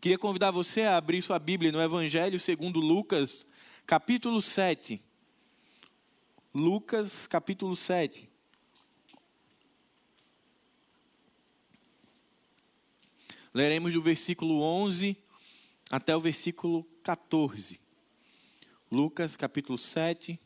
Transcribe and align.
Queria 0.00 0.16
convidar 0.16 0.52
você 0.52 0.82
a 0.82 0.96
abrir 0.96 1.20
sua 1.20 1.40
Bíblia 1.40 1.72
no 1.72 1.82
Evangelho 1.82 2.38
segundo 2.38 2.78
Lucas, 2.78 3.44
capítulo 3.84 4.40
7. 4.40 5.02
Lucas, 6.54 7.26
capítulo 7.26 7.74
7. 7.74 8.30
Leremos 13.52 13.92
do 13.92 14.00
versículo 14.00 14.60
11 14.62 15.16
até 15.90 16.14
o 16.14 16.20
versículo 16.20 16.84
14. 17.02 17.80
Lucas, 18.92 19.34
capítulo 19.34 19.76
7, 19.76 20.38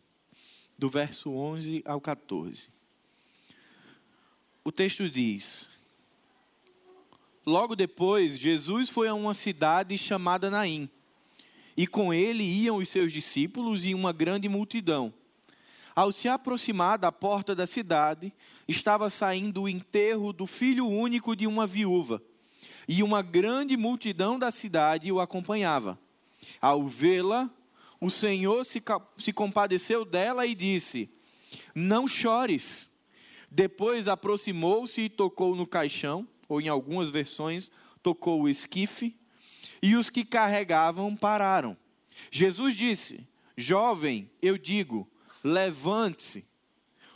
do 0.78 0.88
verso 0.88 1.30
11 1.30 1.82
ao 1.84 2.00
14. 2.00 2.70
O 4.64 4.72
texto 4.72 5.10
diz: 5.10 5.68
Logo 7.44 7.74
depois, 7.74 8.38
Jesus 8.38 8.88
foi 8.88 9.08
a 9.08 9.14
uma 9.14 9.34
cidade 9.34 9.98
chamada 9.98 10.48
Naim, 10.48 10.88
e 11.76 11.86
com 11.86 12.14
ele 12.14 12.44
iam 12.44 12.76
os 12.76 12.88
seus 12.88 13.12
discípulos 13.12 13.84
e 13.84 13.94
uma 13.94 14.12
grande 14.12 14.48
multidão. 14.48 15.12
Ao 15.94 16.12
se 16.12 16.28
aproximar 16.28 16.98
da 16.98 17.10
porta 17.10 17.54
da 17.54 17.66
cidade, 17.66 18.32
estava 18.68 19.10
saindo 19.10 19.62
o 19.62 19.68
enterro 19.68 20.32
do 20.32 20.46
filho 20.46 20.86
único 20.86 21.34
de 21.34 21.46
uma 21.46 21.66
viúva, 21.66 22.22
e 22.86 23.02
uma 23.02 23.22
grande 23.22 23.76
multidão 23.76 24.38
da 24.38 24.52
cidade 24.52 25.10
o 25.10 25.20
acompanhava. 25.20 25.98
Ao 26.60 26.86
vê-la, 26.86 27.50
o 28.00 28.08
Senhor 28.08 28.64
se, 28.64 29.32
compadeceu 29.32 30.04
dela 30.04 30.46
e 30.46 30.54
disse: 30.54 31.10
Não 31.74 32.06
chores. 32.06 32.90
Depois 33.50 34.08
aproximou-se 34.08 35.02
e 35.02 35.10
tocou 35.10 35.54
no 35.54 35.66
caixão, 35.66 36.26
ou 36.52 36.60
em 36.60 36.68
algumas 36.68 37.10
versões, 37.10 37.70
tocou 38.02 38.42
o 38.42 38.48
esquife, 38.48 39.16
e 39.82 39.96
os 39.96 40.10
que 40.10 40.24
carregavam 40.24 41.16
pararam. 41.16 41.76
Jesus 42.30 42.76
disse: 42.76 43.26
Jovem, 43.56 44.30
eu 44.40 44.58
digo, 44.58 45.08
levante-se. 45.42 46.44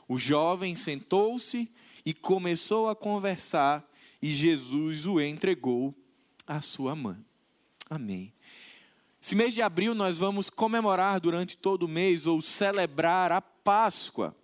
O 0.09 0.17
jovem 0.17 0.75
sentou-se 0.75 1.70
e 2.05 2.15
começou 2.15 2.89
a 2.89 2.97
conversar, 2.97 3.84
e 4.23 4.31
Jesus 4.31 5.05
o 5.05 5.20
entregou 5.20 5.95
à 6.47 6.61
sua 6.62 6.97
mãe. 6.97 7.19
Amém. 7.91 8.33
Esse 9.21 9.34
mês 9.34 9.53
de 9.53 9.61
abril 9.61 9.95
nós 9.95 10.19
vamos 10.19 10.48
comemorar 10.48 11.21
durante 11.21 11.59
todo 11.59 11.83
o 11.83 11.89
mês 11.89 12.27
ou 12.27 12.41
celebrar 12.41 13.33
a 13.33 13.41
Páscoa. 13.41 14.34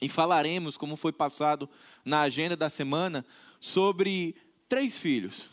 E 0.00 0.08
falaremos, 0.08 0.76
como 0.76 0.96
foi 0.96 1.12
passado 1.12 1.68
na 2.04 2.22
agenda 2.22 2.56
da 2.56 2.68
semana, 2.68 3.24
sobre 3.64 4.36
três 4.68 4.98
filhos: 4.98 5.48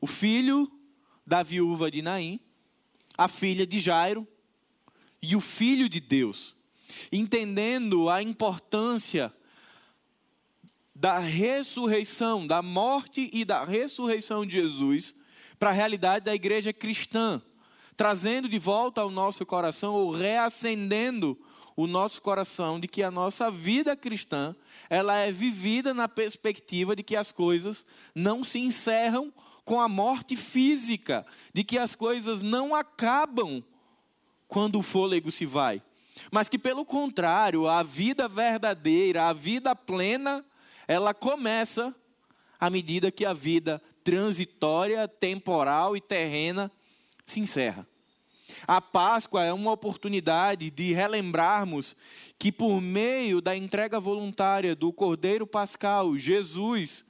o 0.00 0.06
filho 0.06 0.70
da 1.26 1.42
viúva 1.42 1.90
de 1.90 2.00
Naim, 2.00 2.38
a 3.18 3.26
filha 3.26 3.66
de 3.66 3.80
Jairo 3.80 4.26
e 5.20 5.34
o 5.34 5.40
filho 5.40 5.88
de 5.88 5.98
Deus. 5.98 6.54
Entendendo 7.10 8.08
a 8.08 8.22
importância 8.22 9.34
da 10.94 11.18
ressurreição, 11.18 12.46
da 12.46 12.62
morte 12.62 13.28
e 13.32 13.44
da 13.44 13.64
ressurreição 13.64 14.46
de 14.46 14.52
Jesus 14.52 15.12
para 15.58 15.70
a 15.70 15.72
realidade 15.72 16.26
da 16.26 16.34
igreja 16.34 16.72
cristã, 16.72 17.42
trazendo 17.96 18.48
de 18.48 18.58
volta 18.60 19.00
ao 19.00 19.10
nosso 19.10 19.44
coração 19.44 19.94
ou 19.94 20.12
reacendendo 20.12 21.36
o 21.76 21.86
nosso 21.86 22.22
coração 22.22 22.78
de 22.78 22.86
que 22.86 23.02
a 23.02 23.10
nossa 23.10 23.50
vida 23.50 23.96
cristã, 23.96 24.54
ela 24.88 25.16
é 25.16 25.30
vivida 25.30 25.92
na 25.92 26.08
perspectiva 26.08 26.94
de 26.94 27.02
que 27.02 27.16
as 27.16 27.32
coisas 27.32 27.84
não 28.14 28.44
se 28.44 28.58
encerram 28.58 29.32
com 29.64 29.80
a 29.80 29.88
morte 29.88 30.36
física, 30.36 31.26
de 31.52 31.64
que 31.64 31.78
as 31.78 31.94
coisas 31.94 32.42
não 32.42 32.74
acabam 32.74 33.62
quando 34.46 34.78
o 34.78 34.82
fôlego 34.82 35.30
se 35.30 35.46
vai, 35.46 35.82
mas 36.30 36.48
que 36.48 36.58
pelo 36.58 36.84
contrário, 36.84 37.66
a 37.66 37.82
vida 37.82 38.28
verdadeira, 38.28 39.24
a 39.28 39.32
vida 39.32 39.74
plena, 39.74 40.44
ela 40.86 41.12
começa 41.12 41.94
à 42.60 42.70
medida 42.70 43.10
que 43.10 43.24
a 43.24 43.32
vida 43.32 43.82
transitória, 44.04 45.08
temporal 45.08 45.96
e 45.96 46.00
terrena 46.00 46.70
se 47.26 47.40
encerra. 47.40 47.86
A 48.66 48.80
Páscoa 48.80 49.44
é 49.44 49.52
uma 49.52 49.72
oportunidade 49.72 50.70
de 50.70 50.92
relembrarmos 50.92 51.96
que, 52.38 52.52
por 52.52 52.80
meio 52.80 53.40
da 53.40 53.56
entrega 53.56 53.98
voluntária 53.98 54.74
do 54.74 54.92
Cordeiro 54.92 55.46
Pascal, 55.46 56.16
Jesus, 56.18 57.04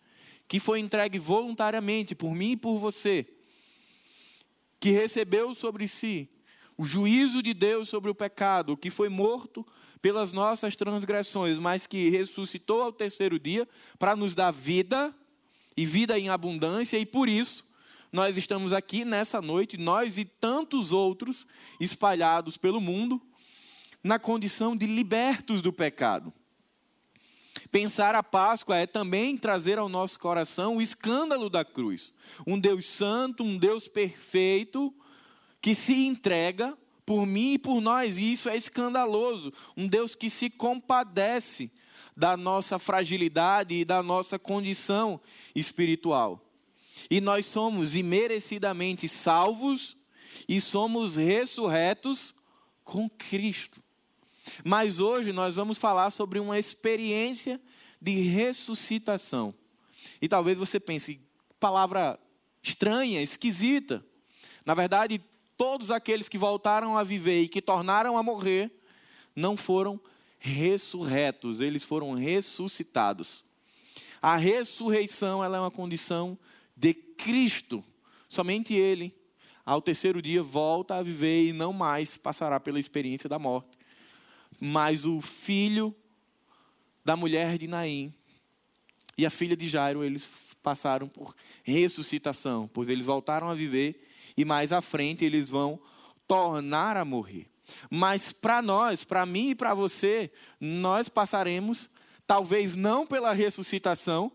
que 0.46 0.60
foi 0.60 0.80
entregue 0.80 1.18
voluntariamente 1.18 2.14
por 2.14 2.34
mim 2.34 2.52
e 2.52 2.56
por 2.56 2.78
você, 2.78 3.26
que 4.78 4.90
recebeu 4.90 5.54
sobre 5.54 5.88
si 5.88 6.28
o 6.76 6.84
juízo 6.84 7.42
de 7.42 7.54
Deus 7.54 7.88
sobre 7.88 8.10
o 8.10 8.14
pecado, 8.14 8.76
que 8.76 8.90
foi 8.90 9.08
morto 9.08 9.66
pelas 10.02 10.32
nossas 10.32 10.76
transgressões, 10.76 11.56
mas 11.56 11.86
que 11.86 12.10
ressuscitou 12.10 12.82
ao 12.82 12.92
terceiro 12.92 13.38
dia 13.38 13.66
para 13.98 14.16
nos 14.16 14.34
dar 14.34 14.50
vida 14.50 15.14
e 15.76 15.86
vida 15.86 16.18
em 16.18 16.28
abundância, 16.28 16.98
e 16.98 17.06
por 17.06 17.28
isso 17.28 17.64
nós 18.14 18.36
estamos 18.36 18.72
aqui 18.72 19.04
nessa 19.04 19.42
noite, 19.42 19.76
nós 19.76 20.16
e 20.18 20.24
tantos 20.24 20.92
outros 20.92 21.44
espalhados 21.80 22.56
pelo 22.56 22.80
mundo, 22.80 23.20
na 24.04 24.20
condição 24.20 24.76
de 24.76 24.86
libertos 24.86 25.60
do 25.60 25.72
pecado. 25.72 26.32
Pensar 27.72 28.14
a 28.14 28.22
Páscoa 28.22 28.76
é 28.76 28.86
também 28.86 29.36
trazer 29.36 29.80
ao 29.80 29.88
nosso 29.88 30.20
coração 30.20 30.76
o 30.76 30.80
escândalo 30.80 31.50
da 31.50 31.64
cruz. 31.64 32.14
Um 32.46 32.56
Deus 32.56 32.86
santo, 32.86 33.42
um 33.42 33.58
Deus 33.58 33.88
perfeito, 33.88 34.94
que 35.60 35.74
se 35.74 36.06
entrega 36.06 36.78
por 37.04 37.26
mim 37.26 37.54
e 37.54 37.58
por 37.58 37.80
nós, 37.80 38.16
e 38.16 38.32
isso 38.32 38.48
é 38.48 38.56
escandaloso. 38.56 39.52
Um 39.76 39.88
Deus 39.88 40.14
que 40.14 40.30
se 40.30 40.48
compadece 40.48 41.68
da 42.16 42.36
nossa 42.36 42.78
fragilidade 42.78 43.74
e 43.74 43.84
da 43.84 44.04
nossa 44.04 44.38
condição 44.38 45.20
espiritual. 45.52 46.43
E 47.10 47.20
nós 47.20 47.46
somos 47.46 47.96
imerecidamente 47.96 49.08
salvos 49.08 49.96
e 50.48 50.60
somos 50.60 51.16
ressurretos 51.16 52.34
com 52.82 53.08
Cristo. 53.08 53.82
Mas 54.64 55.00
hoje 55.00 55.32
nós 55.32 55.56
vamos 55.56 55.78
falar 55.78 56.10
sobre 56.10 56.38
uma 56.38 56.58
experiência 56.58 57.60
de 58.00 58.20
ressuscitação. 58.20 59.54
E 60.20 60.28
talvez 60.28 60.58
você 60.58 60.78
pense, 60.78 61.20
palavra 61.58 62.18
estranha, 62.62 63.22
esquisita. 63.22 64.04
Na 64.64 64.74
verdade, 64.74 65.20
todos 65.56 65.90
aqueles 65.90 66.28
que 66.28 66.38
voltaram 66.38 66.96
a 66.96 67.04
viver 67.04 67.42
e 67.42 67.48
que 67.48 67.62
tornaram 67.62 68.18
a 68.18 68.22
morrer 68.22 68.70
não 69.34 69.56
foram 69.56 70.00
ressurretos, 70.38 71.60
eles 71.60 71.82
foram 71.82 72.12
ressuscitados. 72.12 73.44
A 74.20 74.36
ressurreição 74.36 75.42
ela 75.42 75.56
é 75.56 75.60
uma 75.60 75.70
condição 75.70 76.38
de 76.76 76.94
Cristo. 76.94 77.84
Somente 78.28 78.74
Ele, 78.74 79.14
ao 79.64 79.80
terceiro 79.80 80.20
dia, 80.20 80.42
volta 80.42 80.96
a 80.96 81.02
viver 81.02 81.48
e 81.48 81.52
não 81.52 81.72
mais 81.72 82.16
passará 82.16 82.58
pela 82.58 82.80
experiência 82.80 83.28
da 83.28 83.38
morte. 83.38 83.78
Mas 84.60 85.04
o 85.04 85.20
filho 85.20 85.94
da 87.04 87.16
mulher 87.16 87.58
de 87.58 87.66
Naim 87.66 88.12
e 89.16 89.24
a 89.24 89.30
filha 89.30 89.56
de 89.56 89.68
Jairo, 89.68 90.02
eles 90.02 90.28
passaram 90.62 91.06
por 91.06 91.34
ressuscitação, 91.62 92.68
pois 92.72 92.88
eles 92.88 93.04
voltaram 93.04 93.50
a 93.50 93.54
viver 93.54 94.08
e 94.36 94.44
mais 94.44 94.72
à 94.72 94.80
frente 94.80 95.24
eles 95.24 95.50
vão 95.50 95.78
tornar 96.26 96.96
a 96.96 97.04
morrer. 97.04 97.46
Mas 97.90 98.32
para 98.32 98.60
nós, 98.60 99.04
para 99.04 99.24
mim 99.24 99.50
e 99.50 99.54
para 99.54 99.74
você, 99.74 100.30
nós 100.60 101.08
passaremos, 101.08 101.88
talvez 102.26 102.74
não 102.74 103.06
pela 103.06 103.32
ressuscitação, 103.32 104.32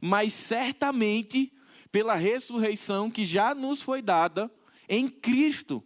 mas 0.00 0.32
certamente 0.32 1.52
pela 1.92 2.16
ressurreição 2.16 3.10
que 3.10 3.26
já 3.26 3.54
nos 3.54 3.82
foi 3.82 4.00
dada 4.00 4.50
em 4.88 5.08
Cristo. 5.08 5.84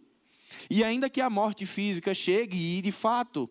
E 0.69 0.83
ainda 0.83 1.09
que 1.09 1.19
a 1.19 1.29
morte 1.29 1.65
física 1.65 2.13
chegue, 2.13 2.77
e 2.77 2.81
de 2.81 2.91
fato, 2.91 3.49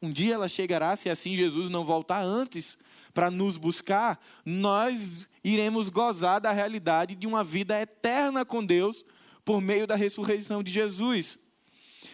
um 0.00 0.12
dia 0.12 0.34
ela 0.34 0.46
chegará, 0.46 0.94
se 0.94 1.08
assim 1.08 1.34
Jesus 1.34 1.70
não 1.70 1.84
voltar 1.84 2.22
antes 2.22 2.76
para 3.14 3.30
nos 3.30 3.56
buscar, 3.56 4.22
nós 4.44 5.26
iremos 5.42 5.88
gozar 5.88 6.38
da 6.38 6.52
realidade 6.52 7.14
de 7.14 7.26
uma 7.26 7.42
vida 7.42 7.80
eterna 7.80 8.44
com 8.44 8.64
Deus 8.64 9.04
por 9.42 9.60
meio 9.60 9.86
da 9.86 9.96
ressurreição 9.96 10.62
de 10.62 10.70
Jesus. 10.70 11.38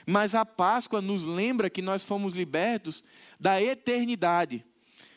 Mas 0.07 0.35
a 0.35 0.45
Páscoa 0.45 1.03
nos 1.03 1.23
lembra 1.23 1.69
que 1.69 1.83
nós 1.83 2.05
fomos 2.05 2.35
libertos 2.35 3.03
da 3.39 3.61
eternidade, 3.61 4.65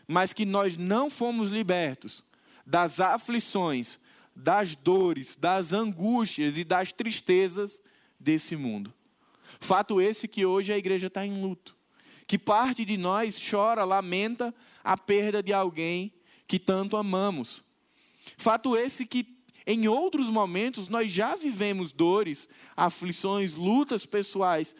mas 0.07 0.33
que 0.33 0.45
nós 0.45 0.75
não 0.75 1.09
fomos 1.09 1.49
libertos 1.49 2.23
das 2.65 2.99
aflições, 2.99 3.99
das 4.35 4.75
dores, 4.75 5.35
das 5.35 5.71
angústias 5.71 6.57
e 6.57 6.63
das 6.63 6.91
tristezas 6.91 7.81
desse 8.19 8.55
mundo. 8.55 8.93
Fato 9.59 10.01
esse 10.01 10.27
que 10.27 10.45
hoje 10.45 10.73
a 10.73 10.77
igreja 10.77 11.07
está 11.07 11.25
em 11.25 11.41
luto. 11.41 11.75
Que 12.27 12.37
parte 12.37 12.83
de 12.83 12.97
nós 12.97 13.39
chora, 13.49 13.83
lamenta 13.83 14.53
a 14.83 14.97
perda 14.97 15.41
de 15.41 15.53
alguém 15.53 16.11
que 16.47 16.59
tanto 16.59 16.97
amamos. 16.97 17.61
Fato 18.37 18.75
esse 18.75 19.05
que 19.05 19.35
em 19.65 19.87
outros 19.87 20.27
momentos 20.27 20.89
nós 20.89 21.11
já 21.11 21.35
vivemos 21.35 21.91
dores, 21.91 22.49
aflições, 22.75 23.53
lutas 23.53 24.05
pessoais. 24.05 24.75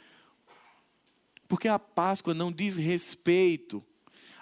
Porque 1.48 1.68
a 1.68 1.80
Páscoa 1.80 2.34
não 2.34 2.51
diz 2.51 2.75
respeito 2.75 3.84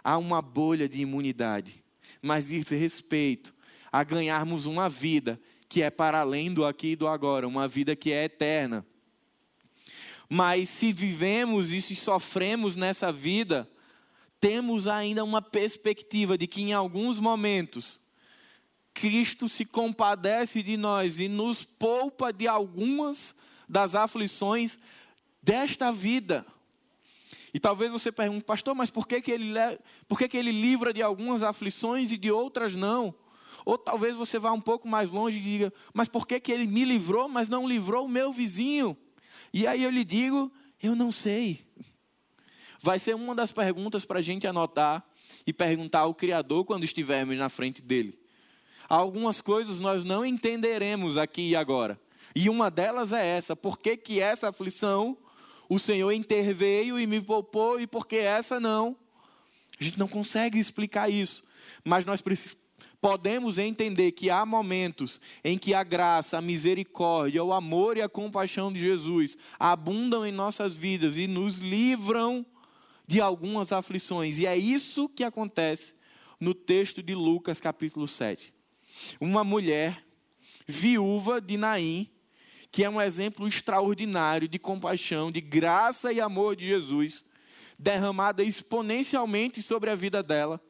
a 0.03 0.17
uma 0.17 0.41
bolha 0.41 0.87
de 0.87 0.99
imunidade, 0.99 1.83
mas 2.21 2.47
diz 2.47 2.67
respeito 2.69 3.53
a 3.93 4.03
ganharmos 4.03 4.65
uma 4.65 4.89
vida 4.89 5.39
que 5.69 5.83
é 5.83 5.91
para 5.91 6.19
além 6.19 6.51
do 6.51 6.65
aqui 6.65 6.89
e 6.89 6.95
do 6.95 7.07
agora, 7.07 7.47
uma 7.47 7.67
vida 7.67 7.95
que 7.95 8.11
é 8.11 8.23
eterna. 8.25 8.83
Mas 10.27 10.67
se 10.69 10.91
vivemos 10.91 11.71
e 11.71 11.79
se 11.79 11.95
sofremos 11.95 12.75
nessa 12.75 13.11
vida, 13.11 13.69
temos 14.39 14.87
ainda 14.87 15.23
uma 15.23 15.43
perspectiva 15.43 16.37
de 16.37 16.47
que 16.47 16.63
em 16.63 16.73
alguns 16.73 17.19
momentos 17.19 18.01
Cristo 18.95 19.47
se 19.47 19.63
compadece 19.63 20.63
de 20.63 20.75
nós 20.75 21.19
e 21.19 21.27
nos 21.27 21.63
poupa 21.63 22.33
de 22.33 22.47
algumas 22.47 23.35
das 23.69 23.93
aflições 23.93 24.79
desta 25.41 25.91
vida. 25.91 26.43
E 27.53 27.59
talvez 27.59 27.91
você 27.91 28.11
pergunte, 28.11 28.43
pastor, 28.43 28.73
mas 28.73 28.89
por 28.89 29.07
que, 29.07 29.21
que, 29.21 29.31
ele, 29.31 29.53
por 30.07 30.17
que, 30.17 30.27
que 30.27 30.37
ele 30.37 30.51
livra 30.51 30.91
de 30.91 31.03
algumas 31.03 31.43
aflições 31.43 32.11
e 32.11 32.17
de 32.17 32.31
outras 32.31 32.75
não? 32.75 33.13
Ou 33.65 33.77
talvez 33.77 34.15
você 34.15 34.37
vá 34.37 34.51
um 34.51 34.61
pouco 34.61 34.87
mais 34.87 35.09
longe 35.09 35.37
e 35.37 35.41
diga, 35.41 35.73
mas 35.93 36.07
por 36.07 36.27
que, 36.27 36.39
que 36.39 36.51
ele 36.51 36.67
me 36.67 36.83
livrou, 36.83 37.29
mas 37.29 37.47
não 37.47 37.67
livrou 37.67 38.05
o 38.05 38.09
meu 38.09 38.31
vizinho? 38.33 38.97
E 39.53 39.67
aí 39.67 39.83
eu 39.83 39.89
lhe 39.89 40.03
digo, 40.03 40.51
eu 40.81 40.95
não 40.95 41.11
sei. 41.11 41.61
Vai 42.81 42.99
ser 42.99 43.15
uma 43.15 43.33
das 43.33 43.51
perguntas 43.51 44.03
para 44.03 44.19
a 44.19 44.21
gente 44.21 44.45
anotar 44.45 45.05
e 45.47 45.53
perguntar 45.53 45.99
ao 45.99 46.13
Criador 46.13 46.65
quando 46.65 46.83
estivermos 46.83 47.37
na 47.37 47.47
frente 47.47 47.81
dele. 47.81 48.19
Algumas 48.89 49.39
coisas 49.39 49.79
nós 49.79 50.03
não 50.03 50.25
entenderemos 50.25 51.17
aqui 51.17 51.49
e 51.49 51.55
agora. 51.55 51.99
E 52.35 52.49
uma 52.49 52.69
delas 52.69 53.13
é 53.13 53.25
essa: 53.25 53.55
por 53.55 53.79
que, 53.79 53.95
que 53.95 54.19
essa 54.19 54.49
aflição 54.49 55.17
o 55.69 55.79
Senhor 55.79 56.11
interveio 56.11 56.99
e 56.99 57.07
me 57.07 57.21
poupou 57.21 57.79
e 57.79 57.87
por 57.87 58.05
que 58.05 58.17
essa 58.17 58.59
não? 58.59 58.97
A 59.79 59.83
gente 59.83 59.97
não 59.97 60.07
consegue 60.07 60.59
explicar 60.59 61.09
isso, 61.09 61.43
mas 61.83 62.05
nós 62.05 62.21
podemos 63.03 63.57
entender 63.57 64.13
que 64.13 64.29
há 64.29 64.45
momentos 64.45 65.19
em 65.43 65.57
que 65.57 65.73
a 65.73 65.83
graça, 65.83 66.37
a 66.37 66.41
misericórdia, 66.41 67.43
o 67.43 67.51
amor 67.51 67.97
e 67.97 68.01
a 68.01 68.07
compaixão 68.07 68.71
de 68.71 68.79
Jesus 68.79 69.37
abundam 69.59 70.25
em 70.25 70.31
nossas 70.31 70.77
vidas 70.77 71.17
e 71.17 71.27
nos 71.27 71.57
livram 71.57 72.45
de 73.05 73.19
algumas 73.19 73.73
aflições. 73.73 74.39
E 74.39 74.47
é 74.47 74.57
isso 74.57 75.09
que 75.09 75.25
acontece 75.25 75.93
no 76.39 76.53
texto 76.53 77.03
de 77.03 77.13
Lucas, 77.13 77.59
capítulo 77.59 78.07
7 78.07 78.53
uma 79.19 79.43
mulher 79.43 80.05
viúva 80.67 81.41
de 81.41 81.57
Naim, 81.57 82.09
que 82.71 82.83
é 82.83 82.89
um 82.89 83.01
exemplo 83.01 83.47
extraordinário 83.47 84.47
de 84.47 84.57
compaixão, 84.57 85.31
de 85.31 85.41
graça 85.41 86.11
e 86.11 86.21
amor 86.21 86.55
de 86.55 86.67
Jesus, 86.67 87.23
derramada 87.77 88.43
exponencialmente 88.43 89.61
sobre 89.61 89.89
a 89.89 89.95
vida 89.95 90.23
dela. 90.23 90.61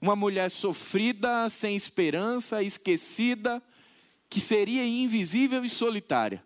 Uma 0.00 0.14
mulher 0.14 0.50
sofrida, 0.50 1.48
sem 1.48 1.76
esperança, 1.76 2.62
esquecida, 2.62 3.62
que 4.30 4.40
seria 4.40 4.86
invisível 4.86 5.64
e 5.64 5.68
solitária. 5.68 6.44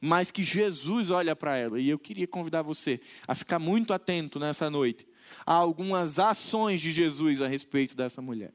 Mas 0.00 0.30
que 0.30 0.42
Jesus 0.42 1.10
olha 1.10 1.34
para 1.34 1.56
ela, 1.56 1.80
e 1.80 1.88
eu 1.88 1.98
queria 1.98 2.26
convidar 2.26 2.62
você 2.62 3.00
a 3.26 3.34
ficar 3.34 3.58
muito 3.58 3.92
atento 3.92 4.38
nessa 4.38 4.68
noite 4.68 5.06
a 5.46 5.54
algumas 5.54 6.18
ações 6.18 6.80
de 6.80 6.90
Jesus 6.90 7.40
a 7.40 7.48
respeito 7.48 7.96
dessa 7.96 8.20
mulher. 8.20 8.52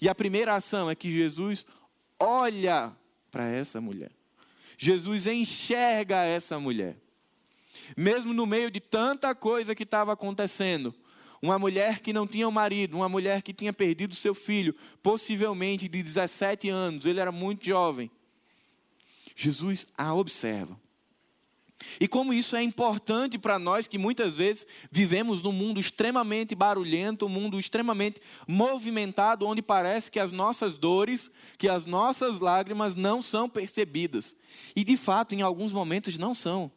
E 0.00 0.08
a 0.08 0.14
primeira 0.14 0.54
ação 0.54 0.90
é 0.90 0.94
que 0.94 1.10
Jesus 1.10 1.66
olha 2.18 2.92
para 3.30 3.46
essa 3.46 3.80
mulher. 3.80 4.10
Jesus 4.78 5.26
enxerga 5.26 6.24
essa 6.24 6.58
mulher. 6.58 6.96
Mesmo 7.96 8.32
no 8.32 8.46
meio 8.46 8.70
de 8.70 8.80
tanta 8.80 9.34
coisa 9.34 9.74
que 9.74 9.82
estava 9.82 10.12
acontecendo, 10.12 10.94
uma 11.42 11.58
mulher 11.58 12.00
que 12.00 12.12
não 12.12 12.26
tinha 12.26 12.46
um 12.46 12.52
marido, 12.52 12.96
uma 12.96 13.08
mulher 13.08 13.42
que 13.42 13.52
tinha 13.52 13.72
perdido 13.72 14.14
seu 14.14 14.34
filho, 14.34 14.74
possivelmente 15.02 15.88
de 15.88 16.02
17 16.02 16.68
anos, 16.68 17.06
ele 17.06 17.20
era 17.20 17.32
muito 17.32 17.64
jovem. 17.64 18.10
Jesus 19.34 19.86
a 19.96 20.14
observa. 20.14 20.78
E 21.98 22.06
como 22.06 22.32
isso 22.32 22.56
é 22.56 22.62
importante 22.62 23.38
para 23.38 23.58
nós 23.58 23.86
que 23.86 23.96
muitas 23.96 24.36
vezes 24.36 24.66
vivemos 24.90 25.42
num 25.42 25.52
mundo 25.52 25.80
extremamente 25.80 26.54
barulhento, 26.54 27.24
um 27.24 27.30
mundo 27.30 27.58
extremamente 27.58 28.20
movimentado, 28.46 29.46
onde 29.46 29.62
parece 29.62 30.10
que 30.10 30.20
as 30.20 30.30
nossas 30.30 30.76
dores, 30.76 31.30
que 31.56 31.68
as 31.68 31.86
nossas 31.86 32.38
lágrimas 32.38 32.94
não 32.94 33.22
são 33.22 33.48
percebidas. 33.48 34.36
E 34.76 34.84
de 34.84 34.96
fato, 34.96 35.34
em 35.34 35.40
alguns 35.40 35.72
momentos 35.72 36.18
não 36.18 36.34
são. 36.34 36.70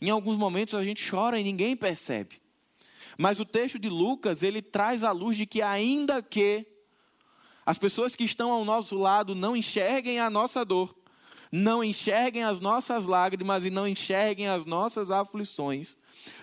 Em 0.00 0.10
alguns 0.10 0.36
momentos 0.36 0.74
a 0.74 0.82
gente 0.82 1.08
chora 1.08 1.38
e 1.38 1.44
ninguém 1.44 1.76
percebe. 1.76 2.40
Mas 3.20 3.38
o 3.38 3.44
texto 3.44 3.78
de 3.78 3.90
Lucas, 3.90 4.42
ele 4.42 4.62
traz 4.62 5.04
a 5.04 5.12
luz 5.12 5.36
de 5.36 5.44
que 5.44 5.60
ainda 5.60 6.22
que 6.22 6.66
as 7.66 7.76
pessoas 7.76 8.16
que 8.16 8.24
estão 8.24 8.50
ao 8.50 8.64
nosso 8.64 8.96
lado 8.96 9.34
não 9.34 9.54
enxerguem 9.54 10.18
a 10.18 10.30
nossa 10.30 10.64
dor, 10.64 10.96
não 11.52 11.84
enxerguem 11.84 12.44
as 12.44 12.60
nossas 12.60 13.04
lágrimas 13.04 13.66
e 13.66 13.68
não 13.68 13.86
enxerguem 13.86 14.48
as 14.48 14.64
nossas 14.64 15.10
aflições, 15.10 15.98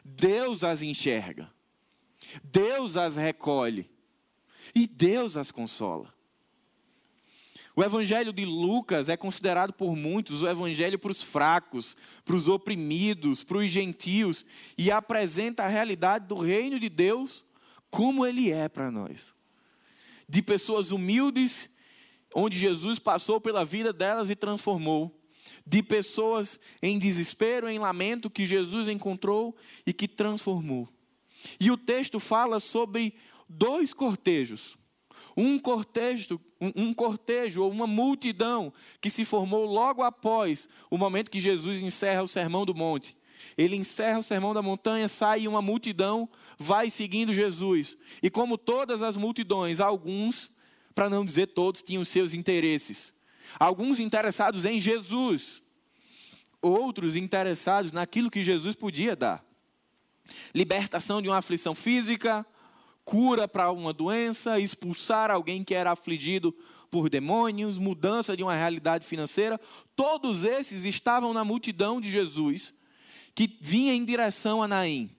Deus 0.06 0.63
as 0.63 0.83
enxerga, 0.83 1.51
Deus 2.44 2.95
as 2.95 3.15
recolhe 3.15 3.89
e 4.75 4.85
Deus 4.85 5.35
as 5.35 5.50
consola. 5.50 6.13
O 7.77 7.83
evangelho 7.83 8.33
de 8.33 8.44
Lucas 8.44 9.07
é 9.07 9.15
considerado 9.15 9.71
por 9.71 9.95
muitos 9.95 10.41
o 10.41 10.47
evangelho 10.47 10.97
para 10.97 11.12
os 11.12 11.21
fracos, 11.21 11.95
para 12.25 12.35
os 12.35 12.47
oprimidos, 12.47 13.44
para 13.44 13.59
os 13.59 13.69
gentios, 13.69 14.44
e 14.75 14.89
apresenta 14.89 15.62
a 15.62 15.68
realidade 15.68 16.25
do 16.25 16.33
reino 16.33 16.79
de 16.79 16.89
Deus 16.89 17.45
como 17.91 18.25
ele 18.25 18.51
é 18.51 18.68
para 18.68 18.89
nós. 18.89 19.31
De 20.27 20.41
pessoas 20.41 20.89
humildes 20.89 21.69
onde 22.33 22.57
Jesus 22.57 22.97
passou 22.97 23.39
pela 23.39 23.63
vida 23.63 23.94
delas 23.94 24.31
e 24.31 24.35
transformou, 24.35 25.15
de 25.63 25.83
pessoas 25.83 26.59
em 26.81 26.97
desespero, 26.97 27.69
em 27.69 27.77
lamento, 27.77 28.27
que 28.27 28.47
Jesus 28.47 28.88
encontrou 28.88 29.56
e 29.85 29.94
que 29.94 30.07
transformou. 30.07 30.89
E 31.59 31.69
o 31.69 31.77
texto 31.77 32.19
fala 32.19 32.59
sobre 32.59 33.13
dois 33.47 33.94
cortejos. 33.94 34.75
Um 35.38 35.60
cortejo, 35.60 36.42
um, 36.60 36.92
cortejo 36.94 37.62
ou 37.62 37.72
uma 37.72 37.86
multidão 37.86 38.74
que 39.00 39.10
se 39.10 39.24
formou 39.24 39.66
logo 39.66 40.01
após 40.01 40.68
o 40.89 40.98
momento 40.98 41.30
que 41.30 41.39
Jesus 41.39 41.80
encerra 41.80 42.24
o 42.24 42.27
sermão 42.27 42.65
do 42.65 42.74
monte. 42.74 43.15
Ele 43.56 43.75
encerra 43.75 44.17
o 44.17 44.24
sermão 44.24 44.51
da 44.51 44.63
montanha, 44.63 45.08
sai 45.08 45.48
uma 45.48 45.62
multidão, 45.62 46.27
vai 46.58 46.89
seguindo 46.89 47.36
Jesus. 47.36 47.96
E 48.24 48.32
como 48.32 48.58
todas 48.58 49.03
as 49.03 49.15
multidões, 49.15 49.79
alguns 49.79 50.51
para 50.98 51.12
não 51.12 51.24
dizer 51.24 51.46
todos, 51.50 51.84
tinham 51.84 52.03
seus 52.03 52.34
interesses. 52.34 53.13
Alguns 53.60 54.00
interessados 54.00 54.65
em 54.65 54.79
Jesus, 54.79 55.62
outros 56.60 57.15
interessados 57.15 57.91
naquilo 57.91 58.32
que 58.32 58.44
Jesus 58.44 58.75
podia 58.75 59.15
dar. 59.15 59.46
Libertação 60.56 61.22
de 61.22 61.29
uma 61.29 61.38
aflição 61.38 61.75
física, 61.75 62.44
cura 63.08 63.48
para 63.48 63.72
uma 63.72 63.94
doença, 63.94 64.60
expulsar 64.60 65.32
alguém 65.32 65.64
que 65.64 65.74
era 65.74 65.94
afligido 65.94 66.54
por 66.92 67.10
demônios, 67.10 67.78
mudança 67.78 68.36
de 68.36 68.44
uma 68.44 68.54
realidade 68.54 69.08
financeira. 69.08 69.58
Todos 69.96 70.44
esses 70.44 70.84
estavam 70.84 71.34
na 71.34 71.46
multidão 71.46 72.02
de 72.02 72.12
Jesus 72.12 72.74
que 73.34 73.58
vinha 73.62 73.94
em 73.94 74.04
direção 74.04 74.62
a 74.62 74.68
Naim. 74.68 75.10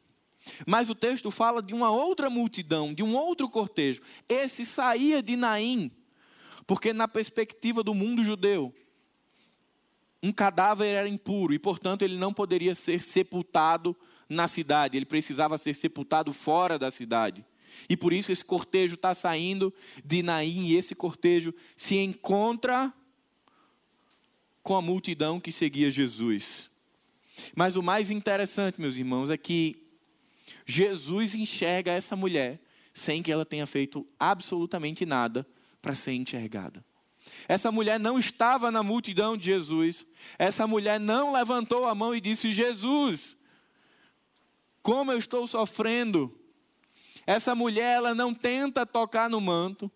Mas 0.66 0.90
o 0.90 0.94
texto 0.94 1.30
fala 1.30 1.62
de 1.62 1.72
uma 1.72 1.90
outra 1.90 2.28
multidão, 2.28 2.92
de 2.92 3.02
um 3.02 3.16
outro 3.16 3.48
cortejo. 3.48 4.02
Esse 4.28 4.66
saía 4.66 5.22
de 5.22 5.34
Naim, 5.34 5.90
porque 6.66 6.92
na 6.92 7.08
perspectiva 7.08 7.82
do 7.82 7.94
mundo 7.94 8.22
judeu, 8.22 8.70
um 10.22 10.30
cadáver 10.30 10.88
era 10.88 11.08
impuro 11.08 11.54
e, 11.54 11.58
portanto, 11.58 12.02
ele 12.02 12.18
não 12.18 12.34
poderia 12.34 12.74
ser 12.74 13.02
sepultado 13.02 13.96
na 14.28 14.46
cidade, 14.46 14.94
ele 14.94 15.06
precisava 15.06 15.56
ser 15.56 15.74
sepultado 15.74 16.34
fora 16.34 16.78
da 16.78 16.90
cidade. 16.90 17.46
E 17.88 17.96
por 17.96 18.12
isso 18.12 18.30
esse 18.30 18.44
cortejo 18.44 18.94
está 18.94 19.14
saindo 19.14 19.72
de 20.04 20.22
Naim 20.22 20.66
e 20.66 20.76
esse 20.76 20.94
cortejo 20.94 21.54
se 21.76 21.96
encontra 21.96 22.92
com 24.62 24.76
a 24.76 24.82
multidão 24.82 25.40
que 25.40 25.50
seguia 25.50 25.90
Jesus. 25.90 26.70
Mas 27.54 27.76
o 27.76 27.82
mais 27.82 28.10
interessante, 28.10 28.80
meus 28.80 28.96
irmãos, 28.96 29.30
é 29.30 29.36
que 29.36 29.76
Jesus 30.66 31.34
enxerga 31.34 31.92
essa 31.92 32.14
mulher 32.14 32.60
sem 32.92 33.22
que 33.22 33.32
ela 33.32 33.46
tenha 33.46 33.66
feito 33.66 34.06
absolutamente 34.18 35.06
nada 35.06 35.46
para 35.80 35.94
ser 35.94 36.12
enxergada. 36.12 36.84
Essa 37.46 37.70
mulher 37.70 37.98
não 37.98 38.18
estava 38.18 38.70
na 38.70 38.82
multidão 38.82 39.36
de 39.36 39.46
Jesus. 39.46 40.06
Essa 40.38 40.66
mulher 40.66 40.98
não 40.98 41.32
levantou 41.32 41.86
a 41.86 41.94
mão 41.94 42.14
e 42.14 42.20
disse: 42.20 42.52
Jesus, 42.52 43.36
como 44.82 45.12
eu 45.12 45.18
estou 45.18 45.46
sofrendo. 45.46 46.34
Essa 47.28 47.54
mulher, 47.54 47.96
ela 47.96 48.14
não 48.14 48.32
tenta 48.32 48.86
tocar 48.86 49.28
no 49.28 49.38
manto. 49.38 49.92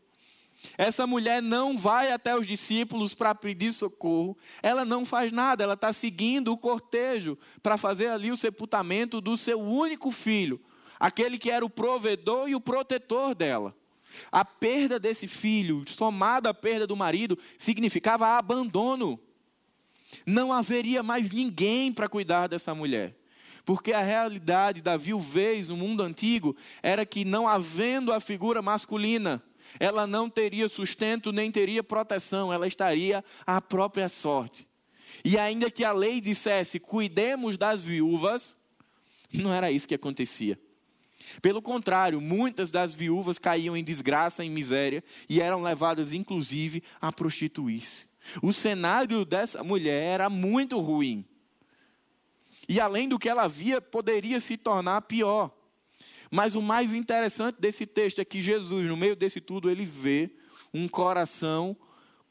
Essa 0.77 1.07
mulher 1.07 1.41
não 1.41 1.79
vai 1.79 2.13
até 2.13 2.37
os 2.37 2.47
discípulos 2.47 3.15
para 3.15 3.35
pedir 3.35 3.73
socorro, 3.73 4.37
ela 4.63 4.85
não 4.85 5.07
faz 5.07 5.33
nada, 5.33 5.65
ela 5.65 5.73
está 5.73 5.95
seguindo 5.95 6.53
o 6.53 6.59
cortejo 6.59 7.39
para 7.63 7.79
fazer 7.79 8.09
ali 8.09 8.31
o 8.31 8.37
sepultamento 8.37 9.19
do 9.19 9.35
seu 9.35 9.59
único 9.59 10.11
filho, 10.11 10.61
aquele 11.01 11.39
que 11.39 11.51
era 11.51 11.65
o 11.65 11.71
provedor 11.71 12.51
e 12.51 12.55
o 12.55 12.61
protetor 12.61 13.35
dela. 13.35 13.75
A 14.31 14.45
perda 14.45 15.01
desse 15.01 15.27
filho, 15.27 15.85
somada 15.89 16.51
à 16.51 16.55
perda 16.55 16.87
do 16.87 16.95
marido, 16.95 17.39
significava 17.57 18.37
abandono. 18.37 19.19
Não 20.27 20.53
haveria 20.53 21.03
mais 21.03 21.33
ninguém 21.33 21.95
para 21.95 22.11
cuidar 22.11 22.47
dessa 22.47 22.75
mulher. 22.75 23.17
Porque 23.65 23.93
a 23.93 24.03
realidade 24.03 24.83
da 24.83 24.97
viuvez 24.97 25.69
no 25.69 25.77
mundo 25.77 26.03
antigo 26.03 26.57
era 26.83 27.07
que, 27.07 27.25
não 27.25 27.47
havendo 27.47 28.13
a 28.13 28.21
figura 28.21 28.61
masculina, 28.61 29.43
ela 29.79 30.07
não 30.07 30.29
teria 30.29 30.69
sustento 30.69 31.33
nem 31.33 31.51
teria 31.51 31.83
proteção, 31.83 32.53
ela 32.53 32.67
estaria 32.67 33.25
à 33.47 33.61
própria 33.61 34.09
sorte. 34.09 34.67
E 35.25 35.39
ainda 35.39 35.71
que 35.71 35.85
a 35.85 35.93
lei 35.93 36.21
dissesse 36.21 36.81
cuidemos 36.81 37.57
das 37.57 37.85
viúvas, 37.85 38.57
não 39.33 39.53
era 39.53 39.71
isso 39.71 39.87
que 39.87 39.95
acontecia. 39.95 40.59
Pelo 41.41 41.63
contrário, 41.63 42.21
muitas 42.21 42.71
das 42.71 42.95
viúvas 42.95 43.39
caíam 43.39 43.77
em 43.77 43.85
desgraça, 43.85 44.45
em 44.45 44.51
miséria 44.51 45.05
e 45.29 45.41
eram 45.41 45.63
levadas, 45.63 46.13
inclusive, 46.13 46.83
a 47.01 47.13
prostituir-se. 47.13 48.07
O 48.43 48.53
cenário 48.53 49.25
dessa 49.25 49.63
mulher 49.63 50.03
era 50.03 50.31
muito 50.31 50.81
ruim. 50.81 51.25
E 52.69 52.81
além 52.81 53.09
do 53.09 53.19
que 53.19 53.29
ela 53.29 53.49
via, 53.49 53.81
poderia 53.81 54.41
se 54.41 54.57
tornar 54.57 55.03
pior. 55.03 55.51
Mas 56.31 56.55
o 56.55 56.63
mais 56.63 56.95
interessante 56.95 57.61
desse 57.61 57.87
texto 57.87 58.21
é 58.21 58.25
que 58.25 58.41
Jesus, 58.41 58.87
no 58.87 58.97
meio 58.97 59.15
desse 59.15 59.41
tudo, 59.41 59.71
ele 59.71 59.85
vê 59.85 60.31
um 60.73 60.89
coração 60.89 61.77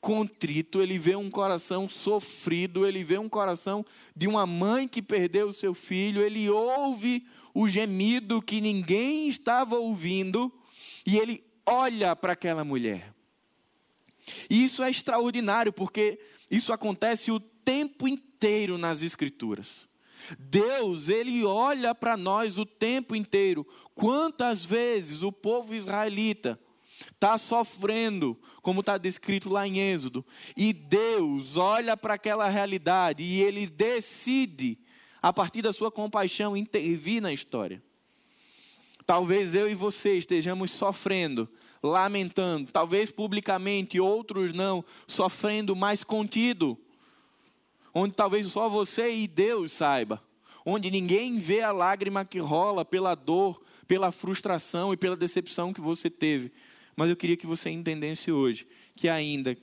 contrito, 0.01 0.81
ele 0.81 0.97
vê 0.97 1.15
um 1.15 1.29
coração 1.29 1.87
sofrido, 1.87 2.87
ele 2.87 3.03
vê 3.03 3.19
um 3.19 3.29
coração 3.29 3.85
de 4.15 4.27
uma 4.27 4.47
mãe 4.47 4.87
que 4.87 5.01
perdeu 5.01 5.49
o 5.49 5.53
seu 5.53 5.75
filho, 5.75 6.23
ele 6.23 6.49
ouve 6.49 7.27
o 7.53 7.67
gemido 7.69 8.41
que 8.41 8.59
ninguém 8.59 9.27
estava 9.27 9.75
ouvindo 9.75 10.51
e 11.05 11.17
ele 11.19 11.43
olha 11.65 12.15
para 12.15 12.33
aquela 12.33 12.63
mulher. 12.63 13.13
E 14.49 14.63
isso 14.63 14.81
é 14.81 14.89
extraordinário, 14.89 15.71
porque 15.71 16.19
isso 16.49 16.73
acontece 16.73 17.31
o 17.31 17.39
tempo 17.39 18.07
inteiro 18.07 18.77
nas 18.77 19.01
Escrituras. 19.01 19.87
Deus, 20.37 21.09
ele 21.09 21.43
olha 21.45 21.93
para 21.93 22.15
nós 22.17 22.57
o 22.57 22.65
tempo 22.65 23.15
inteiro. 23.15 23.65
Quantas 23.93 24.63
vezes 24.63 25.23
o 25.23 25.31
povo 25.31 25.73
israelita 25.73 26.59
está 27.13 27.37
sofrendo, 27.37 28.37
como 28.61 28.81
está 28.81 28.97
descrito 28.97 29.49
lá 29.49 29.67
em 29.67 29.79
Êxodo, 29.79 30.25
e 30.55 30.73
Deus 30.73 31.57
olha 31.57 31.97
para 31.97 32.15
aquela 32.15 32.47
realidade 32.49 33.23
e 33.23 33.41
ele 33.41 33.67
decide, 33.67 34.77
a 35.21 35.31
partir 35.33 35.61
da 35.61 35.73
sua 35.73 35.91
compaixão, 35.91 36.55
intervir 36.55 37.21
na 37.21 37.33
história. 37.33 37.81
Talvez 39.05 39.55
eu 39.55 39.69
e 39.69 39.75
você 39.75 40.17
estejamos 40.17 40.71
sofrendo, 40.71 41.49
lamentando, 41.81 42.71
talvez 42.71 43.11
publicamente, 43.11 43.99
outros 43.99 44.53
não, 44.53 44.85
sofrendo 45.07 45.75
mais 45.75 46.03
contido 46.03 46.77
onde 47.93 48.13
talvez 48.13 48.45
só 48.47 48.69
você 48.69 49.11
e 49.13 49.27
Deus 49.27 49.71
saiba, 49.71 50.21
onde 50.65 50.89
ninguém 50.89 51.39
vê 51.39 51.61
a 51.61 51.71
lágrima 51.71 52.23
que 52.23 52.39
rola 52.39 52.85
pela 52.85 53.15
dor, 53.15 53.61
pela 53.87 54.11
frustração 54.11 54.93
e 54.93 54.97
pela 54.97 55.15
decepção 55.15 55.73
que 55.73 55.81
você 55.81 56.09
teve. 56.09 56.51
Mas 56.95 57.09
eu 57.09 57.15
queria 57.15 57.37
que 57.37 57.47
você 57.47 57.69
entendesse 57.69 58.31
hoje 58.31 58.67
que 58.95 59.09
ainda 59.09 59.55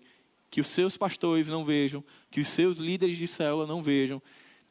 que 0.50 0.60
os 0.60 0.66
seus 0.66 0.96
pastores 0.96 1.48
não 1.48 1.64
vejam, 1.64 2.02
que 2.30 2.40
os 2.40 2.48
seus 2.48 2.78
líderes 2.78 3.16
de 3.16 3.26
célula 3.26 3.66
não 3.66 3.82
vejam, 3.82 4.20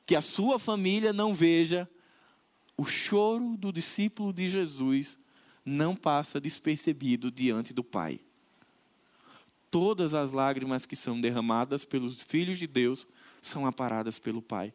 que 0.05 0.15
a 0.15 0.21
sua 0.21 0.57
família 0.57 1.13
não 1.13 1.35
veja, 1.35 1.87
o 2.75 2.85
choro 2.85 3.55
do 3.57 3.71
discípulo 3.71 4.33
de 4.33 4.49
Jesus 4.49 5.19
não 5.65 5.95
passa 5.95 6.39
despercebido 6.39 7.29
diante 7.29 7.73
do 7.73 7.83
Pai. 7.83 8.19
Todas 9.69 10.13
as 10.13 10.31
lágrimas 10.31 10.85
que 10.85 10.95
são 10.95 11.19
derramadas 11.19 11.83
pelos 11.83 12.21
filhos 12.23 12.57
de 12.57 12.65
Deus 12.65 13.07
são 13.47 13.65
aparadas 13.65 14.19
pelo 14.19 14.41
Pai. 14.41 14.73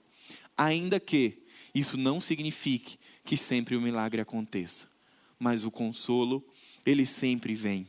Ainda 0.57 0.99
que 0.99 1.43
isso 1.75 1.97
não 1.97 2.21
signifique 2.21 2.99
que 3.25 3.37
sempre 3.37 3.77
o 3.77 3.81
milagre 3.81 4.21
aconteça, 4.21 4.89
mas 5.39 5.65
o 5.65 5.71
consolo, 5.71 6.45
ele 6.85 7.07
sempre 7.07 7.55
vem. 7.55 7.87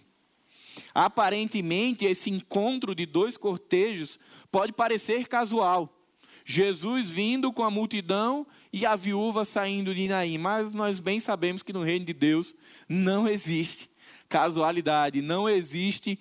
Aparentemente, 0.94 2.06
esse 2.06 2.30
encontro 2.30 2.96
de 2.96 3.06
dois 3.06 3.38
cortejos 3.38 4.20
pode 4.52 4.74
parecer 4.74 5.28
casual. 5.28 6.00
Jesus 6.46 7.10
vindo 7.10 7.54
com 7.54 7.64
a 7.64 7.72
multidão 7.72 8.46
e 8.72 8.86
a 8.86 8.96
viúva 8.96 9.46
saindo 9.46 9.96
de 9.96 10.08
Naim, 10.08 10.38
mas 10.38 10.74
nós 10.74 11.00
bem 11.00 11.20
sabemos 11.20 11.64
que 11.64 11.72
no 11.72 11.84
reino 11.84 12.06
de 12.06 12.14
Deus 12.14 12.54
não 12.88 13.28
existe 13.28 13.90
casualidade, 14.28 15.22
não 15.22 15.48
existe 15.48 16.20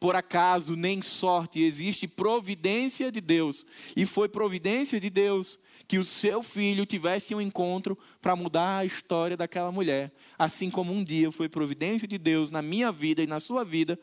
por 0.00 0.16
acaso 0.16 0.74
nem 0.74 1.02
sorte, 1.02 1.60
existe 1.60 2.08
providência 2.08 3.12
de 3.12 3.20
Deus. 3.20 3.66
E 3.94 4.06
foi 4.06 4.30
providência 4.30 4.98
de 4.98 5.10
Deus 5.10 5.58
que 5.86 5.98
o 5.98 6.04
seu 6.04 6.42
filho 6.42 6.86
tivesse 6.86 7.34
um 7.34 7.40
encontro 7.40 7.98
para 8.22 8.34
mudar 8.34 8.78
a 8.78 8.84
história 8.86 9.36
daquela 9.36 9.70
mulher. 9.70 10.10
Assim 10.38 10.70
como 10.70 10.90
um 10.90 11.04
dia 11.04 11.30
foi 11.30 11.50
providência 11.50 12.08
de 12.08 12.16
Deus 12.16 12.50
na 12.50 12.62
minha 12.62 12.90
vida 12.90 13.22
e 13.22 13.26
na 13.26 13.38
sua 13.38 13.62
vida, 13.62 13.98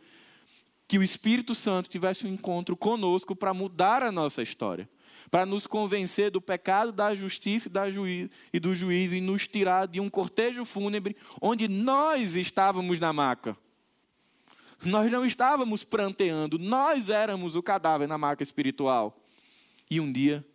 que 0.88 1.00
o 1.00 1.04
Espírito 1.04 1.56
Santo 1.56 1.90
tivesse 1.90 2.28
um 2.28 2.30
encontro 2.30 2.78
conosco 2.78 3.36
para 3.36 3.52
mudar 3.52 4.04
a 4.04 4.12
nossa 4.12 4.44
história. 4.44 4.88
Para 5.32 5.48
nos 5.48 5.66
convencer 5.66 6.30
do 6.30 6.40
pecado, 6.40 6.92
da 6.92 7.16
justiça 7.16 7.72
e 8.54 8.60
do 8.60 8.76
juízo 8.76 9.16
e 9.16 9.20
nos 9.20 9.48
tirar 9.48 9.88
de 9.88 10.00
um 10.00 10.12
cortejo 10.12 10.64
fúnebre 10.64 11.18
onde 11.42 11.68
nós 11.68 12.36
estávamos 12.36 13.00
na 13.00 13.12
maca 13.12 13.58
nós 14.86 15.12
não 15.12 15.26
estávamos 15.26 15.84
pranteando, 15.84 16.60
nós 16.60 17.10
éramos 17.10 17.56
o 17.56 17.64
cadáver 17.64 18.08
na 18.08 18.18
marca 18.18 18.44
espiritual. 18.44 19.18
E 19.90 20.00
um 20.00 20.12
dia, 20.12 20.46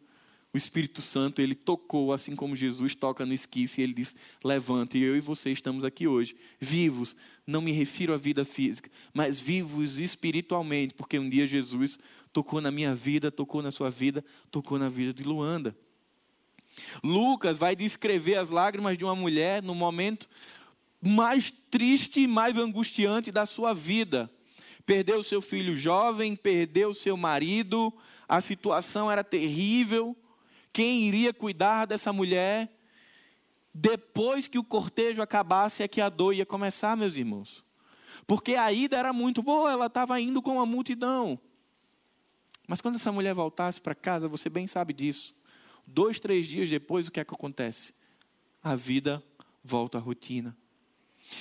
o 0.53 0.57
Espírito 0.57 1.01
Santo, 1.01 1.41
ele 1.41 1.55
tocou, 1.55 2.13
assim 2.13 2.37
como 2.37 2.55
Jesus 2.55 2.95
toca 2.95 3.25
no 3.25 3.33
esquife, 3.33 3.81
ele 3.81 3.95
diz: 3.95 4.15
Levante, 4.45 4.99
e 4.99 5.03
eu 5.03 5.17
e 5.17 5.21
você 5.21 5.51
estamos 5.51 5.85
aqui 5.85 6.07
hoje, 6.07 6.37
vivos. 6.61 7.17
Não 7.47 7.61
me 7.61 7.73
refiro 7.73 8.15
à 8.15 8.17
vida 8.17 8.45
física, 8.45 8.89
mas 9.13 9.41
vivos 9.41 9.99
espiritualmente, 9.99 10.95
porque 10.95 11.19
um 11.19 11.29
dia 11.29 11.47
Jesus 11.47 11.99
tocou 12.33 12.61
na 12.61 12.71
minha 12.71 12.95
vida, 12.95 13.31
tocou 13.33 13.61
na 13.61 13.71
sua 13.71 13.91
vida, 13.91 14.25
tocou 14.51 14.79
na 14.79 14.89
vida 14.89 15.13
de 15.13 15.25
Luanda. 15.25 15.77
Lucas 17.03 17.59
vai 17.59 17.75
descrever 17.75 18.37
as 18.37 18.49
lágrimas 18.49 18.97
de 18.97 19.05
uma 19.05 19.15
mulher 19.15 19.63
no 19.63 19.75
momento 19.75 20.29
mais 21.03 21.53
triste 21.69 22.21
e 22.21 22.27
mais 22.29 22.57
angustiante 22.57 23.33
da 23.33 23.45
sua 23.45 23.75
vida. 23.75 24.31
Perdeu 24.87 25.23
seu 25.23 25.43
filho 25.43 25.77
jovem, 25.77 26.37
perdeu 26.37 26.95
seu 26.95 27.17
marido, 27.17 27.93
a 28.29 28.41
situação 28.41 29.11
era 29.11 29.25
terrível. 29.25 30.17
Quem 30.73 31.03
iria 31.03 31.35
cuidar 31.35 31.87
dessa 31.87 32.13
mulher? 32.13 32.73
Depois 33.75 34.47
que 34.47 34.59
o 34.59 34.65
cortejo 34.65 35.21
acabasse, 35.21 35.83
é 35.83 35.89
que 35.89 36.01
a 36.01 36.09
dor 36.09 36.35
ia 36.35 36.47
começar, 36.47 36.97
meus 36.97 37.17
irmãos. 37.17 37.65
Porque 38.27 38.55
a 38.55 38.71
ida 38.73 38.97
era 38.97 39.13
muito 39.13 39.43
boa, 39.43 39.73
ela 39.73 39.87
estava 39.87 40.21
indo 40.21 40.41
com 40.41 40.61
a 40.61 40.67
multidão. 40.67 41.39
Mas 42.67 42.81
quando 42.81 42.95
essa 42.95 43.11
mulher 43.11 43.35
voltasse 43.35 43.81
para 43.81 43.95
casa, 43.95 44.29
você 44.29 44.49
bem 44.49 44.67
sabe 44.67 44.93
disso. 44.93 45.35
Dois, 45.87 46.21
três 46.21 46.47
dias 46.47 46.71
depois, 46.71 47.09
o 47.09 47.11
que 47.11 47.21
é 47.21 47.25
que 47.25 47.35
acontece? 47.35 47.93
A 48.63 48.77
vida 48.77 49.23
volta 49.65 49.99
à 49.99 50.01
rotina. 50.01 50.57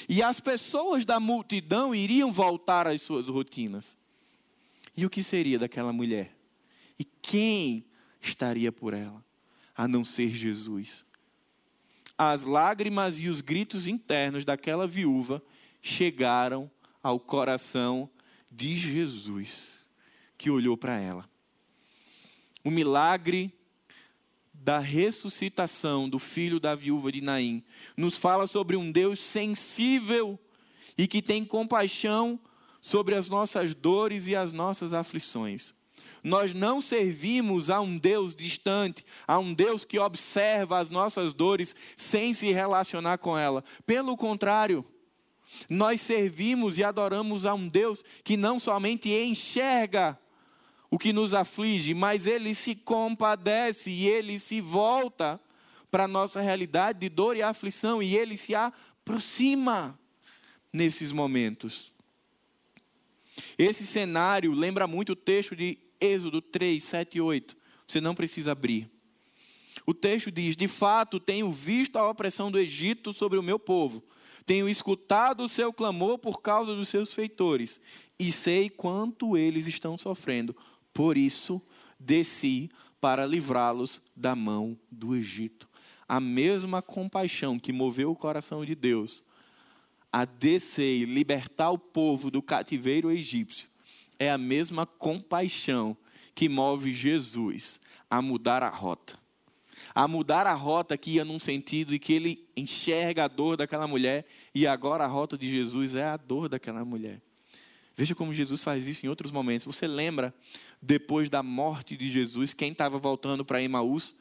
E 0.08 0.22
as 0.22 0.40
pessoas 0.40 1.06
da 1.06 1.20
multidão 1.20 1.94
iriam 1.94 2.32
voltar 2.32 2.88
às 2.88 3.02
suas 3.02 3.28
rotinas. 3.28 3.96
E 4.96 5.06
o 5.06 5.10
que 5.10 5.24
seria 5.24 5.58
daquela 5.58 5.94
mulher? 5.94 6.36
E 7.00 7.04
quem 7.04 7.86
estaria 8.22 8.72
por 8.72 8.94
ela? 8.94 9.24
A 9.76 9.88
não 9.88 10.04
ser 10.04 10.30
Jesus. 10.30 11.06
As 12.18 12.44
lágrimas 12.44 13.20
e 13.20 13.30
os 13.30 13.42
gritos 13.42 13.88
internos 13.88 14.46
daquela 14.46 14.86
viúva 14.86 15.42
chegaram 15.82 16.70
ao 17.02 17.20
coração 17.20 18.10
de 18.52 18.76
Jesus, 18.76 19.88
que 20.38 20.50
olhou 20.50 20.78
para 20.78 21.00
ela. 21.00 21.28
O 22.64 22.70
milagre 22.70 23.52
da 24.64 24.78
ressuscitação 24.78 26.08
do 26.08 26.20
filho 26.20 26.60
da 26.60 26.76
viúva 26.76 27.12
de 27.12 27.20
Naim, 27.20 27.64
nos 27.98 28.16
fala 28.16 28.46
sobre 28.46 28.78
um 28.78 28.92
Deus 28.92 29.20
sensível 29.20 30.40
e 30.98 31.08
que 31.08 31.22
tem 31.22 31.44
compaixão 31.44 32.40
sobre 32.80 33.16
as 33.16 33.30
nossas 33.30 33.74
dores 33.74 34.28
e 34.28 34.36
as 34.36 34.52
nossas 34.52 34.94
aflições. 34.94 35.74
Nós 36.24 36.54
não 36.54 36.80
servimos 36.80 37.70
a 37.70 37.82
um 37.82 37.98
Deus 37.98 38.36
distante, 38.36 39.04
a 39.28 39.40
um 39.40 39.54
Deus 39.54 39.84
que 39.84 39.98
observa 39.98 40.78
as 40.78 40.90
nossas 40.90 41.34
dores 41.34 41.76
sem 41.98 42.34
se 42.34 42.52
relacionar 42.52 43.18
com 43.18 43.38
ela. 43.38 43.64
Pelo 43.86 44.16
contrário, 44.16 44.86
Nós 45.70 46.02
servimos 46.02 46.78
e 46.78 46.84
adoramos 46.84 47.46
a 47.46 47.54
um 47.54 47.68
Deus 47.68 48.04
que 48.24 48.38
não 48.38 48.60
somente 48.60 49.10
enxerga 49.10 50.18
o 50.92 51.00
que 51.00 51.14
nos 51.14 51.34
aflige, 51.34 51.94
mas 51.94 52.28
ele 52.28 52.54
se 52.54 52.76
compadece 52.76 53.90
e 53.90 54.08
ele 54.08 54.38
se 54.38 54.60
volta 54.60 55.40
para 55.90 56.04
a 56.04 56.08
nossa 56.08 56.42
realidade 56.42 57.00
de 57.00 57.08
dor 57.08 57.38
e 57.38 57.42
aflição 57.42 58.04
e 58.04 58.16
ele 58.16 58.36
se 58.36 58.54
aproxima 58.54 59.98
nesses 60.72 61.14
momentos. 61.14 61.94
Esse 63.58 63.86
cenário 63.86 64.54
lembra 64.54 64.86
muito 64.86 65.14
o 65.14 65.16
texto 65.16 65.56
de 65.56 65.78
Êxodo 66.00 66.42
3, 66.42 66.84
7 66.84 67.18
e 67.18 67.22
8. 67.22 67.56
Você 67.88 68.02
não 68.02 68.14
precisa 68.14 68.52
abrir. 68.52 68.90
O 69.86 69.94
texto 69.94 70.30
diz: 70.30 70.58
De 70.58 70.68
fato, 70.68 71.20
tenho 71.20 71.52
visto 71.52 71.98
a 71.98 72.10
opressão 72.10 72.52
do 72.52 72.60
Egito 72.60 73.14
sobre 73.14 73.40
o 73.40 73.44
meu 73.44 73.58
povo, 73.58 74.04
tenho 74.46 74.68
escutado 74.68 75.44
o 75.44 75.50
seu 75.50 75.72
clamor 75.72 76.18
por 76.18 76.42
causa 76.42 76.76
dos 76.76 76.90
seus 76.90 77.14
feitores, 77.14 77.80
e 78.20 78.32
sei 78.32 78.70
quanto 78.70 79.38
eles 79.38 79.68
estão 79.68 79.98
sofrendo. 79.98 80.56
Por 80.94 81.18
isso, 81.18 81.62
desci 82.00 82.70
para 83.00 83.26
livrá-los 83.26 84.02
da 84.16 84.36
mão 84.36 84.78
do 84.92 85.16
Egito. 85.16 85.68
A 86.08 86.20
mesma 86.20 86.82
compaixão 86.82 87.58
que 87.58 87.72
moveu 87.72 88.12
o 88.12 88.16
coração 88.16 88.66
de 88.66 88.76
Deus 88.76 89.24
a 90.12 90.26
descer 90.26 91.02
e 91.02 91.06
libertar 91.06 91.72
o 91.72 91.78
povo 91.78 92.30
do 92.30 92.42
cativeiro 92.42 93.10
egípcio 93.10 93.70
é 94.20 94.30
a 94.30 94.38
mesma 94.38 94.86
compaixão 94.86 95.96
que 96.36 96.50
move 96.50 96.94
Jesus 96.94 97.80
a 98.10 98.22
mudar 98.22 98.62
a 98.62 98.70
rota. 98.70 99.18
A 99.96 100.08
mudar 100.08 100.46
a 100.46 100.54
rota 100.54 100.98
que 100.98 101.12
ia 101.12 101.26
num 101.26 101.40
sentido 101.40 101.96
e 101.96 102.00
que 102.00 102.14
ele 102.14 102.48
enxerga 102.56 103.24
a 103.24 103.28
dor 103.28 103.58
daquela 103.58 103.88
mulher 103.88 104.26
e 104.54 104.68
agora 104.68 105.06
a 105.06 105.08
rota 105.08 105.38
de 105.38 105.50
Jesus 105.50 105.96
é 105.96 106.04
a 106.04 106.18
dor 106.18 106.50
daquela 106.50 106.86
mulher. 106.86 107.22
Veja 107.96 108.16
como 108.16 108.34
Jesus 108.34 108.64
faz 108.64 108.88
isso 108.88 109.06
em 109.06 109.10
outros 109.10 109.32
momentos. 109.32 109.66
Você 109.66 109.86
lembra, 109.86 110.34
depois 110.82 111.30
da 111.30 111.44
morte 111.44 111.98
de 111.98 112.10
Jesus, 112.10 112.54
quem 112.54 112.72
estava 112.72 112.98
voltando 112.98 113.44
para 113.44 113.62
Emaús? 113.62 114.16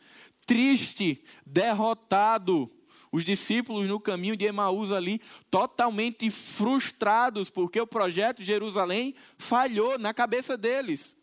Triste, 0.44 1.22
derrotado. 1.46 2.70
Os 3.12 3.24
discípulos 3.24 3.88
no 3.88 3.98
caminho 3.98 4.36
de 4.36 4.44
Emaús 4.44 4.92
ali, 4.92 5.20
totalmente 5.50 6.30
frustrados, 6.30 7.50
porque 7.50 7.80
o 7.80 7.86
projeto 7.86 8.38
de 8.38 8.44
Jerusalém 8.44 9.14
falhou 9.36 9.98
na 9.98 10.14
cabeça 10.14 10.56
deles. 10.56 11.16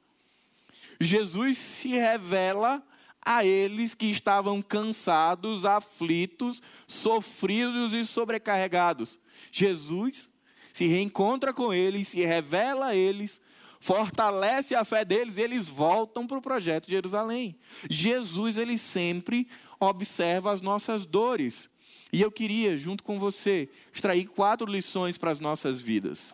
Jesus 1.00 1.58
se 1.58 1.90
revela 1.90 2.84
a 3.22 3.46
eles 3.46 3.94
que 3.94 4.08
estavam 4.08 4.62
cansados, 4.62 5.66
aflitos, 5.66 6.62
sofridos 6.88 7.94
e 7.94 8.06
sobrecarregados. 8.06 9.20
Jesus 9.52 10.30
se 10.78 10.86
reencontra 10.86 11.52
com 11.52 11.74
eles, 11.74 12.10
se 12.10 12.24
revela 12.24 12.90
a 12.90 12.96
eles, 12.96 13.42
fortalece 13.80 14.76
a 14.76 14.86
fé 14.86 15.04
deles 15.04 15.36
e 15.36 15.42
eles 15.42 15.68
voltam 15.68 16.28
para 16.28 16.38
o 16.38 16.42
projeto 16.42 16.86
de 16.86 16.92
Jerusalém. 16.92 17.58
Jesus, 17.90 18.60
ele 18.60 18.78
sempre 18.78 19.48
observa 19.80 20.52
as 20.52 20.62
nossas 20.62 21.04
dores. 21.04 21.68
E 22.14 22.22
eu 22.22 22.32
queria, 22.32 22.78
junto 22.78 23.04
com 23.04 23.18
você, 23.18 23.68
extrair 23.92 24.28
quatro 24.28 24.72
lições 24.72 25.18
para 25.18 25.32
as 25.32 25.40
nossas 25.40 25.82
vidas. 25.82 26.32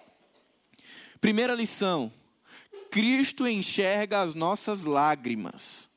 Primeira 1.22 1.54
lição: 1.54 2.12
Cristo 2.92 3.48
enxerga 3.48 4.20
as 4.20 4.36
nossas 4.36 4.84
lágrimas. 4.84 5.90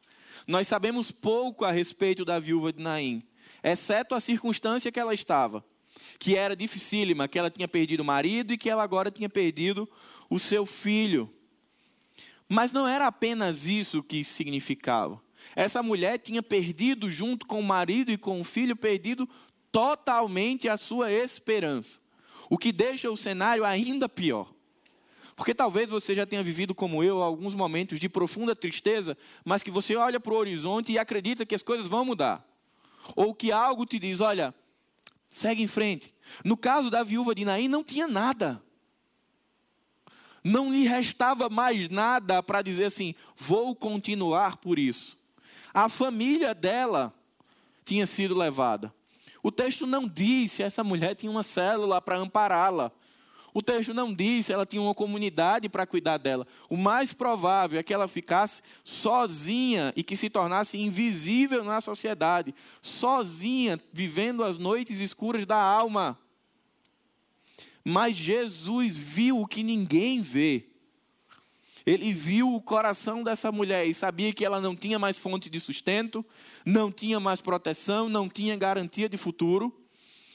Nós 0.47 0.69
sabemos 0.69 1.11
pouco 1.11 1.65
a 1.65 1.73
respeito 1.73 2.25
da 2.25 2.39
viúva 2.39 2.73
de 2.73 2.81
Naim, 2.81 3.25
exceto 3.61 4.15
a 4.15 4.21
circunstância 4.21 4.93
que 4.93 5.01
ela 5.01 5.15
estava 5.15 5.65
que 6.19 6.37
era 6.37 6.57
dificílima, 6.57 7.29
que 7.29 7.39
ela 7.39 7.51
tinha 7.51 7.69
perdido 7.69 8.01
o 8.01 8.05
marido 8.05 8.53
e 8.53 8.59
que 8.59 8.71
ela 8.71 8.83
agora 8.83 9.11
tinha 9.11 9.29
perdido 9.29 9.89
o 10.31 10.39
seu 10.39 10.67
filho. 10.67 11.33
Mas 12.49 12.73
não 12.73 12.87
era 12.87 13.07
apenas 13.07 13.67
isso 13.67 14.03
que 14.03 14.23
significava. 14.25 15.21
Essa 15.55 15.83
mulher 15.83 16.19
tinha 16.19 16.43
perdido, 16.43 17.11
junto 17.11 17.47
com 17.47 17.61
o 17.61 17.65
marido 17.65 18.11
e 18.11 18.17
com 18.17 18.41
o 18.41 18.45
filho, 18.45 18.77
perdido 18.77 19.29
totalmente 19.71 20.69
a 20.69 20.77
sua 20.77 21.11
esperança. 21.11 22.01
O 22.49 22.57
que 22.57 22.73
deixa 22.73 23.11
o 23.11 23.17
cenário 23.17 23.65
ainda 23.65 24.09
pior. 24.09 24.53
Porque 25.35 25.55
talvez 25.55 25.91
você 25.91 26.15
já 26.15 26.25
tenha 26.25 26.43
vivido 26.43 26.75
como 26.75 27.05
eu 27.05 27.23
alguns 27.23 27.55
momentos 27.55 28.01
de 28.01 28.09
profunda 28.09 28.57
tristeza, 28.57 29.17
mas 29.45 29.63
que 29.63 29.71
você 29.71 29.95
olha 29.95 30.19
para 30.19 30.33
o 30.33 30.37
horizonte 30.37 30.93
e 30.93 30.99
acredita 30.99 31.45
que 31.45 31.55
as 31.55 31.63
coisas 31.63 31.87
vão 31.87 32.07
mudar. 32.07 32.43
Ou 33.15 33.35
que 33.35 33.53
algo 33.53 33.85
te 33.85 33.99
diz: 33.99 34.21
olha, 34.21 34.55
Segue 35.37 35.63
em 35.63 35.67
frente. 35.67 36.15
No 36.43 36.57
caso 36.57 36.89
da 36.89 37.05
viúva 37.05 37.35
de 37.35 37.45
Naim, 37.45 37.69
não 37.69 37.85
tinha 37.85 38.09
nada. 38.09 38.63
Não 40.43 40.73
lhe 40.73 40.89
restava 40.89 41.51
mais 41.51 41.91
nada 41.91 42.43
para 42.43 42.63
dizer 42.63 42.87
assim: 42.87 43.15
vou 43.37 43.77
continuar 43.77 44.57
por 44.57 44.79
isso. 44.79 45.19
A 45.75 45.91
família 45.91 46.55
dela 46.55 47.13
tinha 47.85 48.07
sido 48.07 48.35
levada. 48.35 48.91
O 49.43 49.53
texto 49.53 49.87
não 49.87 50.09
diz 50.09 50.53
se 50.53 50.63
essa 50.63 50.83
mulher 50.83 51.15
tinha 51.15 51.31
uma 51.31 51.43
célula 51.43 52.01
para 52.01 52.17
ampará-la. 52.17 52.91
O 53.57 53.63
texto 53.63 53.95
não 53.95 54.13
diz 54.13 54.45
se 54.45 54.53
ela 54.53 54.67
tinha 54.67 54.83
uma 54.83 54.95
comunidade 54.95 55.67
para 55.67 55.87
cuidar 55.87 56.19
dela. 56.19 56.47
O 56.69 56.77
mais 56.77 57.15
provável 57.15 57.81
é 57.81 57.83
que 57.83 57.95
ela 57.95 58.07
ficasse 58.07 58.61
sozinha 58.85 59.95
e 59.97 60.03
que 60.03 60.15
se 60.15 60.29
tornasse 60.29 60.79
invisível 60.79 61.65
na 61.65 61.81
sociedade, 61.81 62.55
sozinha, 62.83 63.81
vivendo 63.95 64.45
as 64.45 64.59
noites 64.59 65.01
escuras 65.01 65.47
da 65.47 65.57
alma. 65.57 66.19
Mas 67.83 68.15
Jesus 68.15 68.99
viu 68.99 69.41
o 69.41 69.47
que 69.47 69.63
ninguém 69.63 70.21
vê. 70.21 70.67
Ele 71.87 72.13
viu 72.13 72.55
o 72.55 72.61
coração 72.61 73.25
dessa 73.25 73.51
mulher 73.51 73.87
e 73.87 73.95
sabia 73.95 74.35
que 74.35 74.45
ela 74.45 74.61
não 74.61 74.77
tinha 74.77 74.99
mais 74.99 75.19
fonte 75.19 75.49
de 75.49 75.59
sustento, 75.59 76.23
não 76.63 76.93
tinha 76.93 77.19
mais 77.19 77.41
proteção, 77.41 78.07
não 78.07 78.29
tinha 78.29 78.55
garantia 78.55 79.09
de 79.09 79.17
futuro 79.17 79.86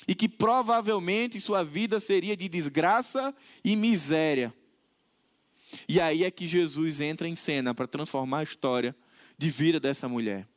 e 0.08 0.16
que 0.16 0.28
provavelmente 0.28 1.40
sua 1.40 1.64
vida 1.64 2.00
seria 2.00 2.36
de 2.36 2.50
desgraça 2.50 3.34
e 3.64 3.76
miséria. 3.76 4.54
E 5.88 6.00
aí 6.00 6.24
é 6.24 6.32
que 6.32 6.48
Jesus 6.48 7.00
entra 7.00 7.28
em 7.28 7.36
cena 7.36 7.74
para 7.74 7.88
transformar 7.88 8.40
a 8.40 8.44
história 8.44 8.96
de 9.38 9.50
vida 9.50 9.80
dessa 9.80 10.08
mulher. 10.08 10.48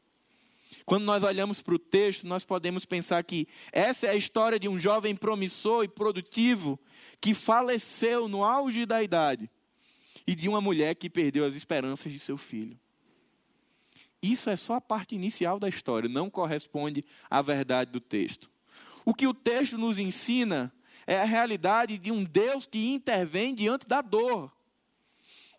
Quando 0.85 1.05
nós 1.05 1.23
olhamos 1.23 1.63
para 1.63 1.75
o 1.75 1.79
texto, 1.79 2.27
nós 2.27 2.45
podemos 2.45 2.85
pensar 2.85 3.23
que 3.25 3.49
essa 3.73 4.07
é 4.07 4.11
a 4.11 4.17
história 4.17 4.59
de 4.59 4.69
um 4.69 4.79
jovem 4.79 5.17
promissor 5.17 5.85
e 5.85 5.89
produtivo 5.89 6.79
que 7.21 7.33
faleceu 7.33 8.29
no 8.29 8.45
auge 8.45 8.85
da 8.85 9.03
idade 9.03 9.49
e 10.27 10.35
de 10.35 10.49
uma 10.49 10.61
mulher 10.61 10.95
que 10.95 11.09
perdeu 11.09 11.45
as 11.45 11.55
esperanças 11.55 12.13
de 12.13 12.19
seu 12.19 12.37
filho. 12.37 12.79
Isso 14.23 14.49
é 14.49 14.57
só 14.57 14.75
a 14.75 14.81
parte 14.81 15.15
inicial 15.15 15.59
da 15.59 15.69
história, 15.69 16.09
não 16.09 16.31
corresponde 16.31 17.05
à 17.31 17.41
verdade 17.43 17.91
do 17.91 18.01
texto. 18.01 18.51
O 19.05 19.15
que 19.15 19.27
o 19.27 19.35
texto 19.35 19.77
nos 19.77 19.99
ensina 19.99 20.73
é 21.07 21.21
a 21.21 21.25
realidade 21.25 21.99
de 21.99 22.11
um 22.11 22.25
Deus 22.25 22.67
que 22.67 22.95
intervém 22.95 23.55
diante 23.55 23.87
da 23.87 24.01
dor. 24.01 24.51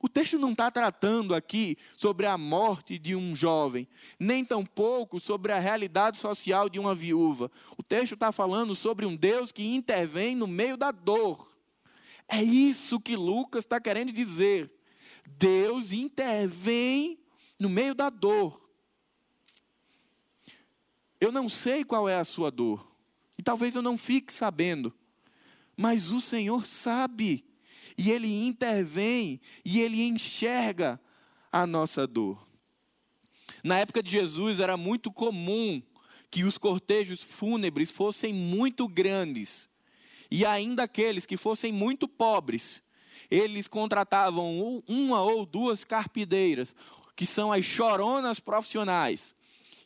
O 0.01 0.09
texto 0.09 0.37
não 0.37 0.51
está 0.51 0.69
tratando 0.69 1.33
aqui 1.33 1.77
sobre 1.97 2.25
a 2.25 2.37
morte 2.37 2.99
de 2.99 3.15
um 3.15 3.35
jovem, 3.35 3.87
nem 4.19 4.45
tampouco 4.45 5.19
sobre 5.19 5.51
a 5.51 5.59
realidade 5.59 6.17
social 6.17 6.69
de 6.69 6.79
uma 6.79 6.93
viúva. 6.93 7.51
O 7.77 7.81
texto 7.81 8.13
está 8.13 8.31
falando 8.31 8.75
sobre 8.75 9.05
um 9.05 9.15
Deus 9.15 9.51
que 9.51 9.75
intervém 9.75 10.35
no 10.35 10.45
meio 10.45 10.77
da 10.77 10.91
dor. 10.91 11.51
É 12.27 12.41
isso 12.43 12.99
que 12.99 13.15
Lucas 13.15 13.63
está 13.63 13.79
querendo 13.79 14.11
dizer. 14.11 14.71
Deus 15.25 15.91
intervém 15.91 17.19
no 17.59 17.69
meio 17.69 17.95
da 17.95 18.09
dor. 18.09 18.61
Eu 21.19 21.31
não 21.31 21.49
sei 21.49 21.83
qual 21.83 22.07
é 22.07 22.15
a 22.15 22.25
sua 22.25 22.51
dor. 22.51 22.94
E 23.37 23.43
talvez 23.43 23.75
eu 23.75 23.81
não 23.81 23.97
fique 23.97 24.31
sabendo, 24.31 24.93
mas 25.75 26.11
o 26.11 26.21
Senhor 26.21 26.65
sabe, 26.65 27.45
e 27.97 28.11
Ele 28.11 28.45
intervém, 28.47 29.41
e 29.63 29.81
Ele 29.81 30.01
enxerga 30.03 30.99
a 31.51 31.67
nossa 31.67 32.07
dor. 32.07 32.45
Na 33.63 33.79
época 33.79 34.01
de 34.01 34.11
Jesus 34.11 34.59
era 34.59 34.77
muito 34.77 35.11
comum 35.11 35.81
que 36.31 36.43
os 36.43 36.57
cortejos 36.57 37.21
fúnebres 37.21 37.91
fossem 37.91 38.33
muito 38.33 38.87
grandes, 38.87 39.69
e 40.31 40.45
ainda 40.45 40.83
aqueles 40.83 41.25
que 41.25 41.37
fossem 41.37 41.71
muito 41.71 42.07
pobres, 42.07 42.81
eles 43.29 43.67
contratavam 43.67 44.83
uma 44.87 45.21
ou 45.21 45.45
duas 45.45 45.83
carpideiras, 45.83 46.73
que 47.15 47.25
são 47.25 47.51
as 47.51 47.63
choronas 47.63 48.39
profissionais, 48.39 49.34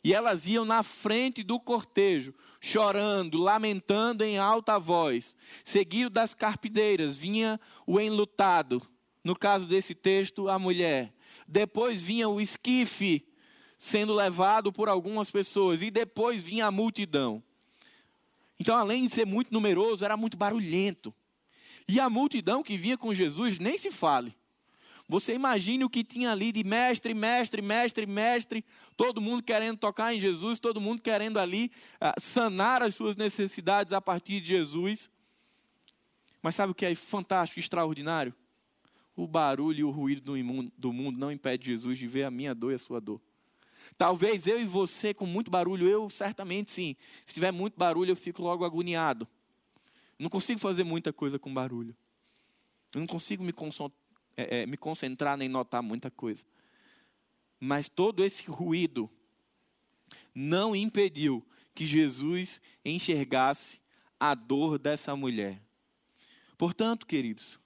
e 0.02 0.14
elas 0.14 0.46
iam 0.46 0.64
na 0.64 0.82
frente 0.82 1.42
do 1.42 1.60
cortejo, 1.60 2.34
chorando, 2.60 3.38
lamentando 3.38 4.24
em 4.24 4.38
alta 4.38 4.78
voz. 4.78 5.36
Seguido 5.62 6.08
das 6.08 6.34
carpideiras 6.34 7.16
vinha 7.16 7.60
o 7.86 8.00
enlutado, 8.00 8.82
no 9.22 9.36
caso 9.36 9.66
desse 9.66 9.94
texto, 9.94 10.48
a 10.48 10.58
mulher. 10.58 11.12
Depois 11.46 12.00
vinha 12.00 12.28
o 12.28 12.40
esquife 12.40 13.26
sendo 13.76 14.12
levado 14.12 14.70
por 14.70 14.90
algumas 14.90 15.30
pessoas, 15.30 15.82
e 15.82 15.90
depois 15.90 16.42
vinha 16.42 16.66
a 16.66 16.70
multidão. 16.70 17.42
Então, 18.58 18.76
além 18.76 19.06
de 19.06 19.14
ser 19.14 19.24
muito 19.24 19.52
numeroso, 19.52 20.04
era 20.04 20.18
muito 20.18 20.36
barulhento. 20.36 21.14
E 21.88 21.98
a 21.98 22.10
multidão 22.10 22.62
que 22.62 22.76
vinha 22.76 22.98
com 22.98 23.14
Jesus, 23.14 23.58
nem 23.58 23.78
se 23.78 23.90
fale. 23.90 24.36
Você 25.10 25.34
imagine 25.34 25.84
o 25.84 25.90
que 25.90 26.04
tinha 26.04 26.30
ali 26.30 26.52
de 26.52 26.62
mestre, 26.62 27.12
mestre, 27.14 27.60
mestre, 27.60 28.06
mestre, 28.06 28.64
todo 28.96 29.20
mundo 29.20 29.42
querendo 29.42 29.76
tocar 29.76 30.14
em 30.14 30.20
Jesus, 30.20 30.60
todo 30.60 30.80
mundo 30.80 31.02
querendo 31.02 31.40
ali 31.40 31.72
uh, 31.96 32.20
sanar 32.20 32.80
as 32.80 32.94
suas 32.94 33.16
necessidades 33.16 33.92
a 33.92 34.00
partir 34.00 34.40
de 34.40 34.46
Jesus. 34.46 35.10
Mas 36.40 36.54
sabe 36.54 36.70
o 36.70 36.74
que 36.76 36.86
é 36.86 36.94
fantástico, 36.94 37.58
extraordinário? 37.58 38.32
O 39.16 39.26
barulho 39.26 39.80
e 39.80 39.82
o 39.82 39.90
ruído 39.90 40.32
do 40.78 40.92
mundo 40.92 41.18
não 41.18 41.32
impede 41.32 41.66
Jesus 41.66 41.98
de 41.98 42.06
ver 42.06 42.22
a 42.22 42.30
minha 42.30 42.54
dor 42.54 42.70
e 42.70 42.76
a 42.76 42.78
sua 42.78 43.00
dor. 43.00 43.20
Talvez 43.98 44.46
eu 44.46 44.60
e 44.60 44.64
você 44.64 45.12
com 45.12 45.26
muito 45.26 45.50
barulho, 45.50 45.88
eu 45.88 46.08
certamente 46.08 46.70
sim. 46.70 46.94
Se 47.26 47.34
tiver 47.34 47.50
muito 47.50 47.76
barulho, 47.76 48.12
eu 48.12 48.16
fico 48.16 48.42
logo 48.42 48.64
agoniado. 48.64 49.26
Não 50.16 50.30
consigo 50.30 50.60
fazer 50.60 50.84
muita 50.84 51.12
coisa 51.12 51.36
com 51.36 51.52
barulho. 51.52 51.96
Eu 52.94 53.00
não 53.00 53.08
consigo 53.08 53.42
me 53.42 53.52
é, 54.40 54.62
é, 54.62 54.66
me 54.66 54.76
concentrar 54.76 55.36
nem 55.36 55.48
notar 55.48 55.82
muita 55.82 56.10
coisa. 56.10 56.44
Mas 57.58 57.88
todo 57.88 58.24
esse 58.24 58.50
ruído 58.50 59.10
não 60.34 60.74
impediu 60.74 61.46
que 61.74 61.86
Jesus 61.86 62.60
enxergasse 62.84 63.80
a 64.18 64.34
dor 64.34 64.78
dessa 64.78 65.14
mulher. 65.14 65.60
Portanto, 66.56 67.06
queridos, 67.06 67.58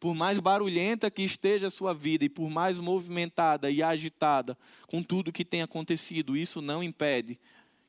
por 0.00 0.14
mais 0.14 0.38
barulhenta 0.38 1.10
que 1.10 1.22
esteja 1.22 1.68
a 1.68 1.70
sua 1.70 1.92
vida 1.92 2.24
e 2.24 2.28
por 2.28 2.48
mais 2.50 2.78
movimentada 2.78 3.70
e 3.70 3.82
agitada 3.82 4.56
com 4.86 5.02
tudo 5.02 5.32
que 5.32 5.44
tem 5.44 5.62
acontecido, 5.62 6.36
isso 6.36 6.60
não 6.60 6.82
impede 6.82 7.38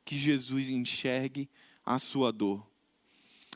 que 0.03 0.17
Jesus 0.17 0.69
enxergue 0.69 1.49
a 1.85 1.99
sua 1.99 2.31
dor. 2.31 2.68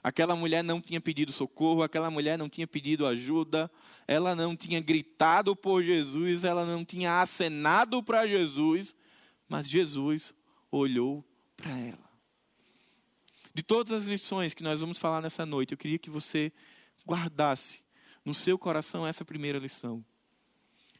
Aquela 0.03 0.35
mulher 0.35 0.61
não 0.63 0.81
tinha 0.81 0.99
pedido 0.99 1.31
socorro, 1.31 1.81
aquela 1.81 2.11
mulher 2.11 2.37
não 2.37 2.49
tinha 2.49 2.67
pedido 2.67 3.07
ajuda, 3.07 3.71
ela 4.05 4.35
não 4.35 4.53
tinha 4.53 4.81
gritado 4.81 5.55
por 5.55 5.81
Jesus, 5.81 6.43
ela 6.43 6.65
não 6.65 6.83
tinha 6.83 7.21
acenado 7.21 8.03
para 8.03 8.27
Jesus, 8.27 8.95
mas 9.47 9.67
Jesus 9.67 10.33
olhou 10.69 11.23
para 11.55 11.71
ela. 11.79 12.11
De 13.53 13.63
todas 13.63 13.93
as 13.93 14.03
lições 14.03 14.53
que 14.53 14.63
nós 14.63 14.81
vamos 14.81 14.97
falar 14.97 15.21
nessa 15.21 15.45
noite, 15.45 15.71
eu 15.71 15.77
queria 15.77 15.99
que 15.99 16.09
você 16.09 16.51
guardasse 17.07 17.81
no 18.25 18.33
seu 18.33 18.57
coração 18.57 19.07
essa 19.07 19.23
primeira 19.23 19.57
lição. 19.57 20.03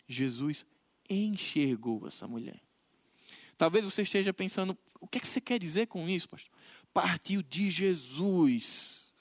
Jesus 0.08 0.66
enxergou 1.10 2.08
essa 2.08 2.28
mulher. 2.28 2.62
Talvez 3.58 3.84
você 3.84 4.04
esteja 4.04 4.34
pensando, 4.34 4.78
o 5.00 5.08
que, 5.08 5.18
é 5.18 5.22
que 5.22 5.28
você 5.28 5.42
quer 5.42 5.60
dizer 5.60 5.88
com 5.88 6.08
isso, 6.08 6.30
pastor? 6.30 6.52
Partiu 6.94 7.42
de 7.42 7.70
Jesus. 7.70 9.14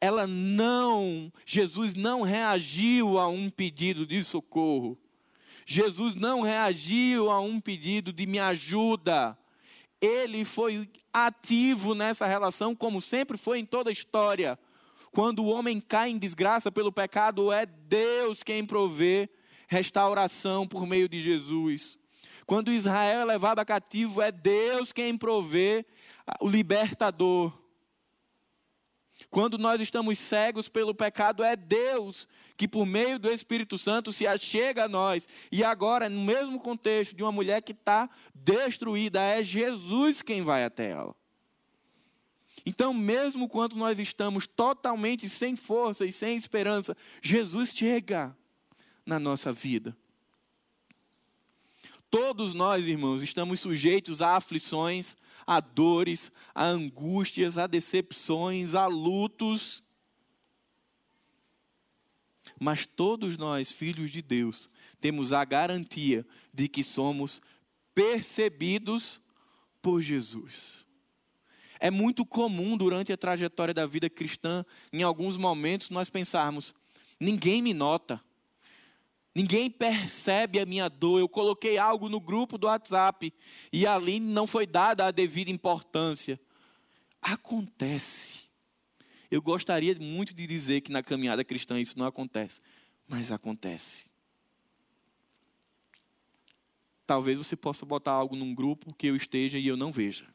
Ela 0.00 0.26
não, 0.26 1.32
Jesus 1.46 1.94
não 1.94 2.22
reagiu 2.22 3.18
a 3.18 3.26
um 3.26 3.48
pedido 3.48 4.06
de 4.06 4.22
socorro. 4.22 4.98
Jesus 5.66 6.14
não 6.14 6.42
reagiu 6.42 7.30
a 7.30 7.40
um 7.40 7.58
pedido 7.58 8.12
de 8.12 8.26
me 8.26 8.38
ajuda. 8.38 9.36
Ele 10.00 10.44
foi 10.44 10.88
ativo 11.12 11.94
nessa 11.94 12.26
relação, 12.26 12.74
como 12.74 13.00
sempre 13.00 13.38
foi 13.38 13.58
em 13.58 13.64
toda 13.64 13.88
a 13.88 13.92
história. 13.92 14.58
Quando 15.10 15.44
o 15.44 15.48
homem 15.48 15.80
cai 15.80 16.10
em 16.10 16.18
desgraça 16.18 16.70
pelo 16.70 16.92
pecado, 16.92 17.50
é 17.50 17.64
Deus 17.64 18.42
quem 18.42 18.66
provê 18.66 19.30
restauração 19.68 20.66
por 20.66 20.86
meio 20.86 21.08
de 21.08 21.20
Jesus. 21.20 21.98
Quando 22.46 22.72
Israel 22.72 23.20
é 23.20 23.24
levado 23.24 23.58
a 23.58 23.64
cativo, 23.64 24.20
é 24.20 24.30
Deus 24.30 24.92
quem 24.92 25.16
provê 25.16 25.86
o 26.40 26.48
libertador. 26.48 27.52
Quando 29.30 29.56
nós 29.56 29.80
estamos 29.80 30.18
cegos 30.18 30.68
pelo 30.68 30.94
pecado, 30.94 31.42
é 31.42 31.56
Deus 31.56 32.28
que, 32.56 32.68
por 32.68 32.84
meio 32.84 33.18
do 33.18 33.30
Espírito 33.30 33.78
Santo, 33.78 34.12
se 34.12 34.26
achega 34.26 34.84
a 34.84 34.88
nós. 34.88 35.28
E 35.50 35.64
agora, 35.64 36.08
no 36.08 36.20
mesmo 36.20 36.60
contexto 36.60 37.16
de 37.16 37.22
uma 37.22 37.32
mulher 37.32 37.62
que 37.62 37.72
está 37.72 38.10
destruída, 38.34 39.20
é 39.22 39.42
Jesus 39.42 40.20
quem 40.20 40.42
vai 40.42 40.64
até 40.64 40.90
ela. 40.90 41.14
Então, 42.66 42.94
mesmo 42.94 43.48
quando 43.48 43.76
nós 43.76 43.98
estamos 43.98 44.46
totalmente 44.46 45.28
sem 45.28 45.54
força 45.54 46.04
e 46.04 46.12
sem 46.12 46.36
esperança, 46.36 46.96
Jesus 47.22 47.70
chega 47.70 48.36
na 49.04 49.18
nossa 49.18 49.52
vida. 49.52 49.96
Todos 52.14 52.54
nós, 52.54 52.86
irmãos, 52.86 53.24
estamos 53.24 53.58
sujeitos 53.58 54.22
a 54.22 54.36
aflições, 54.36 55.16
a 55.44 55.58
dores, 55.58 56.30
a 56.54 56.62
angústias, 56.62 57.58
a 57.58 57.66
decepções, 57.66 58.76
a 58.76 58.86
lutos. 58.86 59.82
Mas 62.56 62.86
todos 62.86 63.36
nós, 63.36 63.72
filhos 63.72 64.12
de 64.12 64.22
Deus, 64.22 64.70
temos 65.00 65.32
a 65.32 65.44
garantia 65.44 66.24
de 66.52 66.68
que 66.68 66.84
somos 66.84 67.42
percebidos 67.92 69.20
por 69.82 70.00
Jesus. 70.00 70.86
É 71.80 71.90
muito 71.90 72.24
comum 72.24 72.76
durante 72.76 73.12
a 73.12 73.16
trajetória 73.16 73.74
da 73.74 73.86
vida 73.86 74.08
cristã, 74.08 74.64
em 74.92 75.02
alguns 75.02 75.36
momentos, 75.36 75.90
nós 75.90 76.08
pensarmos: 76.08 76.76
ninguém 77.18 77.60
me 77.60 77.74
nota. 77.74 78.22
Ninguém 79.34 79.68
percebe 79.68 80.60
a 80.60 80.66
minha 80.66 80.88
dor. 80.88 81.18
Eu 81.18 81.28
coloquei 81.28 81.76
algo 81.76 82.08
no 82.08 82.20
grupo 82.20 82.56
do 82.56 82.68
WhatsApp 82.68 83.34
e 83.72 83.86
ali 83.86 84.20
não 84.20 84.46
foi 84.46 84.66
dada 84.66 85.06
a 85.06 85.10
devida 85.10 85.50
importância. 85.50 86.40
Acontece. 87.20 88.44
Eu 89.30 89.42
gostaria 89.42 89.94
muito 89.98 90.32
de 90.32 90.46
dizer 90.46 90.82
que 90.82 90.92
na 90.92 91.02
caminhada 91.02 91.42
cristã 91.42 91.80
isso 91.80 91.98
não 91.98 92.06
acontece, 92.06 92.60
mas 93.08 93.32
acontece. 93.32 94.06
Talvez 97.04 97.36
você 97.36 97.56
possa 97.56 97.84
botar 97.84 98.12
algo 98.12 98.36
num 98.36 98.54
grupo 98.54 98.94
que 98.94 99.08
eu 99.08 99.16
esteja 99.16 99.58
e 99.58 99.66
eu 99.66 99.76
não 99.76 99.90
veja. 99.90 100.26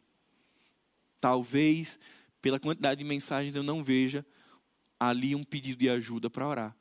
Talvez, 1.19 1.97
pela 2.41 2.59
quantidade 2.59 2.99
de 2.99 3.05
mensagens, 3.05 3.55
eu 3.55 3.63
não 3.63 3.83
veja 3.83 4.25
ali 4.99 5.33
um 5.35 5.43
pedido 5.43 5.79
de 5.79 5.89
ajuda 5.89 6.29
para 6.29 6.47
orar. 6.47 6.78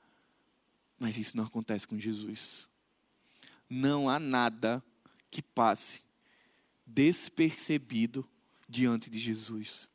Mas 0.98 1.16
isso 1.16 1.36
não 1.36 1.44
acontece 1.44 1.86
com 1.86 1.98
Jesus. 1.98 2.68
Não 3.68 4.08
há 4.08 4.18
nada 4.18 4.82
que 5.30 5.42
passe 5.42 6.02
despercebido 6.86 8.28
diante 8.68 9.10
de 9.10 9.18
Jesus. 9.18 9.88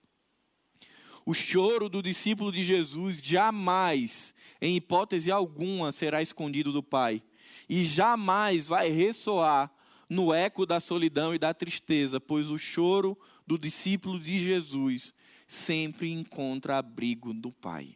O 1.25 1.33
choro 1.33 1.89
do 1.89 2.01
discípulo 2.01 2.51
de 2.51 2.63
Jesus 2.63 3.19
jamais, 3.21 4.33
em 4.61 4.75
hipótese 4.75 5.31
alguma, 5.31 5.91
será 5.91 6.21
escondido 6.21 6.71
do 6.71 6.83
Pai, 6.83 7.23
e 7.67 7.85
jamais 7.85 8.67
vai 8.67 8.89
ressoar 8.89 9.71
no 10.09 10.33
eco 10.33 10.65
da 10.65 10.79
solidão 10.79 11.33
e 11.33 11.39
da 11.39 11.53
tristeza, 11.53 12.19
pois 12.19 12.49
o 12.49 12.57
choro 12.57 13.17
do 13.47 13.57
discípulo 13.57 14.19
de 14.19 14.43
Jesus 14.43 15.13
sempre 15.47 16.11
encontra 16.11 16.77
abrigo 16.77 17.33
do 17.33 17.51
Pai. 17.51 17.95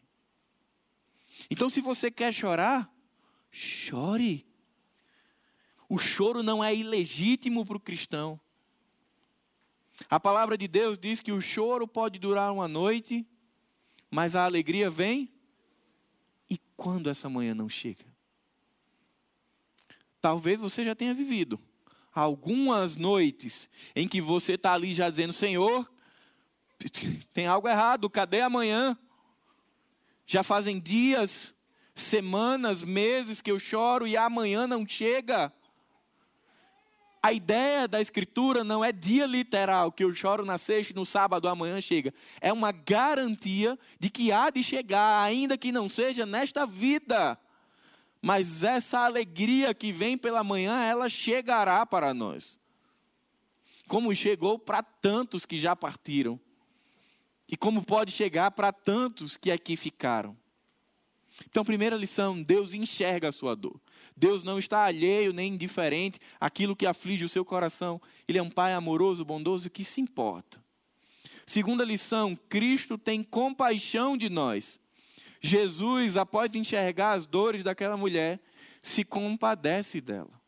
Então, 1.51 1.69
se 1.69 1.81
você 1.81 2.09
quer 2.09 2.33
chorar, 2.33 2.91
Chore. 3.57 4.45
O 5.89 5.97
choro 5.97 6.43
não 6.43 6.63
é 6.63 6.75
ilegítimo 6.75 7.65
para 7.65 7.75
o 7.75 7.79
cristão. 7.79 8.39
A 10.07 10.19
palavra 10.19 10.55
de 10.55 10.67
Deus 10.67 10.99
diz 10.99 11.21
que 11.21 11.31
o 11.31 11.41
choro 11.41 11.87
pode 11.87 12.19
durar 12.19 12.53
uma 12.53 12.67
noite, 12.67 13.25
mas 14.11 14.35
a 14.35 14.45
alegria 14.45 14.91
vem. 14.91 15.33
E 16.47 16.59
quando 16.75 17.09
essa 17.09 17.27
manhã 17.27 17.55
não 17.55 17.67
chega? 17.67 18.05
Talvez 20.21 20.59
você 20.59 20.85
já 20.85 20.93
tenha 20.93 21.15
vivido 21.15 21.59
algumas 22.13 22.95
noites 22.95 23.67
em 23.95 24.07
que 24.07 24.21
você 24.21 24.53
está 24.53 24.73
ali 24.73 24.93
já 24.93 25.09
dizendo: 25.09 25.33
Senhor, 25.33 25.91
tem 27.33 27.47
algo 27.47 27.67
errado, 27.67 28.07
cadê 28.07 28.41
amanhã? 28.41 28.95
Já 30.27 30.43
fazem 30.43 30.79
dias 30.79 31.55
semanas, 31.97 32.83
meses 32.83 33.41
que 33.41 33.51
eu 33.51 33.60
choro 33.60 34.07
e 34.07 34.15
amanhã 34.15 34.67
não 34.67 34.88
chega. 34.88 35.51
A 37.21 37.33
ideia 37.33 37.88
da 37.88 37.99
Escritura 37.99 38.63
não 38.63 38.86
é 38.86 38.91
dia 38.91 39.25
literal, 39.25 39.91
que 39.91 40.03
eu 40.03 40.13
choro 40.13 40.45
na 40.45 40.57
sexta 40.57 40.93
e 40.93 40.95
no 40.95 41.05
sábado 41.05 41.49
amanhã 41.49 41.81
chega. 41.81 42.13
É 42.39 42.53
uma 42.53 42.71
garantia 42.71 43.77
de 43.99 44.10
que 44.10 44.31
há 44.31 44.49
de 44.49 44.62
chegar, 44.62 45.23
ainda 45.23 45.57
que 45.57 45.71
não 45.71 45.89
seja 45.89 46.25
nesta 46.25 46.65
vida. 46.65 47.38
Mas 48.21 48.63
essa 48.63 48.99
alegria 48.99 49.73
que 49.73 49.91
vem 49.91 50.17
pela 50.17 50.43
manhã, 50.43 50.83
ela 50.83 51.10
chegará 51.10 51.86
para 51.86 52.13
nós. 52.13 52.57
Como 53.88 54.13
chegou 54.13 54.60
para 54.60 54.83
tantos 54.83 55.45
que 55.45 55.57
já 55.57 55.75
partiram. 55.75 56.39
E 57.49 57.57
como 57.57 57.83
pode 57.83 58.12
chegar 58.12 58.51
para 58.51 58.71
tantos 58.71 59.38
que 59.38 59.51
aqui 59.51 59.75
ficaram. 59.75 60.38
Então, 61.45 61.63
primeira 61.63 61.95
lição: 61.95 62.41
Deus 62.41 62.73
enxerga 62.73 63.30
a 63.30 63.32
sua 63.32 63.56
dor. 63.56 63.80
Deus 64.15 64.41
não 64.41 64.58
está 64.58 64.86
alheio 64.86 65.32
nem 65.32 65.54
indiferente 65.54 66.19
àquilo 66.39 66.76
que 66.76 66.86
aflige 66.86 67.23
o 67.23 67.30
seu 67.30 67.45
coração. 67.45 68.02
Ele 68.28 68.39
é 68.39 68.43
um 68.43 68.50
Pai 68.50 68.73
amoroso, 68.73 69.23
bondoso 69.23 69.69
que 69.69 69.84
se 69.84 70.02
importa. 70.02 70.63
Segunda 71.45 71.84
lição: 71.84 72.36
Cristo 72.50 72.97
tem 72.97 73.23
compaixão 73.23 74.17
de 74.17 74.30
nós. 74.30 74.80
Jesus, 75.39 76.17
após 76.17 76.54
enxergar 76.56 77.12
as 77.12 77.28
dores 77.28 77.63
daquela 77.63 77.95
mulher, 77.95 78.41
se 78.82 79.04
compadece 79.04 80.02
dela. 80.02 80.41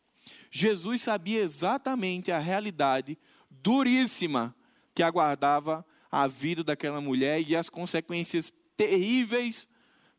Jesus 0.50 1.02
sabia 1.02 1.40
exatamente 1.40 2.32
a 2.32 2.38
realidade 2.38 3.16
duríssima 3.48 4.54
que 4.94 5.02
aguardava 5.02 5.86
a 6.10 6.26
vida 6.26 6.64
daquela 6.64 7.00
mulher 7.00 7.40
e 7.46 7.54
as 7.54 7.68
consequências 7.68 8.52
terríveis 8.76 9.68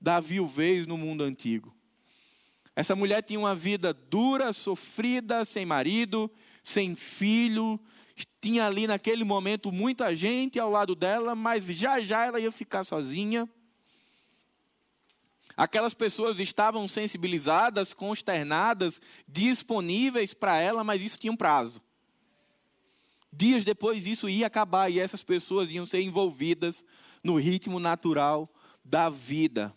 da 0.02 0.20
viuvez 0.20 0.88
no 0.88 0.98
mundo 0.98 1.24
antigo. 1.24 1.74
Essa 2.76 2.96
mulher 2.96 3.22
tinha 3.22 3.40
uma 3.40 3.56
vida 3.56 3.94
dura, 3.94 4.52
sofrida, 4.52 5.46
sem 5.46 5.66
marido, 5.66 6.32
sem 6.64 6.96
filho, 6.96 7.80
tinha 8.42 8.66
ali 8.66 8.88
naquele 8.88 9.24
momento 9.24 9.72
muita 9.72 10.16
gente 10.16 10.60
ao 10.60 10.70
lado 10.70 10.96
dela, 10.96 11.36
mas 11.36 11.66
já 11.66 12.00
já 12.02 12.26
ela 12.26 12.40
ia 12.40 12.52
ficar 12.52 12.84
sozinha. 12.84 13.48
Aquelas 15.56 15.94
pessoas 15.94 16.40
estavam 16.40 16.88
sensibilizadas, 16.88 17.94
consternadas, 17.94 19.02
disponíveis 19.28 20.34
para 20.34 20.58
ela, 20.58 20.84
mas 20.84 21.02
isso 21.02 21.20
tinha 21.20 21.32
um 21.32 21.38
prazo. 21.38 21.82
Dias 23.32 23.64
depois 23.64 24.06
isso 24.06 24.28
ia 24.28 24.48
acabar 24.48 24.90
e 24.90 25.00
essas 25.00 25.24
pessoas 25.24 25.70
iam 25.70 25.86
ser 25.86 26.02
envolvidas 26.02 26.84
no 27.24 27.36
ritmo 27.36 27.80
natural 27.80 28.52
da 28.84 29.10
vida. 29.10 29.76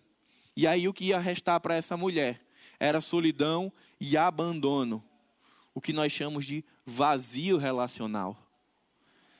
E 0.56 0.66
aí 0.66 0.86
o 0.88 0.92
que 0.92 1.06
ia 1.06 1.18
restar 1.18 1.60
para 1.60 1.74
essa 1.74 1.96
mulher 1.96 2.40
era 2.78 3.00
solidão 3.00 3.72
e 4.00 4.16
abandono, 4.16 5.02
o 5.74 5.80
que 5.80 5.92
nós 5.92 6.12
chamamos 6.12 6.44
de 6.44 6.64
vazio 6.84 7.56
relacional. 7.56 8.38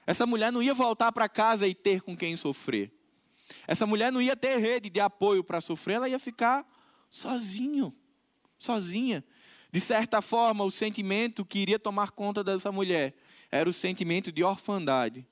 Essa 0.07 0.27
mulher 0.27 0.53
não 0.53 0.63
ia 0.63 0.75
voltar 0.75 1.13
para 1.13 1.29
casa 1.29 1.67
e 1.67 1.75
ter 1.75 2.03
com 2.03 2.17
quem 2.17 2.37
sofrer. 2.37 2.93
Essa 3.67 3.87
mulher 3.87 4.11
não 4.11 4.21
ia 4.21 4.37
ter 4.37 4.59
rede 4.59 4.91
de 4.91 5.01
apoio 5.01 5.43
para 5.45 5.61
sofrer, 5.61 5.97
ela 5.97 6.09
ia 6.09 6.19
ficar 6.19 6.67
sozinho, 7.09 7.95
sozinha. 8.59 9.25
De 9.71 9.81
certa 9.81 10.23
forma, 10.23 10.65
o 10.65 10.71
sentimento 10.71 11.45
que 11.45 11.59
iria 11.59 11.79
tomar 11.79 12.11
conta 12.13 12.45
dessa 12.45 12.71
mulher 12.71 13.15
era 13.51 13.69
o 13.69 13.73
sentimento 13.73 14.31
de 14.31 14.43
orfandade. 14.43 15.27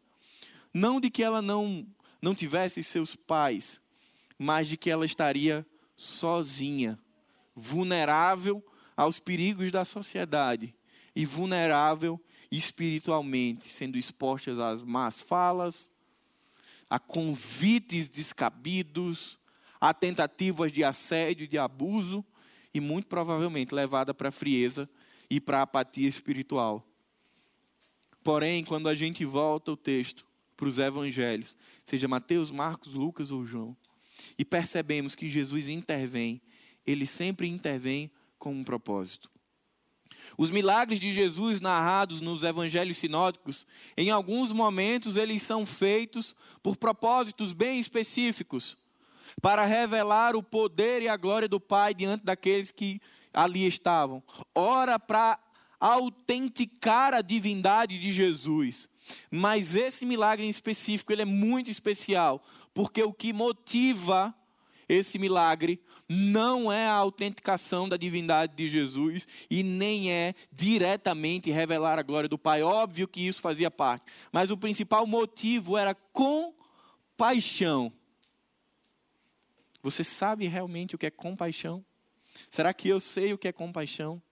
Não 0.73 1.01
de 1.01 1.11
que 1.11 1.23
ela 1.23 1.43
não, 1.43 1.87
não 2.21 2.35
tivesse 2.35 2.83
seus 2.83 3.15
pais, 3.15 3.81
mas 4.39 4.69
de 4.69 4.77
que 4.77 4.91
ela 4.91 5.05
estaria 5.05 5.67
sozinha, 5.97 6.99
vulnerável 7.55 8.65
aos 8.97 9.19
perigos 9.19 9.71
da 9.71 9.85
sociedade 9.85 10.75
e 11.15 11.25
vulnerável 11.27 12.21
espiritualmente, 12.51 13.73
sendo 13.73 13.97
expostas 13.97 14.59
às 14.59 14.83
más 14.83 15.21
falas, 15.21 15.91
a 16.89 16.99
convites 16.99 18.09
descabidos, 18.09 19.39
a 19.81 19.95
tentativas 19.95 20.71
de 20.71 20.85
assédio, 20.85 21.49
de 21.49 21.59
abuso 21.59 22.25
e 22.75 22.81
muito 22.81 23.07
provavelmente 23.07 23.75
levada 23.75 24.13
para 24.13 24.29
a 24.29 24.33
frieza 24.33 24.89
e 25.31 25.41
para 25.41 25.61
a 25.61 25.63
apatia 25.63 26.09
espiritual. 26.09 26.87
Porém, 28.23 28.65
quando 28.65 28.89
a 28.89 28.95
gente 28.95 29.25
volta 29.25 29.73
o 29.73 29.77
texto 29.77 30.27
para 30.57 30.69
os 30.69 30.79
evangelhos, 30.79 31.57
seja 31.83 32.07
Mateus, 32.07 32.51
Marcos, 32.51 32.95
Lucas 32.95 33.31
ou 33.31 33.45
João, 33.45 33.77
e 34.39 34.45
percebemos 34.45 35.15
que 35.15 35.29
Jesus 35.29 35.69
intervém, 35.69 36.41
ele 36.87 37.07
sempre 37.07 37.49
intervém 37.49 38.11
com 38.39 38.53
um 38.53 38.65
propósito. 38.65 39.31
Os 40.37 40.51
milagres 40.51 40.99
de 40.99 41.13
Jesus 41.13 41.61
narrados 41.61 42.21
nos 42.21 42.43
evangelhos 42.43 42.97
sinóticos, 42.97 43.67
em 43.97 44.11
alguns 44.11 44.53
momentos 44.53 45.17
eles 45.17 45.43
são 45.43 45.67
feitos 45.67 46.35
por 46.63 46.77
propósitos 46.77 47.53
bem 47.53 47.79
específicos, 47.79 48.77
para 49.41 49.65
revelar 49.65 50.37
o 50.37 50.43
poder 50.43 51.03
e 51.03 51.09
a 51.09 51.17
glória 51.17 51.49
do 51.49 51.61
Pai 51.61 51.95
diante 51.95 52.25
daqueles 52.25 52.71
que 52.71 53.01
ali 53.33 53.67
estavam. 53.67 54.23
Ora, 54.55 54.99
para 54.99 55.39
autenticar 55.81 57.15
a 57.15 57.23
divindade 57.23 57.99
de 57.99 58.13
Jesus. 58.13 58.89
Mas 59.31 59.75
esse 59.75 60.05
milagre 60.05 60.45
em 60.45 60.51
específico, 60.51 61.13
ele 61.13 61.23
é 61.23 61.27
muito 61.27 61.71
especial, 61.71 62.43
porque 62.73 63.03
o 63.03 63.13
que 63.13 63.33
motiva 63.33 64.35
esse 64.89 65.19
milagre 65.19 65.81
não 66.09 66.71
é 66.71 66.87
a 66.87 66.93
autenticação 66.93 67.89
da 67.89 67.97
divindade 67.97 68.55
de 68.55 68.69
Jesus 68.69 69.27
e 69.51 69.63
nem 69.63 70.13
é 70.13 70.35
diretamente 70.53 71.51
revelar 71.51 71.99
a 71.99 72.03
glória 72.03 72.29
do 72.29 72.39
Pai. 72.39 72.63
Óbvio 72.63 73.09
que 73.09 73.27
isso 73.27 73.41
fazia 73.41 73.71
parte, 73.71 74.05
mas 74.31 74.51
o 74.51 74.57
principal 74.57 75.07
motivo 75.07 75.77
era 75.79 75.95
compaixão. 75.95 77.93
Você 79.83 80.05
sabe 80.05 80.47
realmente 80.47 80.95
o 80.95 80.99
que 80.99 81.07
é 81.07 81.11
compaixão? 81.11 81.85
Será 82.49 82.73
que 82.73 82.89
eu 82.89 83.01
sei 83.01 83.33
o 83.33 83.39
que 83.39 83.49
é 83.49 83.53
compaixão? 83.53 84.23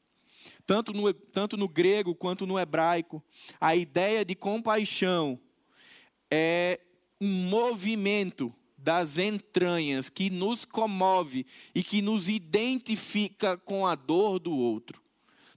Tanto 0.66 0.92
no, 0.92 1.12
tanto 1.12 1.56
no 1.56 1.68
grego 1.68 2.14
quanto 2.14 2.46
no 2.46 2.58
hebraico, 2.58 3.22
a 3.60 3.74
ideia 3.74 4.24
de 4.24 4.34
compaixão 4.34 5.38
é 6.30 6.80
um 7.20 7.28
movimento 7.28 8.54
das 8.76 9.18
entranhas 9.18 10.08
que 10.08 10.30
nos 10.30 10.64
comove 10.64 11.44
e 11.74 11.82
que 11.82 12.00
nos 12.00 12.28
identifica 12.28 13.56
com 13.58 13.86
a 13.86 13.94
dor 13.94 14.38
do 14.38 14.56
outro. 14.56 15.02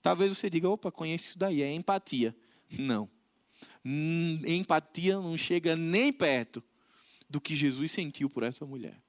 Talvez 0.01 0.37
você 0.37 0.49
diga, 0.49 0.69
opa, 0.69 0.91
conheço 0.91 1.29
isso 1.29 1.39
daí, 1.39 1.61
é 1.61 1.73
empatia. 1.73 2.35
Não. 2.77 3.09
Hum, 3.85 4.41
empatia 4.45 5.15
não 5.15 5.37
chega 5.37 5.75
nem 5.75 6.11
perto 6.11 6.61
do 7.29 7.39
que 7.39 7.55
Jesus 7.55 7.91
sentiu 7.91 8.29
por 8.29 8.43
essa 8.43 8.65
mulher. 8.65 9.01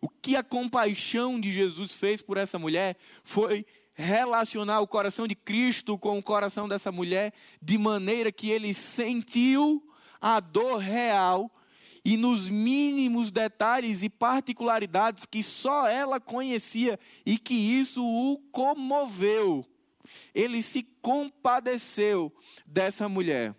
O 0.00 0.08
que 0.08 0.36
a 0.36 0.42
compaixão 0.42 1.40
de 1.40 1.52
Jesus 1.52 1.92
fez 1.92 2.22
por 2.22 2.36
essa 2.36 2.58
mulher 2.58 2.96
foi 3.22 3.66
relacionar 3.94 4.80
o 4.80 4.86
coração 4.86 5.26
de 5.26 5.34
Cristo 5.34 5.98
com 5.98 6.18
o 6.18 6.22
coração 6.22 6.68
dessa 6.68 6.90
mulher, 6.90 7.32
de 7.60 7.76
maneira 7.76 8.32
que 8.32 8.50
ele 8.50 8.72
sentiu 8.72 9.82
a 10.20 10.40
dor 10.40 10.78
real 10.78 11.50
e 12.04 12.16
nos 12.16 12.48
mínimos 12.48 13.30
detalhes 13.30 14.02
e 14.02 14.08
particularidades 14.08 15.26
que 15.26 15.42
só 15.42 15.86
ela 15.86 16.18
conhecia 16.18 16.98
e 17.24 17.38
que 17.38 17.54
isso 17.54 18.02
o 18.02 18.38
comoveu. 18.50 19.66
Ele 20.34 20.62
se 20.62 20.82
compadeceu 21.02 22.34
dessa 22.66 23.08
mulher. 23.08 23.54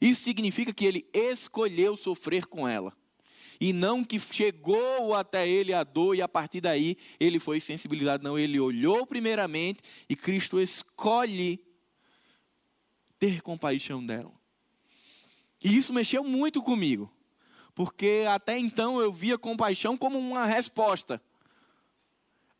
Isso 0.00 0.22
significa 0.22 0.72
que 0.72 0.84
ele 0.84 1.08
escolheu 1.12 1.96
sofrer 1.96 2.46
com 2.46 2.66
ela. 2.66 2.97
E 3.60 3.72
não 3.72 4.04
que 4.04 4.18
chegou 4.20 5.14
até 5.14 5.48
ele 5.48 5.72
a 5.72 5.82
dor 5.82 6.14
e 6.14 6.22
a 6.22 6.28
partir 6.28 6.60
daí 6.60 6.96
ele 7.18 7.38
foi 7.38 7.60
sensibilizado. 7.60 8.22
Não, 8.22 8.38
ele 8.38 8.60
olhou 8.60 9.06
primeiramente 9.06 9.80
e 10.08 10.14
Cristo 10.14 10.60
escolhe 10.60 11.60
ter 13.18 13.42
compaixão 13.42 14.04
dela. 14.04 14.32
E 15.62 15.76
isso 15.76 15.92
mexeu 15.92 16.22
muito 16.22 16.62
comigo 16.62 17.12
porque 17.78 18.24
até 18.28 18.58
então 18.58 19.00
eu 19.00 19.12
via 19.12 19.38
compaixão 19.38 19.96
como 19.96 20.18
uma 20.18 20.44
resposta. 20.44 21.22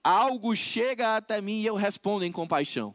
Algo 0.01 0.55
chega 0.55 1.17
até 1.17 1.41
mim 1.41 1.61
e 1.61 1.67
eu 1.67 1.75
respondo 1.75 2.25
em 2.25 2.31
compaixão. 2.31 2.95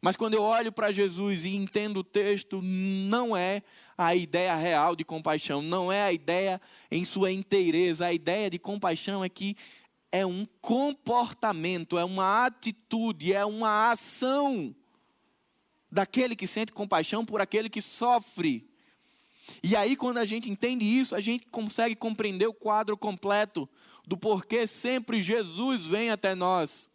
Mas 0.00 0.16
quando 0.16 0.32
eu 0.32 0.42
olho 0.42 0.72
para 0.72 0.90
Jesus 0.90 1.44
e 1.44 1.54
entendo 1.54 1.98
o 1.98 2.04
texto, 2.04 2.62
não 2.62 3.36
é 3.36 3.62
a 3.96 4.14
ideia 4.14 4.54
real 4.54 4.94
de 4.94 5.04
compaixão, 5.04 5.62
não 5.62 5.90
é 5.90 6.02
a 6.02 6.12
ideia 6.12 6.60
em 6.90 7.04
sua 7.04 7.32
inteireza. 7.32 8.06
A 8.06 8.12
ideia 8.12 8.50
de 8.50 8.58
compaixão 8.58 9.24
é 9.24 9.28
que 9.28 9.56
é 10.12 10.24
um 10.24 10.46
comportamento, 10.60 11.98
é 11.98 12.04
uma 12.04 12.46
atitude, 12.46 13.32
é 13.32 13.44
uma 13.44 13.90
ação 13.90 14.74
daquele 15.90 16.36
que 16.36 16.46
sente 16.46 16.72
compaixão 16.72 17.24
por 17.24 17.40
aquele 17.40 17.70
que 17.70 17.80
sofre. 17.80 18.68
E 19.62 19.76
aí, 19.76 19.96
quando 19.96 20.18
a 20.18 20.24
gente 20.24 20.50
entende 20.50 20.84
isso, 20.84 21.14
a 21.14 21.20
gente 21.20 21.46
consegue 21.46 21.94
compreender 21.94 22.46
o 22.46 22.54
quadro 22.54 22.96
completo 22.96 23.68
do 24.06 24.16
porquê 24.16 24.66
sempre 24.66 25.22
Jesus 25.22 25.86
vem 25.86 26.10
até 26.10 26.34
nós. 26.34 26.88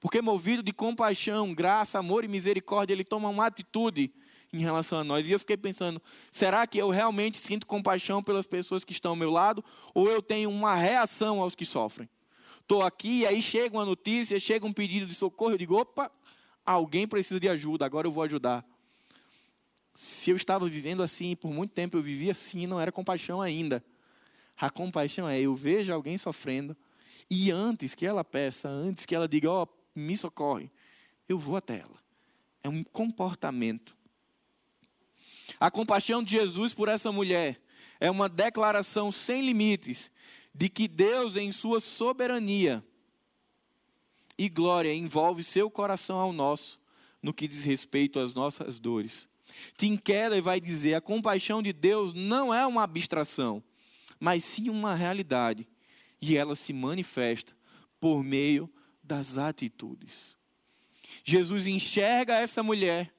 Porque, 0.00 0.20
movido 0.20 0.62
de 0.62 0.72
compaixão, 0.72 1.54
graça, 1.54 1.98
amor 1.98 2.24
e 2.24 2.28
misericórdia, 2.28 2.92
ele 2.92 3.04
toma 3.04 3.28
uma 3.28 3.46
atitude 3.46 4.12
em 4.54 4.60
relação 4.60 5.00
a 5.00 5.04
nós. 5.04 5.26
E 5.26 5.32
eu 5.32 5.38
fiquei 5.38 5.56
pensando: 5.56 6.00
será 6.30 6.66
que 6.66 6.78
eu 6.78 6.88
realmente 6.90 7.38
sinto 7.38 7.66
compaixão 7.66 8.22
pelas 8.22 8.46
pessoas 8.46 8.84
que 8.84 8.92
estão 8.92 9.10
ao 9.10 9.16
meu 9.16 9.30
lado? 9.30 9.64
Ou 9.92 10.08
eu 10.08 10.22
tenho 10.22 10.48
uma 10.48 10.74
reação 10.76 11.40
aos 11.40 11.54
que 11.54 11.64
sofrem? 11.64 12.08
Estou 12.60 12.82
aqui 12.82 13.20
e 13.20 13.26
aí 13.26 13.42
chega 13.42 13.76
uma 13.76 13.84
notícia, 13.84 14.38
chega 14.38 14.64
um 14.64 14.72
pedido 14.72 15.06
de 15.06 15.14
socorro, 15.14 15.52
eu 15.52 15.58
digo: 15.58 15.76
opa, 15.76 16.10
alguém 16.64 17.06
precisa 17.06 17.40
de 17.40 17.48
ajuda, 17.48 17.84
agora 17.84 18.06
eu 18.06 18.12
vou 18.12 18.22
ajudar. 18.22 18.64
Se 19.94 20.30
eu 20.30 20.36
estava 20.36 20.66
vivendo 20.68 21.02
assim, 21.02 21.36
por 21.36 21.52
muito 21.52 21.72
tempo 21.72 21.96
eu 21.96 22.02
vivia 22.02 22.32
assim, 22.32 22.66
não 22.66 22.80
era 22.80 22.90
compaixão 22.90 23.42
ainda. 23.42 23.84
A 24.56 24.70
compaixão 24.70 25.28
é 25.28 25.40
eu 25.40 25.54
vejo 25.54 25.92
alguém 25.92 26.16
sofrendo 26.16 26.76
e 27.28 27.50
antes 27.50 27.94
que 27.94 28.06
ela 28.06 28.24
peça, 28.24 28.68
antes 28.68 29.04
que 29.04 29.14
ela 29.14 29.26
diga, 29.26 29.50
ó, 29.50 29.64
oh, 29.64 29.68
me 29.94 30.16
socorre, 30.16 30.70
eu 31.28 31.38
vou 31.38 31.56
até 31.56 31.80
ela. 31.80 31.98
É 32.62 32.68
um 32.68 32.82
comportamento. 32.82 33.96
A 35.58 35.70
compaixão 35.70 36.22
de 36.22 36.32
Jesus 36.32 36.74
por 36.74 36.88
essa 36.88 37.10
mulher 37.10 37.60
é 38.00 38.10
uma 38.10 38.28
declaração 38.28 39.10
sem 39.10 39.44
limites 39.44 40.10
de 40.54 40.68
que 40.68 40.86
Deus, 40.86 41.36
em 41.36 41.50
sua 41.50 41.80
soberania 41.80 42.84
e 44.38 44.48
glória, 44.48 44.92
envolve 44.92 45.42
seu 45.42 45.70
coração 45.70 46.18
ao 46.18 46.32
nosso 46.32 46.80
no 47.22 47.32
que 47.32 47.48
diz 47.48 47.64
respeito 47.64 48.18
às 48.18 48.34
nossas 48.34 48.78
dores. 48.78 49.26
Tim 49.76 49.96
Keller 49.96 50.42
vai 50.42 50.60
dizer: 50.60 50.94
a 50.94 51.00
compaixão 51.00 51.62
de 51.62 51.72
Deus 51.72 52.12
não 52.12 52.52
é 52.52 52.66
uma 52.66 52.82
abstração, 52.82 53.62
mas 54.20 54.44
sim 54.44 54.68
uma 54.68 54.94
realidade, 54.94 55.66
e 56.20 56.36
ela 56.36 56.54
se 56.54 56.72
manifesta 56.72 57.56
por 58.00 58.22
meio 58.22 58.70
das 59.02 59.38
atitudes. 59.38 60.36
Jesus 61.24 61.66
enxerga 61.66 62.34
essa 62.34 62.62
mulher, 62.62 63.14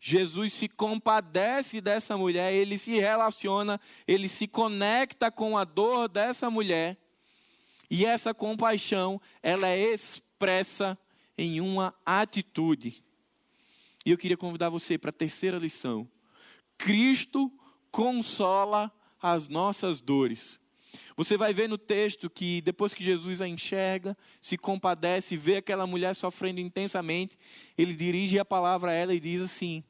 Jesus 0.00 0.52
se 0.52 0.68
compadece 0.68 1.80
dessa 1.80 2.16
mulher, 2.16 2.52
ele 2.52 2.78
se 2.78 2.98
relaciona, 2.98 3.80
ele 4.06 4.28
se 4.28 4.46
conecta 4.46 5.30
com 5.30 5.58
a 5.58 5.64
dor 5.64 6.08
dessa 6.08 6.48
mulher, 6.48 6.96
e 7.90 8.04
essa 8.04 8.34
compaixão, 8.34 9.20
ela 9.42 9.66
é 9.68 9.78
expressa 9.78 10.98
em 11.36 11.60
uma 11.60 11.94
atitude. 12.04 13.02
E 14.04 14.10
eu 14.10 14.18
queria 14.18 14.36
convidar 14.36 14.68
você 14.68 14.98
para 14.98 15.10
a 15.10 15.12
terceira 15.12 15.58
lição. 15.58 16.08
Cristo 16.76 17.50
consola 17.90 18.92
as 19.20 19.48
nossas 19.48 20.00
dores. 20.00 20.60
Você 21.18 21.36
vai 21.36 21.52
ver 21.52 21.68
no 21.68 21.76
texto 21.76 22.30
que 22.30 22.60
depois 22.60 22.94
que 22.94 23.02
Jesus 23.02 23.40
a 23.40 23.48
enxerga, 23.48 24.16
se 24.40 24.56
compadece, 24.56 25.36
vê 25.36 25.56
aquela 25.56 25.84
mulher 25.84 26.14
sofrendo 26.14 26.60
intensamente, 26.60 27.36
ele 27.76 27.92
dirige 27.92 28.38
a 28.38 28.44
palavra 28.44 28.92
a 28.92 28.94
ela 28.94 29.12
e 29.12 29.18
diz 29.18 29.42
assim: 29.42 29.82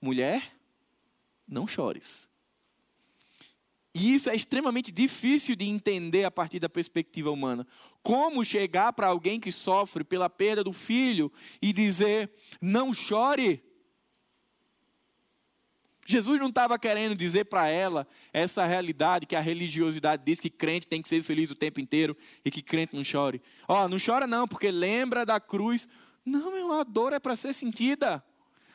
Mulher, 0.00 0.56
não 1.46 1.66
chores. 1.66 2.30
E 3.94 4.14
isso 4.14 4.30
é 4.30 4.34
extremamente 4.34 4.90
difícil 4.90 5.54
de 5.54 5.66
entender 5.66 6.24
a 6.24 6.30
partir 6.30 6.58
da 6.58 6.68
perspectiva 6.70 7.30
humana. 7.30 7.66
Como 8.02 8.42
chegar 8.42 8.94
para 8.94 9.08
alguém 9.08 9.38
que 9.38 9.52
sofre 9.52 10.02
pela 10.02 10.30
perda 10.30 10.64
do 10.64 10.72
filho 10.72 11.30
e 11.60 11.74
dizer: 11.74 12.32
não 12.58 12.94
chore? 12.94 13.62
Jesus 16.06 16.38
não 16.38 16.48
estava 16.48 16.78
querendo 16.78 17.16
dizer 17.16 17.46
para 17.46 17.68
ela 17.68 18.06
essa 18.32 18.66
realidade 18.66 19.26
que 19.26 19.34
a 19.34 19.40
religiosidade 19.40 20.22
diz 20.24 20.38
que 20.38 20.50
crente 20.50 20.86
tem 20.86 21.00
que 21.00 21.08
ser 21.08 21.22
feliz 21.22 21.50
o 21.50 21.54
tempo 21.54 21.80
inteiro 21.80 22.16
e 22.44 22.50
que 22.50 22.62
crente 22.62 22.94
não 22.94 23.02
chore. 23.02 23.40
Ó, 23.66 23.84
oh, 23.84 23.88
não 23.88 23.96
chora 24.04 24.26
não, 24.26 24.46
porque 24.46 24.70
lembra 24.70 25.24
da 25.24 25.40
cruz. 25.40 25.88
Não, 26.24 26.52
meu, 26.52 26.72
a 26.72 26.84
dor 26.84 27.12
é 27.12 27.18
para 27.18 27.36
ser 27.36 27.52
sentida. 27.54 28.22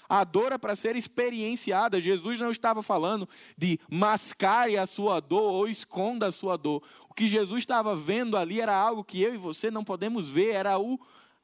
A 0.09 0.23
dor 0.23 0.51
é 0.51 0.57
para 0.57 0.75
ser 0.75 0.95
experienciada. 0.95 2.01
Jesus 2.01 2.39
não 2.39 2.49
estava 2.49 2.81
falando 2.81 3.29
de 3.55 3.79
mascare 3.87 4.75
a 4.75 4.87
sua 4.87 5.19
dor 5.19 5.53
ou 5.53 5.67
esconda 5.67 6.27
a 6.27 6.31
sua 6.31 6.57
dor. 6.57 6.81
O 7.07 7.13
que 7.13 7.27
Jesus 7.27 7.59
estava 7.59 7.95
vendo 7.95 8.35
ali 8.35 8.59
era 8.59 8.75
algo 8.75 9.03
que 9.03 9.21
eu 9.21 9.35
e 9.35 9.37
você 9.37 9.69
não 9.69 9.83
podemos 9.83 10.27
ver, 10.27 10.55
era 10.55 10.79
o 10.79 10.99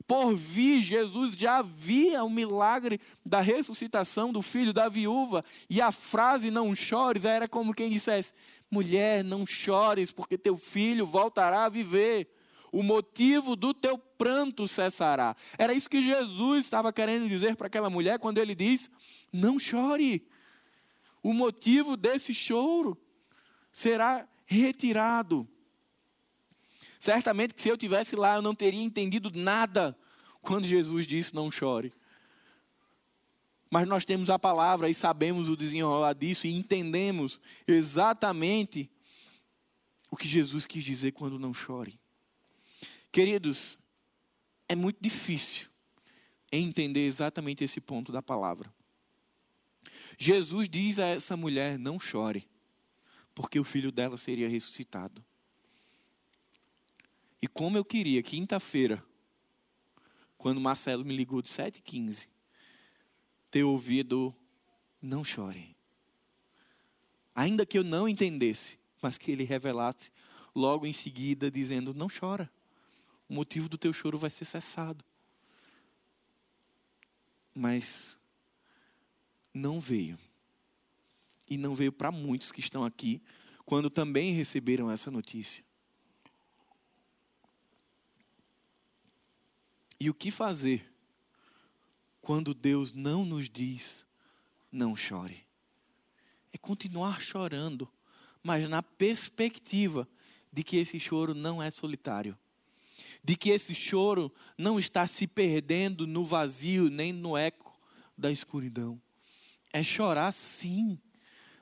por 0.08 0.36
vir, 0.36 0.82
Jesus 0.82 1.36
já 1.36 1.62
via 1.62 2.24
o 2.24 2.30
milagre 2.30 3.00
da 3.26 3.42
ressuscitação 3.42 4.32
do 4.32 4.42
filho 4.42 4.72
da 4.72 4.88
viúva, 4.88 5.44
e 5.70 5.82
a 5.82 5.92
frase 5.92 6.52
não 6.52 6.76
chores 6.76 7.26
era 7.26 7.48
como 7.48 7.74
quem 7.74 7.90
dissesse: 7.90 8.34
mulher, 8.70 9.24
não 9.24 9.46
chores, 9.48 10.12
porque 10.12 10.38
teu 10.38 10.58
filho 10.58 11.08
voltará 11.08 11.66
a 11.66 11.70
viver 11.70 12.30
o 12.76 12.84
motivo 12.84 13.56
do 13.56 13.74
teu 13.74 13.98
pranto 13.98 14.68
cessará. 14.68 15.34
Era 15.58 15.72
isso 15.72 15.90
que 15.90 16.04
Jesus 16.04 16.66
estava 16.66 16.92
querendo 16.92 17.30
dizer 17.30 17.56
para 17.56 17.68
aquela 17.68 17.90
mulher 17.90 18.20
quando 18.20 18.38
ele 18.38 18.54
diz: 18.54 18.92
Não 19.32 19.58
chore. 19.58 20.28
O 21.24 21.32
motivo 21.32 21.96
desse 21.96 22.34
choro 22.34 22.98
será 23.72 24.28
retirado. 24.46 25.48
Certamente 27.06 27.54
que 27.54 27.62
se 27.62 27.70
eu 27.70 27.78
tivesse 27.78 28.16
lá, 28.16 28.34
eu 28.34 28.42
não 28.42 28.56
teria 28.56 28.82
entendido 28.82 29.30
nada 29.32 29.96
quando 30.42 30.66
Jesus 30.66 31.06
disse: 31.06 31.36
Não 31.36 31.52
chore. 31.52 31.94
Mas 33.70 33.88
nós 33.88 34.04
temos 34.04 34.28
a 34.32 34.40
palavra 34.40 34.90
e 34.90 34.96
sabemos 34.96 35.48
o 35.48 35.56
desenrolar 35.56 36.14
disso 36.14 36.48
e 36.48 36.56
entendemos 36.56 37.40
exatamente 37.68 38.90
o 40.10 40.18
que 40.18 40.28
Jesus 40.28 40.66
quis 40.66 40.84
dizer 40.84 41.12
quando 41.12 41.38
não 41.38 41.54
chore. 41.54 42.00
Queridos, 43.12 43.78
é 44.68 44.74
muito 44.74 44.98
difícil 45.00 45.68
entender 46.52 47.06
exatamente 47.06 47.64
esse 47.64 47.80
ponto 47.80 48.12
da 48.12 48.24
palavra. 48.24 48.74
Jesus 50.18 50.68
diz 50.68 50.98
a 50.98 51.06
essa 51.06 51.38
mulher: 51.38 51.78
não 51.78 52.00
chore, 52.00 52.50
porque 53.36 53.60
o 53.60 53.64
filho 53.64 53.92
dela 53.92 54.18
seria 54.18 54.50
ressuscitado. 54.50 55.24
E 57.46 57.48
como 57.48 57.78
eu 57.78 57.86
queria, 57.86 58.24
quinta-feira, 58.24 59.06
quando 60.36 60.60
Marcelo 60.60 61.06
me 61.06 61.16
ligou 61.16 61.44
de 61.44 61.50
7h15, 61.50 62.28
ter 63.52 63.64
ouvido: 63.64 64.36
não 65.00 65.24
chore. 65.24 65.78
Ainda 67.36 67.64
que 67.64 67.78
eu 67.78 67.84
não 67.84 68.10
entendesse, 68.10 68.80
mas 69.00 69.20
que 69.20 69.30
ele 69.30 69.44
revelasse 69.44 70.10
logo 70.56 70.88
em 70.88 70.94
seguida, 70.94 71.52
dizendo: 71.52 71.94
não 71.94 72.08
chora 72.08 72.50
o 73.28 73.34
motivo 73.34 73.68
do 73.68 73.78
teu 73.78 73.92
choro 73.92 74.18
vai 74.18 74.30
ser 74.30 74.46
cessado. 74.46 75.04
Mas 77.54 78.18
não 79.54 79.80
veio. 79.80 80.18
E 81.50 81.58
não 81.58 81.76
veio 81.76 81.92
para 81.92 82.12
muitos 82.12 82.52
que 82.52 82.60
estão 82.60 82.84
aqui, 82.84 83.22
quando 83.66 83.90
também 83.90 84.32
receberam 84.34 84.92
essa 84.92 85.10
notícia. 85.10 85.65
E 90.00 90.10
o 90.10 90.14
que 90.14 90.32
fazer 90.32 90.92
quando 92.22 92.54
Deus 92.54 92.92
não 92.92 93.24
nos 93.24 93.50
diz, 93.50 94.06
não 94.72 94.96
chore? 94.96 95.46
É 96.52 96.58
continuar 96.58 97.22
chorando, 97.22 97.88
mas 98.42 98.70
na 98.70 98.82
perspectiva 98.82 100.08
de 100.52 100.64
que 100.64 100.78
esse 100.78 101.00
choro 101.00 101.34
não 101.34 101.62
é 101.62 101.70
solitário 101.70 102.38
de 103.26 103.36
que 103.36 103.50
esse 103.50 103.74
choro 103.74 104.32
não 104.56 104.78
está 104.78 105.08
se 105.08 105.26
perdendo 105.26 106.06
no 106.06 106.24
vazio 106.24 106.92
nem 106.92 107.12
no 107.12 107.36
eco 107.36 107.76
da 108.16 108.32
escuridão. 108.32 109.02
É 109.74 109.82
chorar 109.82 110.32
sim, 110.32 111.00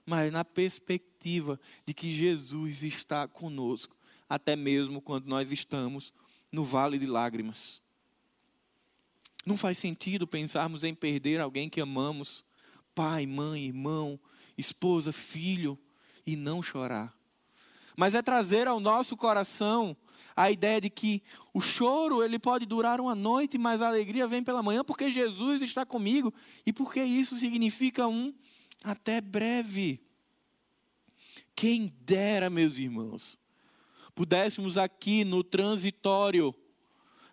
mas 0.06 0.30
na 0.30 0.44
perspectiva 0.44 1.58
de 1.86 1.94
que 1.94 2.12
Jesus 2.12 2.84
está 2.84 3.30
conosco, 3.30 3.96
até 4.28 4.58
mesmo 4.58 5.02
quando 5.02 5.28
nós 5.28 5.50
estamos 5.54 6.14
no 6.52 6.66
vale 6.66 7.00
de 7.00 7.06
lágrimas. 7.06 7.82
Não 9.46 9.58
faz 9.58 9.78
sentido 9.78 10.26
pensarmos 10.26 10.84
em 10.84 10.96
perder 10.96 11.42
alguém 11.42 11.70
que 11.70 11.82
amamos, 11.82 12.46
pai, 12.96 13.26
mãe, 13.26 13.66
irmão, 13.66 14.20
esposa, 14.58 15.12
filho, 15.12 15.78
e 16.26 16.36
não 16.36 16.62
chorar. 16.62 17.14
Mas 17.96 18.16
é 18.16 18.22
trazer 18.22 18.68
ao 18.68 18.80
nosso 18.80 19.16
coração 19.16 19.96
a 20.36 20.50
ideia 20.50 20.82
de 20.82 20.90
que 20.90 21.22
o 21.54 21.62
choro 21.62 22.24
ele 22.24 22.40
pode 22.40 22.66
durar 22.66 23.00
uma 23.00 23.14
noite, 23.14 23.58
mas 23.58 23.82
a 23.82 23.88
alegria 23.88 24.28
vem 24.28 24.44
pela 24.44 24.64
manhã, 24.64 24.84
porque 24.84 25.12
Jesus 25.12 25.62
está 25.62 25.86
comigo 25.86 26.34
e 26.66 26.74
porque 26.74 27.04
isso 27.04 27.38
significa 27.38 28.08
um 28.08 28.34
até 28.84 29.22
breve. 29.22 30.02
Quem 31.56 31.94
dera, 32.02 32.50
meus 32.50 32.80
irmãos, 32.80 33.38
pudéssemos 34.16 34.78
aqui 34.78 35.24
no 35.24 35.44
transitório, 35.44 36.54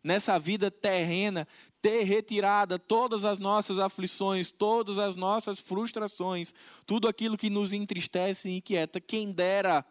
nessa 0.04 0.38
vida 0.38 0.70
terrena, 0.70 1.48
ter 1.80 2.02
retirada 2.02 2.78
todas 2.78 3.24
as 3.24 3.38
nossas 3.38 3.78
aflições, 3.78 4.50
todas 4.50 4.98
as 4.98 5.16
nossas 5.16 5.58
frustrações, 5.58 6.52
tudo 6.86 7.08
aquilo 7.08 7.38
que 7.38 7.48
nos 7.48 7.72
entristece 7.72 8.48
e 8.48 8.56
inquieta. 8.56 9.00
Quem 9.00 9.32
dera, 9.32 9.84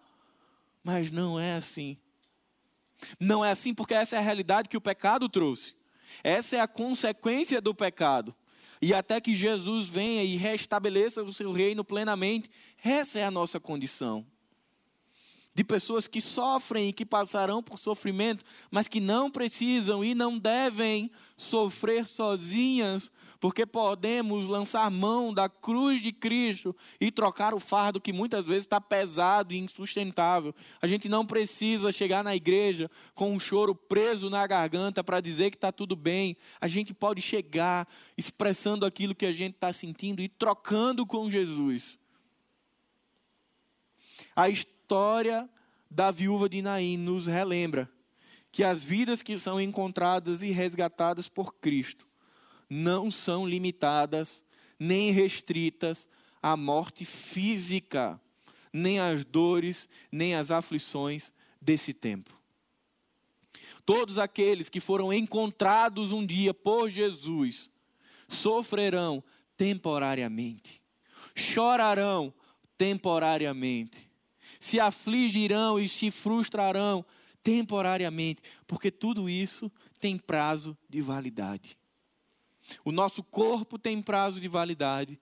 mas 0.84 1.12
não 1.12 1.40
é 1.40 1.56
assim. 1.56 1.98
Não 3.20 3.44
é 3.44 3.52
assim 3.52 3.74
porque 3.74 3.94
essa 3.94 4.16
é 4.16 4.20
a 4.20 4.24
realidade 4.24 4.70
que 4.70 4.78
o 4.78 4.82
pecado 4.82 5.28
trouxe. 5.28 5.76
Essa 6.24 6.58
é 6.58 6.60
a 6.60 6.68
consequência 6.68 7.62
do 7.62 7.74
pecado. 7.74 8.36
E 8.82 8.94
até 8.94 9.20
que 9.20 9.36
Jesus 9.36 9.88
venha 9.88 10.24
e 10.24 10.38
restabeleça 10.38 11.24
o 11.24 11.34
seu 11.34 11.52
reino 11.52 11.84
plenamente, 11.84 12.50
essa 12.84 13.20
é 13.20 13.24
a 13.24 13.32
nossa 13.32 13.60
condição. 13.60 14.26
De 15.60 15.64
pessoas 15.66 16.08
que 16.08 16.22
sofrem 16.22 16.88
e 16.88 16.94
que 16.94 17.06
passarão 17.06 17.62
por 17.62 17.78
sofrimento, 17.78 18.46
mas 18.72 18.88
que 18.88 19.02
não 19.02 19.30
precisam 19.30 20.02
e 20.06 20.16
não 20.16 20.40
devem 20.40 21.12
sofrer 21.36 22.08
sozinhas, 22.08 23.12
porque 23.42 23.66
podemos 23.66 24.46
lançar 24.46 24.90
mão 24.90 25.34
da 25.34 25.50
cruz 25.50 26.02
de 26.02 26.14
Cristo 26.14 26.74
e 26.98 27.12
trocar 27.12 27.54
o 27.54 27.60
fardo 27.60 28.00
que 28.00 28.14
muitas 28.14 28.48
vezes 28.48 28.64
está 28.64 28.80
pesado 28.80 29.54
e 29.54 29.58
insustentável. 29.58 30.56
A 30.82 30.88
gente 30.88 31.10
não 31.10 31.26
precisa 31.26 31.92
chegar 31.92 32.24
na 32.24 32.34
igreja 32.34 32.90
com 33.14 33.34
um 33.34 33.40
choro 33.40 33.76
preso 33.76 34.30
na 34.30 34.48
garganta 34.48 35.04
para 35.04 35.20
dizer 35.20 35.50
que 35.50 35.58
está 35.58 35.74
tudo 35.74 35.94
bem. 35.94 36.38
A 36.62 36.70
gente 36.70 36.94
pode 36.94 37.22
chegar 37.22 37.86
expressando 38.18 38.86
aquilo 38.86 39.14
que 39.14 39.26
a 39.26 39.34
gente 39.34 39.56
está 39.56 39.74
sentindo 39.74 40.22
e 40.22 40.30
trocando 40.30 41.06
com 41.06 41.30
Jesus. 41.30 42.00
A 44.34 44.48
história 44.48 44.79
da 45.90 46.12
viúva 46.12 46.50
de 46.50 46.62
Naim 46.62 46.98
nos 46.98 47.26
relembra 47.26 47.90
que 48.52 48.64
as 48.64 48.84
vidas 48.84 49.22
que 49.22 49.38
são 49.38 49.60
encontradas 49.60 50.42
e 50.42 50.52
resgatadas 50.52 51.28
por 51.28 51.56
Cristo 51.56 52.08
não 52.70 53.10
são 53.10 53.48
limitadas 53.48 54.44
nem 54.80 55.12
restritas 55.12 56.08
à 56.42 56.56
morte 56.56 57.04
física, 57.04 58.20
nem 58.72 59.00
às 59.00 59.26
dores, 59.26 59.90
nem 60.12 60.36
às 60.36 60.52
aflições 60.52 61.34
desse 61.62 61.94
tempo. 61.94 62.40
Todos 63.86 64.18
aqueles 64.18 64.70
que 64.70 64.80
foram 64.80 65.12
encontrados 65.12 66.12
um 66.12 66.26
dia 66.26 66.54
por 66.54 66.90
Jesus 66.90 67.70
sofrerão 68.28 69.24
temporariamente, 69.58 70.82
chorarão 71.36 72.34
temporariamente, 72.78 74.09
se 74.60 74.80
afligirão 74.80 75.80
e 75.80 75.88
se 75.88 76.12
frustrarão 76.12 77.06
temporariamente, 77.42 78.42
porque 78.68 78.92
tudo 78.92 79.30
isso 79.30 79.72
tem 80.00 80.18
prazo 80.18 80.78
de 80.90 81.02
validade. 81.02 81.78
O 82.84 82.92
nosso 82.92 83.24
corpo 83.24 83.80
tem 83.80 84.02
prazo 84.02 84.40
de 84.40 84.48
validade 84.48 85.20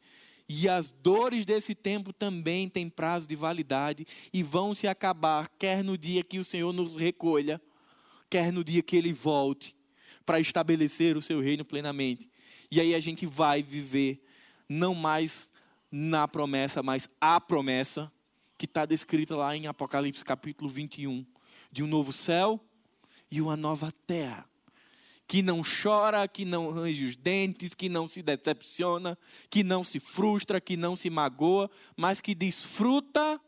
e 0.50 0.68
as 0.68 0.92
dores 0.92 1.46
desse 1.46 1.76
tempo 1.76 2.12
também 2.12 2.68
têm 2.68 2.90
prazo 2.90 3.28
de 3.28 3.36
validade 3.36 4.08
e 4.34 4.42
vão 4.42 4.74
se 4.74 4.88
acabar, 4.88 5.50
quer 5.60 5.84
no 5.84 5.98
dia 5.98 6.24
que 6.24 6.40
o 6.40 6.44
Senhor 6.44 6.74
nos 6.74 6.96
recolha, 6.96 7.62
quer 8.30 8.52
no 8.52 8.64
dia 8.64 8.82
que 8.82 8.96
Ele 8.96 9.14
volte 9.14 9.76
para 10.26 10.40
estabelecer 10.40 11.16
o 11.16 11.22
seu 11.22 11.40
reino 11.40 11.64
plenamente. 11.64 12.30
E 12.72 12.82
aí 12.82 12.96
a 12.96 13.00
gente 13.00 13.26
vai 13.26 13.62
viver 13.62 14.22
não 14.68 14.94
mais 14.94 15.50
na 15.92 16.28
promessa, 16.28 16.84
mas 16.84 17.10
a 17.20 17.40
promessa 17.40 18.12
que 18.58 18.66
está 18.66 18.86
descrita 18.86 19.36
lá 19.36 19.56
em 19.56 19.68
Apocalipse 19.68 20.24
capítulo 20.24 20.70
21 20.70 21.26
de 21.72 21.84
um 21.84 21.88
novo 21.88 22.12
céu 22.12 22.60
e 23.30 23.42
uma 23.42 23.56
nova 23.56 23.92
terra. 24.06 24.46
Que 25.28 25.42
não 25.42 25.62
chora, 25.62 26.28
que 26.28 26.46
não 26.46 26.72
range 26.72 27.06
os 27.06 27.16
dentes, 27.16 27.74
que 27.74 27.90
não 27.90 28.08
se 28.08 28.22
decepciona, 28.22 29.18
que 29.50 29.64
não 29.64 29.84
se 29.84 30.00
frustra, 30.00 30.62
que 30.62 30.78
não 30.78 30.96
se 30.96 31.10
magoa, 31.10 31.70
mas 31.96 32.22
que 32.22 32.34
desfruta 32.34 33.40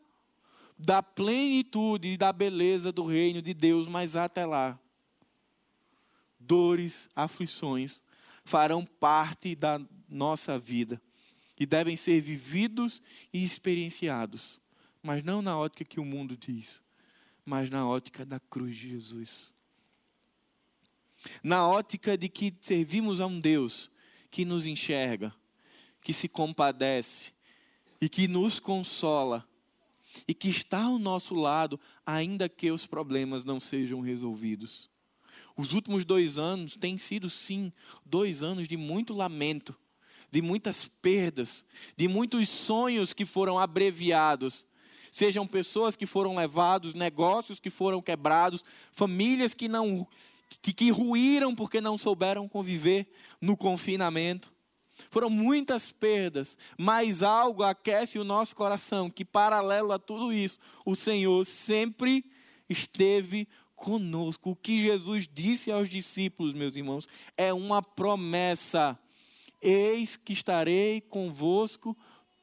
da 0.78 1.02
plenitude 1.02 2.08
e 2.08 2.16
da 2.16 2.32
beleza 2.32 2.92
do 2.92 3.04
reino 3.04 3.40
de 3.40 3.54
Deus, 3.54 3.86
mas 3.86 4.14
até 4.14 4.44
lá. 4.44 4.78
Dores, 6.38 7.08
aflições 7.16 8.02
farão 8.44 8.84
parte 8.84 9.54
da 9.54 9.80
nossa 10.08 10.58
vida 10.58 11.00
e 11.58 11.66
devem 11.66 11.96
ser 11.96 12.20
vividos 12.20 13.02
e 13.32 13.44
experienciados, 13.44 14.59
mas 15.02 15.24
não 15.24 15.40
na 15.40 15.58
ótica 15.58 15.84
que 15.84 16.00
o 16.00 16.04
mundo 16.04 16.36
diz, 16.36 16.82
mas 17.44 17.70
na 17.70 17.88
ótica 17.88 18.24
da 18.24 18.38
cruz 18.38 18.76
de 18.76 18.90
Jesus. 18.90 19.52
Na 21.42 21.66
ótica 21.66 22.16
de 22.16 22.28
que 22.28 22.54
servimos 22.60 23.20
a 23.20 23.26
um 23.26 23.40
Deus 23.40 23.90
que 24.30 24.44
nos 24.44 24.66
enxerga, 24.66 25.34
que 26.00 26.12
se 26.12 26.28
compadece 26.28 27.32
e 28.00 28.08
que 28.08 28.26
nos 28.26 28.58
consola 28.58 29.46
e 30.26 30.34
que 30.34 30.48
está 30.48 30.84
ao 30.84 30.98
nosso 30.98 31.34
lado, 31.34 31.78
ainda 32.04 32.48
que 32.48 32.70
os 32.70 32.86
problemas 32.86 33.44
não 33.44 33.60
sejam 33.60 34.00
resolvidos. 34.00 34.90
Os 35.56 35.72
últimos 35.72 36.04
dois 36.04 36.38
anos 36.38 36.76
têm 36.76 36.98
sido, 36.98 37.28
sim, 37.28 37.72
dois 38.04 38.42
anos 38.42 38.66
de 38.66 38.76
muito 38.76 39.12
lamento, 39.12 39.76
de 40.30 40.40
muitas 40.40 40.88
perdas, 41.02 41.64
de 41.96 42.08
muitos 42.08 42.48
sonhos 42.48 43.12
que 43.12 43.26
foram 43.26 43.58
abreviados, 43.58 44.66
sejam 45.10 45.46
pessoas 45.46 45.96
que 45.96 46.06
foram 46.06 46.36
levados, 46.36 46.94
negócios 46.94 47.58
que 47.58 47.70
foram 47.70 48.00
quebrados, 48.00 48.64
famílias 48.92 49.54
que 49.54 49.68
não 49.68 50.06
que, 50.60 50.72
que 50.72 50.90
ruíram 50.90 51.54
porque 51.54 51.80
não 51.80 51.96
souberam 51.96 52.48
conviver 52.48 53.06
no 53.40 53.56
confinamento. 53.56 54.52
Foram 55.08 55.30
muitas 55.30 55.90
perdas, 55.90 56.58
mas 56.76 57.22
algo 57.22 57.62
aquece 57.62 58.18
o 58.18 58.24
nosso 58.24 58.54
coração, 58.54 59.08
que 59.08 59.24
paralelo 59.24 59.92
a 59.92 59.98
tudo 59.98 60.32
isso, 60.32 60.58
o 60.84 60.94
Senhor 60.94 61.46
sempre 61.46 62.24
esteve 62.68 63.48
conosco. 63.74 64.50
O 64.50 64.56
que 64.56 64.82
Jesus 64.82 65.26
disse 65.32 65.70
aos 65.70 65.88
discípulos, 65.88 66.52
meus 66.52 66.76
irmãos, 66.76 67.08
é 67.36 67.52
uma 67.52 67.82
promessa. 67.82 68.98
Eis 69.62 70.16
que 70.16 70.32
estarei 70.32 71.00
convosco 71.00 71.96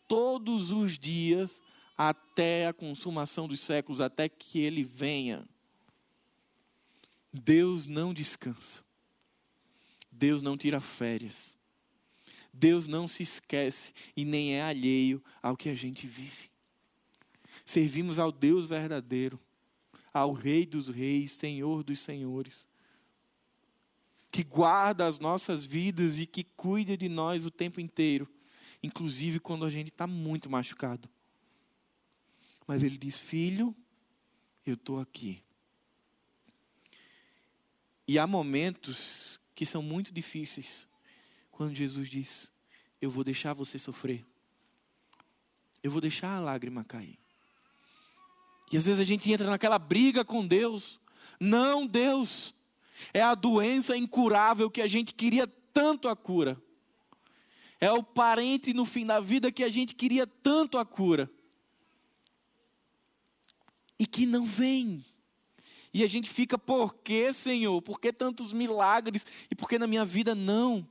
todos 0.07 0.72
os 0.72 0.97
dias 0.97 1.61
até 1.98 2.68
a 2.68 2.74
consumação 2.74 3.48
dos 3.48 3.60
séculos, 3.60 4.00
até 4.00 4.30
que 4.30 4.60
ele 4.60 4.84
venha. 4.84 5.48
Deus 7.34 7.86
não 7.86 8.14
descansa. 8.14 8.84
Deus 10.12 10.41
não 10.41 10.58
tira 10.58 10.80
férias. 10.80 11.58
Deus 12.54 12.88
não 12.88 13.08
se 13.08 13.24
esquece 13.24 13.93
e 14.16 14.26
nem 14.26 14.56
é 14.56 14.64
alheio 14.64 15.24
ao 15.41 15.56
que 15.56 15.70
a 15.70 15.76
gente 15.76 16.08
vive. 16.08 16.50
Servimos 17.66 18.18
ao 18.18 18.32
Deus 18.32 18.68
verdadeiro, 18.68 19.39
ao 20.14 20.32
Rei 20.34 20.66
dos 20.66 20.88
Reis, 20.88 21.32
Senhor 21.32 21.84
dos 21.84 22.00
Senhores, 22.00 22.66
que 24.32 24.43
guarda 24.43 25.08
as 25.08 25.20
nossas 25.20 25.66
vidas 25.66 26.20
e 26.20 26.26
que 26.26 26.43
cuida 26.43 26.98
de 26.98 27.10
nós 27.10 27.45
o 27.45 27.52
tempo 27.52 27.80
inteiro, 27.80 28.28
inclusive 28.82 29.39
quando 29.39 29.66
a 29.66 29.70
gente 29.70 29.89
está 29.89 30.08
muito 30.08 30.50
machucado. 30.50 31.10
Mas 32.68 32.84
ele 32.84 32.97
diz: 32.97 33.18
Filho, 33.18 33.74
eu 34.65 34.74
estou 34.74 34.99
aqui. 34.99 35.41
E 38.05 38.20
há 38.20 38.28
momentos 38.28 39.39
que 39.55 39.65
são 39.65 39.82
muito 39.82 40.13
difíceis, 40.13 40.86
quando 41.49 41.74
Jesus 41.74 42.09
diz: 42.09 42.51
Eu 43.01 43.09
vou 43.09 43.24
deixar 43.24 43.53
você 43.53 43.80
sofrer. 43.80 44.26
Eu 45.82 45.89
vou 45.89 46.01
deixar 46.01 46.36
a 46.36 46.39
lágrima 46.39 46.84
cair. 46.84 47.18
E 48.70 48.76
às 48.76 48.86
vezes 48.86 48.99
a 48.99 49.05
gente 49.05 49.32
entra 49.32 49.49
naquela 49.49 49.80
briga 49.80 50.26
com 50.26 50.45
Deus. 50.45 50.99
Não, 51.39 51.88
Deus, 51.88 52.53
é 53.13 53.22
a 53.22 53.34
doença 53.34 53.95
incurável 53.95 54.70
que 54.70 54.82
a 54.82 54.88
gente 54.88 55.13
queria 55.13 55.47
tanto 55.47 56.09
a 56.09 56.15
cura. 56.15 56.61
É 57.80 57.91
o 57.91 58.03
parente 58.03 58.74
no 58.74 58.84
fim 58.84 59.05
da 59.05 59.20
vida 59.20 59.51
que 59.51 59.63
a 59.63 59.70
gente 59.70 59.93
queria 59.93 60.26
tanto 60.28 60.78
a 60.78 60.86
cura 60.86 61.32
e 64.00 64.06
que 64.06 64.26
não 64.26 64.45
vem. 64.45 65.04
E 65.93 66.04
a 66.04 66.08
gente 66.08 66.30
fica, 66.30 66.58
por 66.58 66.95
que, 66.95 67.34
Senhor? 67.34 67.82
Por 67.82 68.00
que 68.00 68.14
tantos 68.14 68.54
milagres? 68.54 69.26
E 69.50 69.56
por 69.56 69.68
que 69.68 69.80
na 69.80 69.88
minha 69.88 70.06
vida 70.06 70.36
não? 70.36 70.88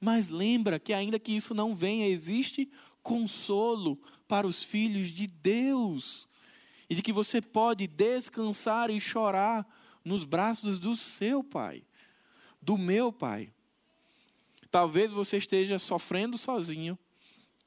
Mas 0.00 0.28
lembra 0.28 0.78
que 0.78 0.92
ainda 0.92 1.18
que 1.18 1.32
isso 1.32 1.54
não 1.54 1.74
venha, 1.74 2.08
existe 2.08 2.70
consolo 3.02 4.00
para 4.26 4.46
os 4.46 4.62
filhos 4.62 5.10
de 5.10 5.26
Deus. 5.26 6.26
E 6.88 6.94
de 6.94 7.02
que 7.02 7.12
você 7.12 7.40
pode 7.40 7.86
descansar 7.86 8.90
e 8.90 9.00
chorar 9.00 9.66
nos 10.04 10.24
braços 10.24 10.78
do 10.78 10.96
seu 10.96 11.42
Pai, 11.42 11.84
do 12.62 12.78
meu 12.78 13.12
Pai. 13.12 13.52
Talvez 14.70 15.10
você 15.10 15.36
esteja 15.36 15.78
sofrendo 15.78 16.36
sozinho, 16.36 16.98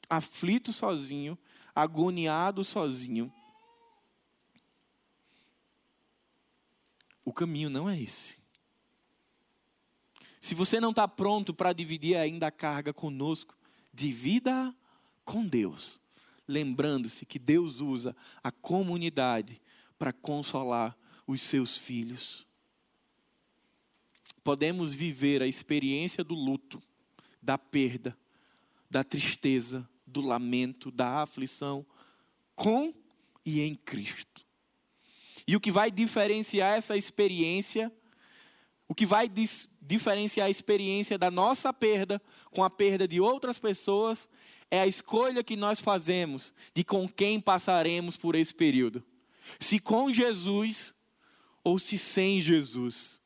aflito 0.09 0.71
sozinho, 0.71 1.37
agoniado 1.75 2.63
sozinho. 2.63 3.31
O 7.23 7.33
caminho 7.33 7.69
não 7.69 7.89
é 7.89 7.99
esse. 7.99 8.37
Se 10.39 10.55
você 10.55 10.79
não 10.79 10.91
está 10.91 11.07
pronto 11.07 11.53
para 11.53 11.73
dividir 11.73 12.15
ainda 12.15 12.47
a 12.47 12.51
carga 12.51 12.93
conosco, 12.93 13.57
divida 13.93 14.73
com 15.25 15.45
Deus, 15.45 15.99
lembrando-se 16.47 17.25
que 17.25 17.37
Deus 17.37 17.79
usa 17.79 18.15
a 18.41 18.51
comunidade 18.51 19.61
para 19.97 20.13
consolar 20.13 20.97
os 21.27 21.41
seus 21.41 21.77
filhos. 21.77 22.47
Podemos 24.43 24.93
viver 24.93 25.43
a 25.43 25.47
experiência 25.47 26.23
do 26.23 26.33
luto, 26.33 26.81
da 27.41 27.57
perda, 27.57 28.17
da 28.89 29.03
tristeza, 29.03 29.87
do 30.07 30.21
lamento, 30.21 30.89
da 30.89 31.21
aflição, 31.21 31.85
com 32.55 32.93
e 33.45 33.61
em 33.61 33.75
Cristo. 33.75 34.48
E 35.49 35.55
o 35.55 35.59
que 35.59 35.71
vai 35.71 35.89
diferenciar 35.89 36.77
essa 36.77 36.95
experiência, 36.95 37.91
o 38.87 38.93
que 38.93 39.03
vai 39.03 39.27
diferenciar 39.81 40.45
a 40.45 40.49
experiência 40.51 41.17
da 41.17 41.31
nossa 41.31 41.73
perda 41.73 42.21
com 42.51 42.63
a 42.63 42.69
perda 42.69 43.07
de 43.07 43.19
outras 43.19 43.57
pessoas, 43.57 44.29
é 44.69 44.79
a 44.79 44.85
escolha 44.85 45.43
que 45.43 45.55
nós 45.55 45.79
fazemos 45.79 46.53
de 46.71 46.83
com 46.83 47.09
quem 47.09 47.41
passaremos 47.41 48.15
por 48.15 48.35
esse 48.35 48.53
período. 48.53 49.03
Se 49.59 49.79
com 49.79 50.13
Jesus 50.13 50.93
ou 51.63 51.79
se 51.79 51.97
sem 51.97 52.39
Jesus. 52.39 53.19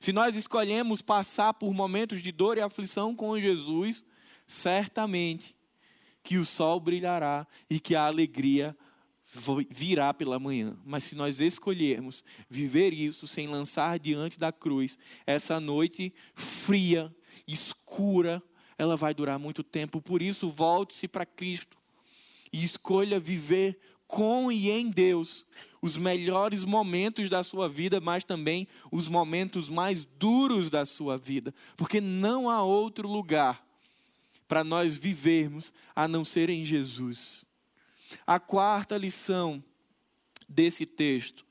Se 0.00 0.12
nós 0.12 0.34
escolhemos 0.34 1.02
passar 1.02 1.54
por 1.54 1.72
momentos 1.72 2.20
de 2.20 2.32
dor 2.32 2.58
e 2.58 2.62
aflição 2.62 3.14
com 3.14 3.38
Jesus, 3.38 4.04
certamente 4.48 5.54
que 6.20 6.36
o 6.36 6.44
sol 6.44 6.80
brilhará 6.80 7.46
e 7.70 7.78
que 7.78 7.94
a 7.94 8.06
alegria 8.06 8.76
virá 9.70 10.14
pela 10.14 10.38
manhã. 10.38 10.76
Mas 10.84 11.04
se 11.04 11.14
nós 11.14 11.40
escolhermos 11.40 12.24
viver 12.48 12.92
isso 12.92 13.26
sem 13.26 13.46
lançar 13.46 13.98
diante 13.98 14.38
da 14.38 14.50
cruz, 14.50 14.98
essa 15.26 15.60
noite 15.60 16.12
fria, 16.34 17.14
escura, 17.46 18.42
ela 18.76 18.96
vai 18.96 19.12
durar 19.12 19.38
muito 19.38 19.62
tempo. 19.62 20.00
Por 20.00 20.22
isso, 20.22 20.50
volte-se 20.50 21.06
para 21.06 21.26
Cristo 21.26 21.76
e 22.52 22.64
escolha 22.64 23.20
viver 23.20 23.78
com 24.06 24.50
e 24.50 24.70
em 24.70 24.90
Deus 24.90 25.44
os 25.82 25.96
melhores 25.96 26.64
momentos 26.64 27.28
da 27.28 27.42
sua 27.42 27.68
vida, 27.68 28.00
mas 28.00 28.24
também 28.24 28.66
os 28.90 29.06
momentos 29.06 29.68
mais 29.68 30.04
duros 30.04 30.70
da 30.70 30.86
sua 30.86 31.18
vida, 31.18 31.54
porque 31.76 32.00
não 32.00 32.48
há 32.48 32.62
outro 32.62 33.06
lugar 33.06 33.64
para 34.48 34.64
nós 34.64 34.96
vivermos 34.96 35.72
a 35.94 36.08
não 36.08 36.24
ser 36.24 36.48
em 36.48 36.64
Jesus. 36.64 37.44
A 38.26 38.38
quarta 38.40 38.96
lição 38.96 39.62
desse 40.48 40.86
texto: 40.86 41.44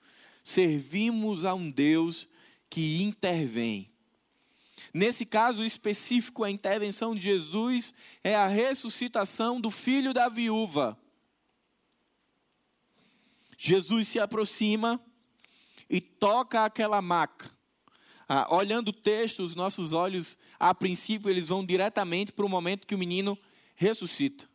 servimos 0.43 1.45
a 1.45 1.53
um 1.53 1.69
Deus 1.69 2.27
que 2.69 3.01
intervém. 3.01 3.89
Nesse 4.93 5.25
caso 5.25 5.63
específico, 5.63 6.43
a 6.43 6.49
intervenção 6.49 7.13
de 7.13 7.21
Jesus 7.21 7.93
é 8.23 8.35
a 8.35 8.47
ressuscitação 8.47 9.59
do 9.59 9.69
filho 9.69 10.13
da 10.13 10.29
viúva. 10.29 10.97
Jesus 13.57 14.07
se 14.07 14.19
aproxima 14.19 15.01
e 15.89 15.99
toca 15.99 16.63
aquela 16.63 17.01
maca. 17.01 17.51
Ah, 18.29 18.53
olhando 18.53 18.89
o 18.89 18.93
texto, 18.93 19.41
os 19.41 19.55
nossos 19.55 19.93
olhos, 19.93 20.37
a 20.59 20.75
princípio, 20.75 21.29
eles 21.29 21.47
vão 21.47 21.65
diretamente 21.65 22.31
para 22.31 22.45
o 22.45 22.49
momento 22.49 22.85
que 22.85 22.95
o 22.95 22.97
menino 22.97 23.37
ressuscita. 23.75 24.47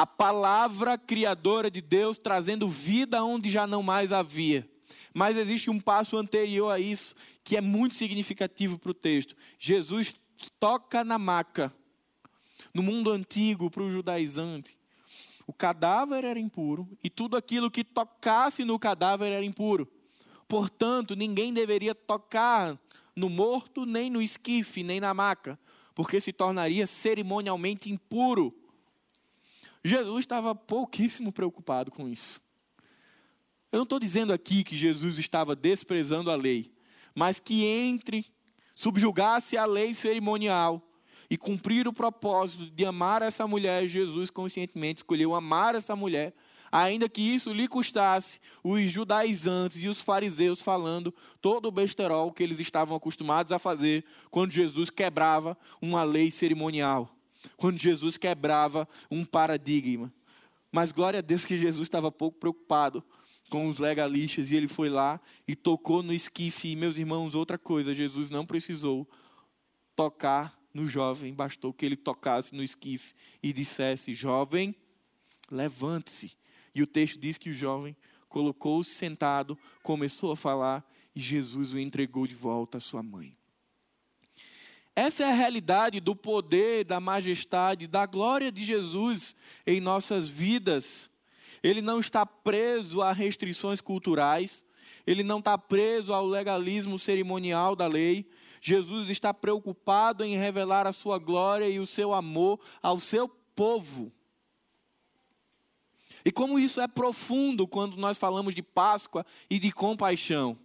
A 0.00 0.06
palavra 0.06 0.96
criadora 0.96 1.70
de 1.70 1.82
Deus 1.82 2.16
trazendo 2.16 2.66
vida 2.66 3.22
onde 3.22 3.50
já 3.50 3.66
não 3.66 3.82
mais 3.82 4.12
havia. 4.12 4.66
Mas 5.12 5.36
existe 5.36 5.68
um 5.68 5.78
passo 5.78 6.16
anterior 6.16 6.70
a 6.70 6.80
isso 6.80 7.14
que 7.44 7.54
é 7.54 7.60
muito 7.60 7.94
significativo 7.94 8.78
para 8.78 8.92
o 8.92 8.94
texto. 8.94 9.36
Jesus 9.58 10.14
toca 10.58 11.04
na 11.04 11.18
maca. 11.18 11.70
No 12.72 12.82
mundo 12.82 13.10
antigo, 13.10 13.70
para 13.70 13.82
o 13.82 13.92
judaizante, 13.92 14.74
o 15.46 15.52
cadáver 15.52 16.24
era 16.24 16.40
impuro 16.40 16.88
e 17.04 17.10
tudo 17.10 17.36
aquilo 17.36 17.70
que 17.70 17.84
tocasse 17.84 18.64
no 18.64 18.78
cadáver 18.78 19.30
era 19.30 19.44
impuro. 19.44 19.86
Portanto, 20.48 21.14
ninguém 21.14 21.52
deveria 21.52 21.94
tocar 21.94 22.80
no 23.14 23.28
morto, 23.28 23.84
nem 23.84 24.08
no 24.08 24.22
esquife, 24.22 24.82
nem 24.82 24.98
na 24.98 25.12
maca, 25.12 25.58
porque 25.94 26.22
se 26.22 26.32
tornaria 26.32 26.86
cerimonialmente 26.86 27.92
impuro. 27.92 28.59
Jesus 29.84 30.20
estava 30.20 30.54
pouquíssimo 30.54 31.32
preocupado 31.32 31.90
com 31.90 32.08
isso. 32.08 32.40
Eu 33.72 33.78
não 33.78 33.84
estou 33.84 33.98
dizendo 34.00 34.32
aqui 34.32 34.64
que 34.64 34.76
Jesus 34.76 35.18
estava 35.18 35.54
desprezando 35.54 36.30
a 36.30 36.34
lei, 36.34 36.72
mas 37.14 37.38
que 37.38 37.64
entre, 37.64 38.26
subjugasse 38.74 39.56
a 39.56 39.64
lei 39.64 39.94
cerimonial 39.94 40.82
e 41.30 41.36
cumprir 41.36 41.86
o 41.86 41.92
propósito 41.92 42.68
de 42.68 42.84
amar 42.84 43.22
essa 43.22 43.46
mulher, 43.46 43.86
Jesus 43.86 44.30
conscientemente 44.30 44.98
escolheu 44.98 45.34
amar 45.34 45.76
essa 45.76 45.94
mulher, 45.94 46.34
ainda 46.72 47.08
que 47.08 47.22
isso 47.22 47.52
lhe 47.52 47.68
custasse 47.68 48.40
os 48.64 48.90
judaizantes 48.90 49.82
e 49.84 49.88
os 49.88 50.00
fariseus 50.00 50.60
falando 50.60 51.14
todo 51.40 51.66
o 51.66 51.72
besterol 51.72 52.32
que 52.32 52.42
eles 52.42 52.58
estavam 52.58 52.96
acostumados 52.96 53.52
a 53.52 53.58
fazer 53.58 54.04
quando 54.30 54.50
Jesus 54.50 54.90
quebrava 54.90 55.56
uma 55.80 56.02
lei 56.02 56.30
cerimonial, 56.32 57.08
quando 57.56 57.78
Jesus 57.78 58.16
quebrava 58.16 58.88
um 59.10 59.24
paradigma. 59.24 60.12
Mas 60.72 60.92
glória 60.92 61.18
a 61.18 61.22
Deus 61.22 61.44
que 61.44 61.58
Jesus 61.58 61.86
estava 61.86 62.12
pouco 62.12 62.38
preocupado 62.38 63.02
com 63.48 63.68
os 63.68 63.78
legalistas 63.78 64.50
e 64.50 64.56
ele 64.56 64.68
foi 64.68 64.88
lá 64.88 65.20
e 65.46 65.56
tocou 65.56 66.02
no 66.02 66.12
esquife. 66.12 66.68
E, 66.68 66.76
meus 66.76 66.96
irmãos, 66.96 67.34
outra 67.34 67.58
coisa, 67.58 67.92
Jesus 67.92 68.30
não 68.30 68.46
precisou 68.46 69.08
tocar 69.96 70.56
no 70.72 70.86
jovem, 70.86 71.34
bastou 71.34 71.72
que 71.72 71.84
ele 71.84 71.96
tocasse 71.96 72.54
no 72.54 72.62
esquife 72.62 73.12
e 73.42 73.52
dissesse: 73.52 74.14
Jovem, 74.14 74.74
levante-se. 75.50 76.32
E 76.72 76.82
o 76.82 76.86
texto 76.86 77.18
diz 77.18 77.36
que 77.36 77.50
o 77.50 77.54
jovem 77.54 77.96
colocou-se 78.28 78.90
sentado, 78.90 79.58
começou 79.82 80.30
a 80.30 80.36
falar 80.36 80.88
e 81.14 81.20
Jesus 81.20 81.72
o 81.72 81.78
entregou 81.78 82.26
de 82.26 82.34
volta 82.34 82.78
à 82.78 82.80
sua 82.80 83.02
mãe. 83.02 83.36
Essa 85.00 85.24
é 85.24 85.30
a 85.30 85.34
realidade 85.34 85.98
do 85.98 86.14
poder, 86.14 86.84
da 86.84 87.00
majestade, 87.00 87.86
da 87.86 88.04
glória 88.04 88.52
de 88.52 88.62
Jesus 88.62 89.34
em 89.66 89.80
nossas 89.80 90.28
vidas. 90.28 91.08
Ele 91.62 91.80
não 91.80 92.00
está 92.00 92.26
preso 92.26 93.00
a 93.00 93.10
restrições 93.10 93.80
culturais, 93.80 94.62
ele 95.06 95.24
não 95.24 95.38
está 95.38 95.56
preso 95.56 96.12
ao 96.12 96.26
legalismo 96.26 96.98
cerimonial 96.98 97.74
da 97.74 97.86
lei, 97.86 98.30
Jesus 98.60 99.08
está 99.08 99.32
preocupado 99.32 100.22
em 100.22 100.36
revelar 100.36 100.86
a 100.86 100.92
sua 100.92 101.18
glória 101.18 101.66
e 101.66 101.80
o 101.80 101.86
seu 101.86 102.12
amor 102.12 102.60
ao 102.82 102.98
seu 102.98 103.26
povo. 103.26 104.12
E 106.22 106.30
como 106.30 106.58
isso 106.58 106.78
é 106.78 106.86
profundo 106.86 107.66
quando 107.66 107.96
nós 107.96 108.18
falamos 108.18 108.54
de 108.54 108.62
Páscoa 108.62 109.24
e 109.48 109.58
de 109.58 109.72
compaixão. 109.72 110.58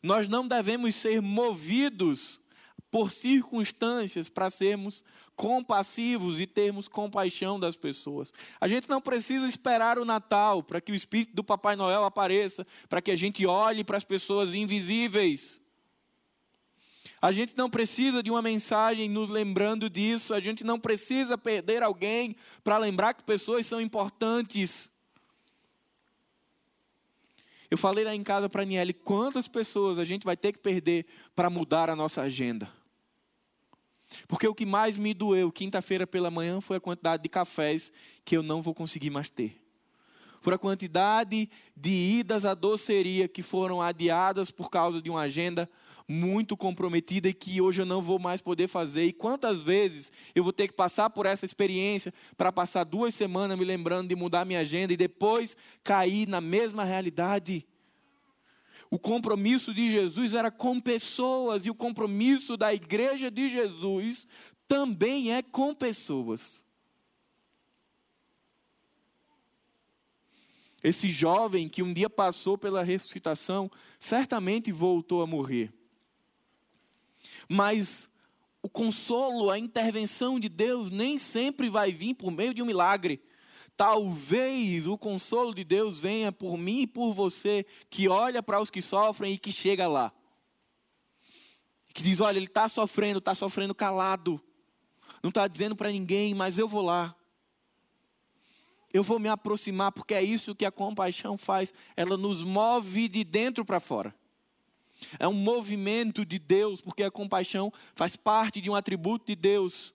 Nós 0.00 0.28
não 0.28 0.46
devemos 0.46 0.94
ser 0.94 1.20
movidos 1.20 2.43
por 2.94 3.10
circunstâncias 3.10 4.28
para 4.28 4.48
sermos 4.48 5.02
compassivos 5.34 6.40
e 6.40 6.46
termos 6.46 6.86
compaixão 6.86 7.58
das 7.58 7.74
pessoas. 7.74 8.32
A 8.60 8.68
gente 8.68 8.88
não 8.88 9.00
precisa 9.00 9.48
esperar 9.48 9.98
o 9.98 10.04
Natal 10.04 10.62
para 10.62 10.80
que 10.80 10.92
o 10.92 10.94
espírito 10.94 11.34
do 11.34 11.42
Papai 11.42 11.74
Noel 11.74 12.04
apareça, 12.04 12.64
para 12.88 13.02
que 13.02 13.10
a 13.10 13.16
gente 13.16 13.44
olhe 13.44 13.82
para 13.82 13.96
as 13.96 14.04
pessoas 14.04 14.54
invisíveis. 14.54 15.60
A 17.20 17.32
gente 17.32 17.56
não 17.56 17.68
precisa 17.68 18.22
de 18.22 18.30
uma 18.30 18.40
mensagem 18.40 19.08
nos 19.08 19.28
lembrando 19.28 19.90
disso, 19.90 20.32
a 20.32 20.38
gente 20.38 20.62
não 20.62 20.78
precisa 20.78 21.36
perder 21.36 21.82
alguém 21.82 22.36
para 22.62 22.78
lembrar 22.78 23.14
que 23.14 23.24
pessoas 23.24 23.66
são 23.66 23.80
importantes. 23.80 24.88
Eu 27.68 27.76
falei 27.76 28.04
lá 28.04 28.14
em 28.14 28.22
casa 28.22 28.48
para 28.48 28.62
a 28.62 28.64
Niele, 28.64 28.92
quantas 28.92 29.48
pessoas 29.48 29.98
a 29.98 30.04
gente 30.04 30.24
vai 30.24 30.36
ter 30.36 30.52
que 30.52 30.60
perder 30.60 31.06
para 31.34 31.50
mudar 31.50 31.90
a 31.90 31.96
nossa 31.96 32.22
agenda? 32.22 32.83
Porque 34.26 34.46
o 34.46 34.54
que 34.54 34.66
mais 34.66 34.96
me 34.96 35.12
doeu 35.12 35.52
quinta-feira 35.52 36.06
pela 36.06 36.30
manhã 36.30 36.60
foi 36.60 36.76
a 36.76 36.80
quantidade 36.80 37.22
de 37.22 37.28
cafés 37.28 37.92
que 38.24 38.36
eu 38.36 38.42
não 38.42 38.62
vou 38.62 38.74
conseguir 38.74 39.10
mais 39.10 39.30
ter. 39.30 39.60
Por 40.40 40.52
a 40.52 40.58
quantidade 40.58 41.48
de 41.74 41.90
idas 41.90 42.44
à 42.44 42.52
doceria 42.52 43.26
que 43.26 43.42
foram 43.42 43.80
adiadas 43.80 44.50
por 44.50 44.70
causa 44.70 45.00
de 45.00 45.08
uma 45.08 45.22
agenda 45.22 45.68
muito 46.06 46.56
comprometida 46.56 47.28
e 47.28 47.34
que 47.34 47.60
hoje 47.60 47.82
eu 47.82 47.86
não 47.86 48.02
vou 48.02 48.18
mais 48.18 48.40
poder 48.40 48.68
fazer. 48.68 49.06
E 49.06 49.12
quantas 49.12 49.62
vezes 49.62 50.12
eu 50.34 50.44
vou 50.44 50.52
ter 50.52 50.68
que 50.68 50.74
passar 50.74 51.08
por 51.10 51.24
essa 51.24 51.46
experiência 51.46 52.12
para 52.36 52.52
passar 52.52 52.84
duas 52.84 53.14
semanas 53.14 53.58
me 53.58 53.64
lembrando 53.64 54.08
de 54.08 54.16
mudar 54.16 54.44
minha 54.44 54.60
agenda 54.60 54.92
e 54.92 54.96
depois 54.96 55.56
cair 55.82 56.28
na 56.28 56.40
mesma 56.40 56.84
realidade? 56.84 57.66
O 58.94 58.98
compromisso 58.98 59.74
de 59.74 59.90
Jesus 59.90 60.34
era 60.34 60.52
com 60.52 60.80
pessoas 60.80 61.66
e 61.66 61.70
o 61.70 61.74
compromisso 61.74 62.56
da 62.56 62.72
igreja 62.72 63.28
de 63.28 63.48
Jesus 63.48 64.24
também 64.68 65.32
é 65.34 65.42
com 65.42 65.74
pessoas. 65.74 66.64
Esse 70.80 71.10
jovem 71.10 71.68
que 71.68 71.82
um 71.82 71.92
dia 71.92 72.08
passou 72.08 72.56
pela 72.56 72.84
ressuscitação, 72.84 73.68
certamente 73.98 74.70
voltou 74.70 75.22
a 75.22 75.26
morrer. 75.26 75.74
Mas 77.48 78.08
o 78.62 78.68
consolo, 78.68 79.50
a 79.50 79.58
intervenção 79.58 80.38
de 80.38 80.48
Deus 80.48 80.88
nem 80.88 81.18
sempre 81.18 81.68
vai 81.68 81.90
vir 81.90 82.14
por 82.14 82.30
meio 82.30 82.54
de 82.54 82.62
um 82.62 82.66
milagre. 82.66 83.20
Talvez 83.76 84.86
o 84.86 84.96
consolo 84.96 85.54
de 85.54 85.64
Deus 85.64 85.98
venha 85.98 86.30
por 86.30 86.56
mim 86.56 86.82
e 86.82 86.86
por 86.86 87.12
você, 87.12 87.66
que 87.90 88.08
olha 88.08 88.42
para 88.42 88.60
os 88.60 88.70
que 88.70 88.80
sofrem 88.80 89.34
e 89.34 89.38
que 89.38 89.50
chega 89.50 89.88
lá. 89.88 90.12
Que 91.92 92.02
diz: 92.02 92.20
olha, 92.20 92.36
ele 92.36 92.46
está 92.46 92.68
sofrendo, 92.68 93.18
está 93.18 93.34
sofrendo 93.34 93.74
calado. 93.74 94.40
Não 95.22 95.28
está 95.28 95.48
dizendo 95.48 95.74
para 95.74 95.90
ninguém, 95.90 96.34
mas 96.34 96.58
eu 96.58 96.68
vou 96.68 96.82
lá. 96.82 97.16
Eu 98.92 99.02
vou 99.02 99.18
me 99.18 99.28
aproximar, 99.28 99.90
porque 99.90 100.14
é 100.14 100.22
isso 100.22 100.54
que 100.54 100.64
a 100.64 100.70
compaixão 100.70 101.36
faz. 101.36 101.74
Ela 101.96 102.16
nos 102.16 102.42
move 102.42 103.08
de 103.08 103.24
dentro 103.24 103.64
para 103.64 103.80
fora. 103.80 104.14
É 105.18 105.26
um 105.26 105.32
movimento 105.32 106.24
de 106.24 106.38
Deus, 106.38 106.80
porque 106.80 107.02
a 107.02 107.10
compaixão 107.10 107.72
faz 107.96 108.14
parte 108.14 108.60
de 108.60 108.70
um 108.70 108.74
atributo 108.76 109.26
de 109.26 109.34
Deus 109.34 109.92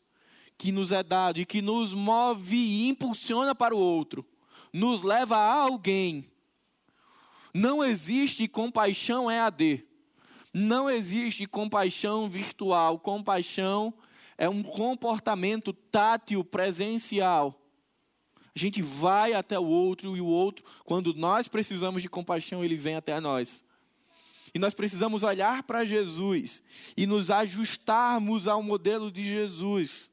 que 0.59 0.73
nos 0.73 0.91
é 0.91 1.01
dado 1.01 1.39
e 1.39 1.45
que 1.45 1.61
nos 1.61 1.93
move 1.93 2.57
e 2.57 2.89
impulsiona 2.89 3.55
para 3.55 3.73
o 3.73 3.79
outro, 3.79 4.25
nos 4.73 5.03
leva 5.03 5.37
a 5.37 5.53
alguém. 5.53 6.29
Não 7.53 7.81
existe 7.81 8.45
compaixão 8.45 9.31
EAD. 9.31 9.85
Não 10.53 10.89
existe 10.89 11.45
compaixão 11.45 12.29
virtual. 12.29 12.99
Compaixão 12.99 13.93
é 14.37 14.49
um 14.49 14.61
comportamento 14.61 15.71
tátil, 15.71 16.43
presencial. 16.43 17.57
A 18.53 18.59
gente 18.59 18.81
vai 18.81 19.31
até 19.31 19.57
o 19.57 19.65
outro 19.65 20.17
e 20.17 20.19
o 20.19 20.25
outro, 20.25 20.65
quando 20.83 21.13
nós 21.13 21.47
precisamos 21.47 22.01
de 22.01 22.09
compaixão, 22.09 22.65
ele 22.65 22.75
vem 22.75 22.95
até 22.95 23.17
nós. 23.21 23.63
E 24.53 24.59
nós 24.59 24.73
precisamos 24.73 25.23
olhar 25.23 25.63
para 25.63 25.85
Jesus 25.85 26.61
e 26.97 27.05
nos 27.05 27.31
ajustarmos 27.31 28.45
ao 28.45 28.61
modelo 28.61 29.09
de 29.09 29.23
Jesus, 29.23 30.09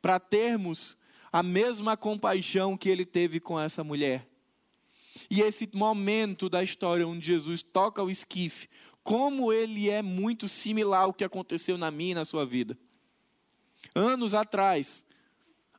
para 0.00 0.18
termos 0.18 0.96
a 1.32 1.42
mesma 1.42 1.96
compaixão 1.96 2.76
que 2.76 2.88
ele 2.88 3.06
teve 3.06 3.40
com 3.40 3.58
essa 3.58 3.82
mulher. 3.82 4.28
E 5.30 5.40
esse 5.40 5.68
momento 5.74 6.48
da 6.48 6.62
história 6.62 7.06
onde 7.06 7.26
Jesus 7.26 7.62
toca 7.62 8.02
o 8.02 8.10
esquife, 8.10 8.68
como 9.02 9.52
ele 9.52 9.90
é 9.90 10.02
muito 10.02 10.46
similar 10.46 11.04
ao 11.04 11.12
que 11.12 11.24
aconteceu 11.24 11.76
na 11.76 11.90
minha 11.90 12.12
e 12.12 12.14
na 12.14 12.24
sua 12.24 12.44
vida. 12.44 12.78
Anos 13.94 14.34
atrás, 14.34 15.04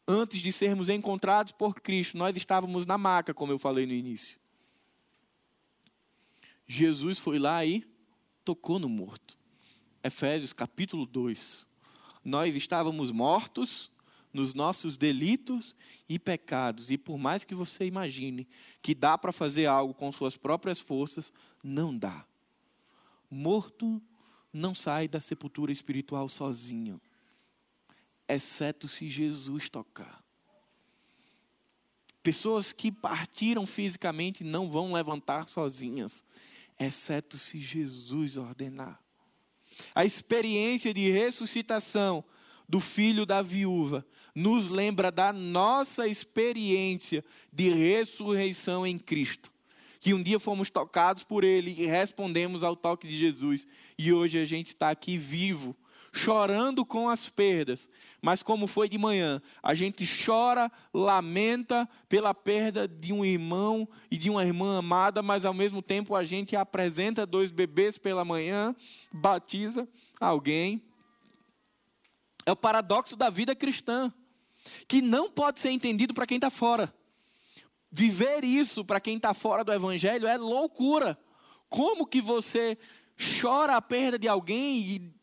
antes 0.07 0.41
de 0.41 0.51
sermos 0.51 0.89
encontrados 0.89 1.51
por 1.51 1.75
Cristo, 1.75 2.17
nós 2.17 2.35
estávamos 2.35 2.85
na 2.85 2.97
maca, 2.97 3.33
como 3.33 3.51
eu 3.51 3.59
falei 3.59 3.85
no 3.85 3.93
início. 3.93 4.37
Jesus 6.67 7.19
foi 7.19 7.39
lá 7.39 7.65
e 7.65 7.85
tocou 8.43 8.79
no 8.79 8.89
morto. 8.89 9.37
Efésios 10.03 10.51
capítulo 10.51 11.05
2. 11.05 11.65
Nós 12.25 12.55
estávamos 12.55 13.11
mortos 13.11 13.91
nos 14.33 14.53
nossos 14.53 14.97
delitos 14.97 15.75
e 16.09 16.17
pecados, 16.17 16.89
e 16.89 16.97
por 16.97 17.17
mais 17.17 17.45
que 17.45 17.53
você 17.53 17.85
imagine 17.85 18.47
que 18.81 18.95
dá 18.95 19.17
para 19.17 19.31
fazer 19.31 19.67
algo 19.67 19.93
com 19.93 20.11
suas 20.11 20.35
próprias 20.35 20.81
forças, 20.81 21.31
não 21.63 21.95
dá. 21.95 22.25
Morto 23.29 24.01
não 24.51 24.73
sai 24.73 25.07
da 25.07 25.19
sepultura 25.19 25.71
espiritual 25.71 26.27
sozinho, 26.27 26.99
exceto 28.27 28.87
se 28.87 29.07
Jesus 29.07 29.69
tocar. 29.69 30.23
Pessoas 32.23 32.71
que 32.71 32.91
partiram 32.91 33.67
fisicamente 33.67 34.43
não 34.43 34.71
vão 34.71 34.93
levantar 34.93 35.49
sozinhas, 35.49 36.23
exceto 36.79 37.37
se 37.37 37.59
Jesus 37.59 38.37
ordenar. 38.37 38.99
A 39.93 40.05
experiência 40.05 40.93
de 40.93 41.09
ressuscitação 41.11 42.23
do 42.67 42.79
filho 42.79 43.25
da 43.25 43.41
viúva 43.41 44.05
nos 44.35 44.69
lembra 44.69 45.11
da 45.11 45.31
nossa 45.31 46.07
experiência 46.07 47.23
de 47.51 47.69
ressurreição 47.69 48.85
em 48.85 48.97
Cristo. 48.97 49.51
Que 49.99 50.13
um 50.13 50.21
dia 50.21 50.39
fomos 50.39 50.69
tocados 50.69 51.23
por 51.23 51.43
Ele 51.43 51.73
e 51.77 51.85
respondemos 51.85 52.63
ao 52.63 52.75
toque 52.75 53.07
de 53.07 53.17
Jesus. 53.17 53.65
E 53.97 54.11
hoje 54.11 54.37
a 54.37 54.43
gente 54.43 54.67
está 54.67 54.89
aqui 54.89 55.17
vivo, 55.17 55.75
chorando 56.11 56.85
com 56.85 57.07
as 57.07 57.29
perdas. 57.29 57.87
Mas 58.21 58.43
como 58.43 58.67
foi 58.67 58.89
de 58.89 58.97
manhã, 58.97 59.41
a 59.61 59.73
gente 59.73 60.05
chora, 60.25 60.69
lamenta 60.93 61.87
pela 62.09 62.33
perda 62.33 62.85
de 62.85 63.13
um 63.13 63.23
irmão 63.23 63.87
e 64.11 64.17
de 64.17 64.29
uma 64.29 64.43
irmã 64.43 64.79
amada, 64.79 65.21
mas 65.21 65.45
ao 65.45 65.53
mesmo 65.53 65.81
tempo 65.81 66.15
a 66.15 66.23
gente 66.23 66.53
apresenta 66.55 67.25
dois 67.25 67.49
bebês 67.49 67.97
pela 67.97 68.25
manhã, 68.25 68.75
batiza 69.11 69.87
alguém. 70.19 70.81
É 72.45 72.51
o 72.51 72.57
paradoxo 72.57 73.15
da 73.15 73.29
vida 73.29 73.55
cristã 73.55 74.13
que 74.87 75.01
não 75.01 75.29
pode 75.29 75.59
ser 75.59 75.71
entendido 75.71 76.13
para 76.13 76.25
quem 76.25 76.37
está 76.37 76.49
fora. 76.49 76.93
Viver 77.91 78.43
isso 78.43 78.83
para 78.83 78.99
quem 78.99 79.17
está 79.17 79.33
fora 79.33 79.63
do 79.63 79.71
Evangelho 79.71 80.27
é 80.27 80.37
loucura. 80.37 81.17
Como 81.69 82.07
que 82.07 82.21
você 82.21 82.77
chora 83.39 83.75
a 83.75 83.81
perda 83.81 84.17
de 84.17 84.27
alguém 84.27 84.77
e 84.79 85.13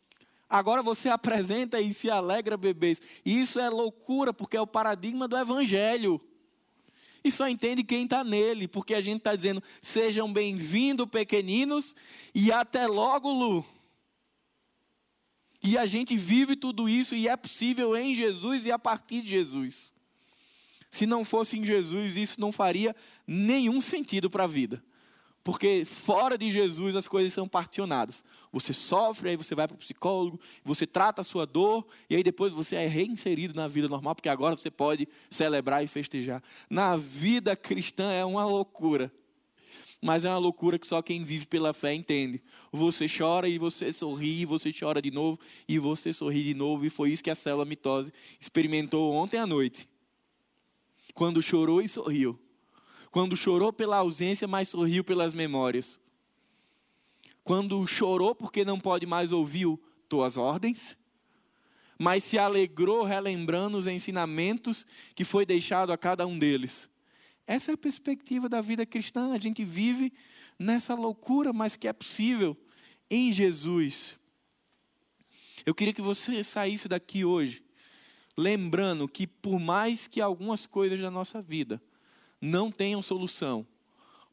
agora 0.48 0.82
você 0.82 1.08
apresenta 1.10 1.80
e 1.80 1.92
se 1.92 2.10
alegra 2.10 2.56
bebês? 2.56 3.00
Isso 3.24 3.58
é 3.58 3.68
loucura, 3.68 4.32
porque 4.32 4.56
é 4.56 4.60
o 4.60 4.66
paradigma 4.66 5.26
do 5.26 5.36
Evangelho. 5.36 6.20
E 7.22 7.30
só 7.30 7.48
entende 7.48 7.84
quem 7.84 8.04
está 8.04 8.24
nele, 8.24 8.66
porque 8.66 8.94
a 8.94 9.00
gente 9.00 9.18
está 9.18 9.34
dizendo: 9.34 9.62
sejam 9.82 10.32
bem-vindos, 10.32 11.06
pequeninos, 11.06 11.94
e 12.34 12.50
até 12.50 12.86
logo, 12.86 13.30
Lu. 13.30 13.66
E 15.62 15.76
a 15.76 15.84
gente 15.84 16.16
vive 16.16 16.56
tudo 16.56 16.88
isso 16.88 17.14
e 17.14 17.28
é 17.28 17.36
possível 17.36 17.96
em 17.96 18.14
Jesus 18.14 18.64
e 18.64 18.72
a 18.72 18.78
partir 18.78 19.22
de 19.22 19.28
Jesus. 19.28 19.92
Se 20.90 21.06
não 21.06 21.24
fosse 21.24 21.58
em 21.58 21.64
Jesus, 21.64 22.16
isso 22.16 22.40
não 22.40 22.50
faria 22.50 22.96
nenhum 23.26 23.80
sentido 23.80 24.30
para 24.30 24.44
a 24.44 24.48
vida. 24.48 24.82
Porque 25.44 25.84
fora 25.84 26.36
de 26.36 26.50
Jesus 26.50 26.96
as 26.96 27.08
coisas 27.08 27.32
são 27.32 27.46
particionadas. 27.46 28.24
Você 28.52 28.72
sofre, 28.72 29.30
aí 29.30 29.36
você 29.36 29.54
vai 29.54 29.68
para 29.68 29.74
o 29.74 29.78
psicólogo, 29.78 30.40
você 30.64 30.86
trata 30.86 31.20
a 31.20 31.24
sua 31.24 31.46
dor, 31.46 31.86
e 32.10 32.16
aí 32.16 32.22
depois 32.22 32.52
você 32.52 32.76
é 32.76 32.86
reinserido 32.86 33.54
na 33.54 33.68
vida 33.68 33.88
normal, 33.88 34.14
porque 34.14 34.28
agora 34.28 34.56
você 34.56 34.70
pode 34.70 35.08
celebrar 35.30 35.84
e 35.84 35.86
festejar. 35.86 36.42
Na 36.68 36.96
vida 36.96 37.54
cristã 37.54 38.12
é 38.12 38.24
uma 38.24 38.44
loucura 38.44 39.12
mas 40.00 40.24
é 40.24 40.28
uma 40.28 40.38
loucura 40.38 40.78
que 40.78 40.86
só 40.86 41.02
quem 41.02 41.24
vive 41.24 41.46
pela 41.46 41.74
fé 41.74 41.94
entende. 41.94 42.42
Você 42.72 43.06
chora 43.06 43.48
e 43.48 43.58
você 43.58 43.92
sorri, 43.92 44.40
e 44.40 44.46
você 44.46 44.72
chora 44.72 45.02
de 45.02 45.10
novo 45.10 45.38
e 45.68 45.78
você 45.78 46.12
sorri 46.12 46.42
de 46.42 46.54
novo, 46.54 46.86
e 46.86 46.90
foi 46.90 47.10
isso 47.10 47.22
que 47.22 47.30
a 47.30 47.34
célula 47.34 47.64
mitose 47.64 48.12
experimentou 48.40 49.12
ontem 49.12 49.36
à 49.36 49.46
noite. 49.46 49.88
Quando 51.14 51.42
chorou 51.42 51.82
e 51.82 51.88
sorriu. 51.88 52.38
Quando 53.10 53.36
chorou 53.36 53.72
pela 53.72 53.98
ausência, 53.98 54.48
mas 54.48 54.68
sorriu 54.68 55.04
pelas 55.04 55.34
memórias. 55.34 56.00
Quando 57.44 57.86
chorou 57.86 58.34
porque 58.34 58.64
não 58.64 58.78
pode 58.78 59.04
mais 59.06 59.32
ouvir 59.32 59.66
tuas 60.08 60.36
ordens, 60.36 60.96
mas 61.98 62.24
se 62.24 62.38
alegrou 62.38 63.04
relembrando 63.04 63.76
os 63.76 63.86
ensinamentos 63.86 64.86
que 65.14 65.24
foi 65.24 65.44
deixado 65.46 65.92
a 65.92 65.98
cada 65.98 66.26
um 66.26 66.38
deles. 66.38 66.89
Essa 67.50 67.72
é 67.72 67.74
a 67.74 67.76
perspectiva 67.76 68.48
da 68.48 68.60
vida 68.60 68.86
cristã. 68.86 69.32
A 69.32 69.38
gente 69.40 69.64
vive 69.64 70.12
nessa 70.56 70.94
loucura, 70.94 71.52
mas 71.52 71.74
que 71.74 71.88
é 71.88 71.92
possível 71.92 72.56
em 73.10 73.32
Jesus. 73.32 74.16
Eu 75.66 75.74
queria 75.74 75.92
que 75.92 76.00
você 76.00 76.44
saísse 76.44 76.86
daqui 76.86 77.24
hoje, 77.24 77.64
lembrando 78.36 79.08
que, 79.08 79.26
por 79.26 79.58
mais 79.58 80.06
que 80.06 80.20
algumas 80.20 80.64
coisas 80.64 81.00
da 81.00 81.10
nossa 81.10 81.42
vida 81.42 81.82
não 82.40 82.70
tenham 82.70 83.02
solução, 83.02 83.66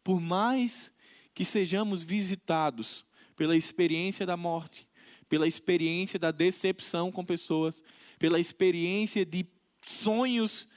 por 0.04 0.22
mais 0.22 0.92
que 1.34 1.44
sejamos 1.44 2.04
visitados 2.04 3.04
pela 3.36 3.58
experiência 3.58 4.28
da 4.28 4.38
morte, 4.38 4.88
pela 5.28 5.48
experiência 5.48 6.20
da 6.20 6.30
decepção 6.30 7.12
com 7.12 7.26
pessoas, 7.26 7.82
pela 8.20 8.40
experiência 8.40 9.26
de 9.26 9.44
sonhos 9.82 10.68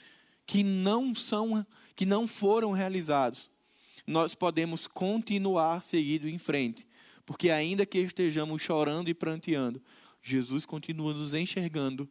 que 0.46 0.62
não 0.62 1.14
são 1.14 1.66
que 2.00 2.06
não 2.06 2.26
foram 2.26 2.72
realizados, 2.72 3.50
nós 4.06 4.34
podemos 4.34 4.86
continuar 4.86 5.82
seguindo 5.82 6.30
em 6.30 6.38
frente, 6.38 6.86
porque 7.26 7.50
ainda 7.50 7.84
que 7.84 7.98
estejamos 7.98 8.62
chorando 8.62 9.10
e 9.10 9.12
pranteando, 9.12 9.82
Jesus 10.22 10.64
continua 10.64 11.12
nos 11.12 11.34
enxergando, 11.34 12.08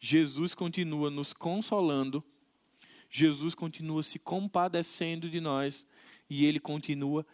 Jesus 0.00 0.52
continua 0.52 1.10
nos 1.10 1.32
consolando, 1.32 2.24
Jesus 3.08 3.54
continua 3.54 4.02
se 4.02 4.18
compadecendo 4.18 5.30
de 5.30 5.40
nós 5.40 5.86
e 6.28 6.44
Ele 6.44 6.58
continua 6.58 7.24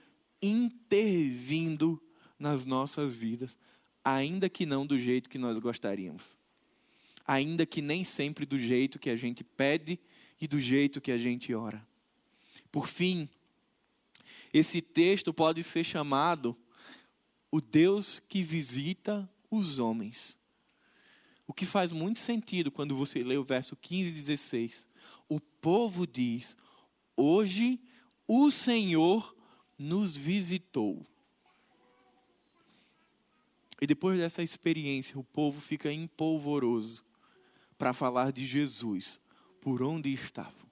intervindo 0.42 1.98
nas 2.38 2.66
nossas 2.66 3.16
vidas, 3.16 3.56
ainda 4.04 4.50
que 4.50 4.66
não 4.66 4.86
do 4.86 4.98
jeito 4.98 5.30
que 5.30 5.38
nós 5.38 5.58
gostaríamos, 5.58 6.36
ainda 7.26 7.64
que 7.64 7.80
nem 7.80 8.04
sempre 8.04 8.44
do 8.44 8.58
jeito 8.58 8.98
que 8.98 9.08
a 9.08 9.16
gente 9.16 9.42
pede 9.42 9.98
e 10.40 10.46
do 10.46 10.60
jeito 10.60 11.00
que 11.00 11.12
a 11.12 11.18
gente 11.18 11.54
ora. 11.54 11.86
Por 12.70 12.86
fim, 12.86 13.28
esse 14.52 14.80
texto 14.80 15.32
pode 15.32 15.62
ser 15.62 15.84
chamado 15.84 16.56
o 17.50 17.60
Deus 17.60 18.20
que 18.28 18.42
visita 18.42 19.28
os 19.50 19.78
homens. 19.78 20.38
O 21.46 21.52
que 21.52 21.64
faz 21.64 21.92
muito 21.92 22.18
sentido 22.18 22.70
quando 22.70 22.96
você 22.96 23.22
lê 23.22 23.36
o 23.36 23.44
verso 23.44 23.74
15 23.76 24.10
e 24.10 24.12
16. 24.12 24.86
O 25.28 25.40
povo 25.40 26.06
diz: 26.06 26.56
Hoje 27.16 27.80
o 28.26 28.50
Senhor 28.50 29.34
nos 29.78 30.16
visitou. 30.16 31.06
E 33.80 33.86
depois 33.86 34.18
dessa 34.18 34.42
experiência, 34.42 35.18
o 35.18 35.24
povo 35.24 35.60
fica 35.60 35.92
empolvoroso 35.92 37.04
para 37.78 37.92
falar 37.92 38.32
de 38.32 38.44
Jesus, 38.44 39.20
por 39.68 39.82
onde 39.82 40.10
estavam. 40.10 40.66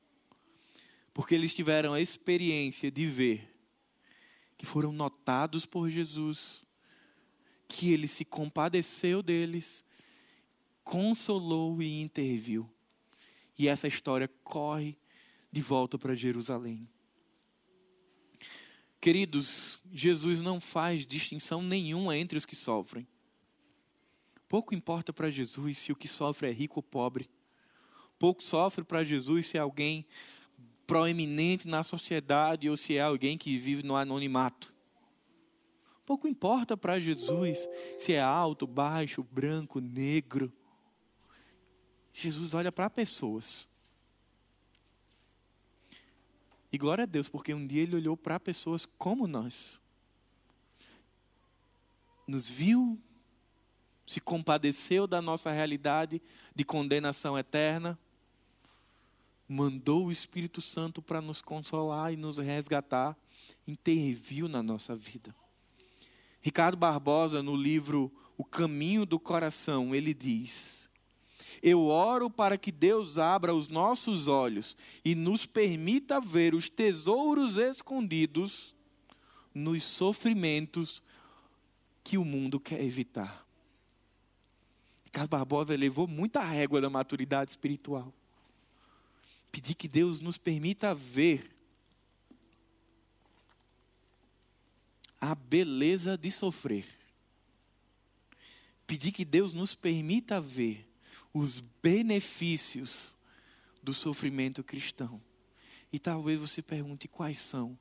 Porque 1.12 1.34
eles 1.34 1.54
tiveram 1.54 1.92
a 1.92 2.00
experiência 2.00 2.90
de 2.90 3.04
ver 3.04 3.54
que 4.56 4.64
foram 4.64 4.90
notados 4.90 5.66
por 5.66 5.90
Jesus, 5.90 6.64
que 7.68 7.92
ele 7.92 8.08
se 8.08 8.24
compadeceu 8.24 9.22
deles, 9.22 9.84
consolou 10.82 11.82
e 11.82 12.00
interviu. 12.00 12.70
E 13.58 13.68
essa 13.68 13.86
história 13.86 14.28
corre 14.42 14.96
de 15.52 15.60
volta 15.60 15.98
para 15.98 16.14
Jerusalém. 16.14 16.88
Queridos, 18.98 19.78
Jesus 19.92 20.40
não 20.40 20.58
faz 20.58 21.06
distinção 21.06 21.62
nenhuma 21.62 22.16
entre 22.16 22.38
os 22.38 22.46
que 22.46 22.56
sofrem. 22.56 23.06
Pouco 24.48 24.74
importa 24.74 25.12
para 25.12 25.28
Jesus 25.28 25.76
se 25.76 25.92
o 25.92 25.96
que 25.96 26.08
sofre 26.08 26.48
é 26.48 26.50
rico 26.50 26.78
ou 26.78 26.82
pobre. 26.82 27.28
Pouco 28.18 28.42
sofre 28.42 28.84
para 28.84 29.04
Jesus 29.04 29.48
se 29.48 29.58
é 29.58 29.60
alguém 29.60 30.06
proeminente 30.86 31.66
na 31.66 31.82
sociedade 31.82 32.70
ou 32.70 32.76
se 32.76 32.96
é 32.96 33.00
alguém 33.00 33.36
que 33.36 33.56
vive 33.58 33.82
no 33.82 33.96
anonimato. 33.96 34.72
Pouco 36.06 36.28
importa 36.28 36.76
para 36.76 37.00
Jesus 37.00 37.68
se 37.98 38.12
é 38.12 38.20
alto, 38.20 38.66
baixo, 38.66 39.24
branco, 39.24 39.80
negro. 39.80 40.52
Jesus 42.14 42.54
olha 42.54 42.70
para 42.70 42.88
pessoas. 42.88 43.68
E 46.72 46.78
glória 46.78 47.02
a 47.02 47.06
Deus, 47.06 47.28
porque 47.28 47.52
um 47.52 47.66
dia 47.66 47.82
ele 47.82 47.96
olhou 47.96 48.16
para 48.16 48.38
pessoas 48.38 48.86
como 48.86 49.26
nós. 49.26 49.80
Nos 52.26 52.48
viu, 52.48 53.00
se 54.06 54.20
compadeceu 54.20 55.06
da 55.06 55.20
nossa 55.20 55.50
realidade 55.50 56.22
de 56.54 56.64
condenação 56.64 57.38
eterna, 57.38 57.98
mandou 59.48 60.06
o 60.06 60.12
Espírito 60.12 60.60
Santo 60.60 61.00
para 61.00 61.20
nos 61.20 61.40
consolar 61.40 62.12
e 62.12 62.16
nos 62.16 62.38
resgatar, 62.38 63.16
interviu 63.66 64.48
na 64.48 64.62
nossa 64.62 64.94
vida. 64.96 65.34
Ricardo 66.40 66.76
Barbosa, 66.76 67.42
no 67.42 67.56
livro 67.56 68.12
O 68.36 68.44
Caminho 68.44 69.04
do 69.04 69.18
Coração, 69.18 69.94
ele 69.94 70.14
diz: 70.14 70.88
Eu 71.62 71.86
oro 71.86 72.30
para 72.30 72.56
que 72.56 72.72
Deus 72.72 73.18
abra 73.18 73.54
os 73.54 73.68
nossos 73.68 74.28
olhos 74.28 74.76
e 75.04 75.14
nos 75.14 75.46
permita 75.46 76.20
ver 76.20 76.54
os 76.54 76.68
tesouros 76.68 77.56
escondidos 77.56 78.74
nos 79.54 79.82
sofrimentos 79.84 81.02
que 82.04 82.18
o 82.18 82.24
mundo 82.24 82.60
quer 82.60 82.82
evitar. 82.82 83.44
Ricardo 85.04 85.30
Barbosa 85.30 85.74
levou 85.74 86.06
muita 86.06 86.40
régua 86.40 86.80
da 86.80 86.90
maturidade 86.90 87.50
espiritual. 87.50 88.12
Pedir 89.56 89.74
que 89.74 89.88
Deus 89.88 90.20
nos 90.20 90.36
permita 90.36 90.94
ver 90.94 91.50
a 95.18 95.34
beleza 95.34 96.14
de 96.18 96.30
sofrer. 96.30 96.86
Pedir 98.86 99.12
que 99.12 99.24
Deus 99.24 99.54
nos 99.54 99.74
permita 99.74 100.42
ver 100.42 100.86
os 101.32 101.60
benefícios 101.82 103.16
do 103.82 103.94
sofrimento 103.94 104.62
cristão. 104.62 105.22
E 105.90 105.98
talvez 105.98 106.38
você 106.38 106.60
pergunte 106.60 107.08
quais 107.08 107.38
são. 107.38 107.78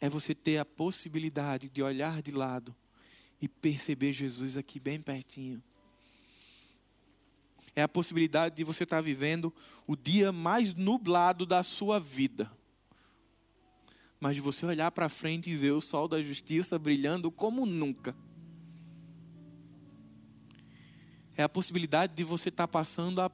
É 0.00 0.08
você 0.08 0.34
ter 0.34 0.58
a 0.58 0.64
possibilidade 0.64 1.68
de 1.68 1.80
olhar 1.80 2.20
de 2.20 2.32
lado 2.32 2.74
e 3.40 3.46
perceber 3.46 4.12
Jesus 4.12 4.56
aqui 4.56 4.80
bem 4.80 5.00
pertinho. 5.00 5.62
É 7.74 7.82
a 7.82 7.88
possibilidade 7.88 8.56
de 8.56 8.64
você 8.64 8.84
estar 8.84 9.00
vivendo 9.00 9.52
o 9.86 9.96
dia 9.96 10.32
mais 10.32 10.74
nublado 10.74 11.46
da 11.46 11.62
sua 11.62 11.98
vida 12.00 12.50
mas 14.20 14.36
de 14.36 14.42
você 14.42 14.66
olhar 14.66 14.90
para 14.90 15.08
frente 15.08 15.48
e 15.48 15.56
ver 15.56 15.70
o 15.70 15.80
sol 15.80 16.06
da 16.06 16.22
justiça 16.22 16.78
brilhando 16.78 17.30
como 17.30 17.64
nunca. 17.64 18.14
É 21.34 21.42
a 21.42 21.48
possibilidade 21.48 22.14
de 22.14 22.22
você 22.22 22.50
estar 22.50 22.68
passando 22.68 23.22
a 23.22 23.32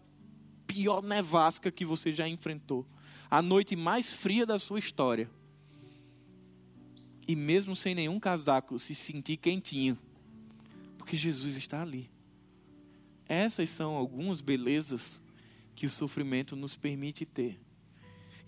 pior 0.65 1.03
nevasca 1.03 1.73
que 1.73 1.85
você 1.85 2.13
já 2.13 2.29
enfrentou, 2.29 2.87
a 3.29 3.43
noite 3.43 3.75
mais 3.75 4.13
fria 4.13 4.47
da 4.47 4.61
sua 4.61 4.79
história. 4.79 5.29
E 7.27 7.35
mesmo 7.35 7.75
sem 7.75 7.93
nenhum 7.93 8.21
casaco, 8.21 8.79
se 8.79 8.95
sentir 8.95 9.39
quentinho, 9.39 9.99
porque 10.97 11.17
Jesus 11.17 11.57
está 11.57 11.83
ali. 11.83 12.09
Essas 13.29 13.69
são 13.69 13.95
algumas 13.95 14.41
belezas 14.41 15.23
que 15.75 15.87
o 15.87 15.91
sofrimento 15.91 16.55
nos 16.57 16.77
permite 16.77 17.25
ter. 17.25 17.61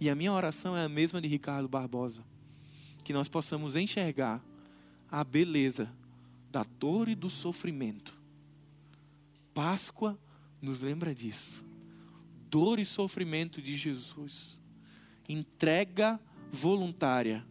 E 0.01 0.09
a 0.09 0.14
minha 0.14 0.33
oração 0.33 0.76
é 0.76 0.85
a 0.85 0.89
mesma 0.89 1.20
de 1.20 1.29
Ricardo 1.29 1.68
Barbosa. 1.68 2.24
Que 3.03 3.12
nós 3.12 3.29
possamos 3.29 3.74
enxergar 3.74 4.45
a 5.11 5.24
beleza 5.24 5.93
da 6.51 6.62
dor 6.79 7.09
e 7.09 7.14
do 7.14 7.29
sofrimento. 7.29 8.16
Páscoa 9.53 10.18
nos 10.62 10.81
lembra 10.81 11.14
disso. 11.14 11.64
Dor 12.49 12.79
e 12.79 12.85
sofrimento 12.85 13.61
de 13.61 13.76
Jesus. 13.76 14.59
Entrega 15.29 16.20
voluntária 16.51 17.45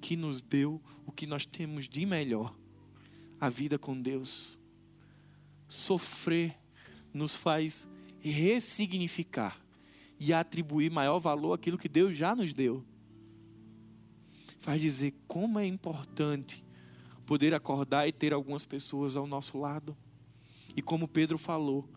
que 0.00 0.16
nos 0.16 0.40
deu 0.40 0.80
o 1.04 1.12
que 1.12 1.26
nós 1.26 1.44
temos 1.44 1.88
de 1.88 2.06
melhor: 2.06 2.54
a 3.40 3.48
vida 3.48 3.78
com 3.78 4.00
Deus. 4.00 4.59
Sofrer 5.70 6.58
nos 7.14 7.36
faz 7.36 7.88
ressignificar 8.20 9.58
e 10.18 10.32
atribuir 10.32 10.90
maior 10.90 11.20
valor 11.20 11.54
àquilo 11.54 11.78
que 11.78 11.88
Deus 11.88 12.16
já 12.16 12.34
nos 12.34 12.52
deu. 12.52 12.84
Faz 14.58 14.82
dizer 14.82 15.14
como 15.28 15.60
é 15.60 15.66
importante 15.66 16.64
poder 17.24 17.54
acordar 17.54 18.08
e 18.08 18.12
ter 18.12 18.32
algumas 18.32 18.66
pessoas 18.66 19.16
ao 19.16 19.28
nosso 19.28 19.56
lado. 19.56 19.96
E 20.76 20.82
como 20.82 21.06
Pedro 21.06 21.38
falou, 21.38 21.88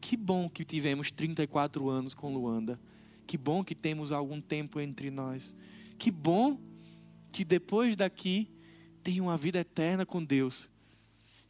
que 0.00 0.16
bom 0.16 0.48
que 0.48 0.64
tivemos 0.64 1.10
34 1.10 1.88
anos 1.90 2.14
com 2.14 2.32
Luanda. 2.32 2.80
Que 3.26 3.36
bom 3.36 3.62
que 3.62 3.74
temos 3.74 4.10
algum 4.10 4.40
tempo 4.40 4.80
entre 4.80 5.10
nós. 5.10 5.54
Que 5.98 6.10
bom 6.10 6.58
que 7.30 7.44
depois 7.44 7.94
daqui 7.94 8.50
tem 9.02 9.20
uma 9.20 9.36
vida 9.36 9.58
eterna 9.58 10.06
com 10.06 10.24
Deus. 10.24 10.70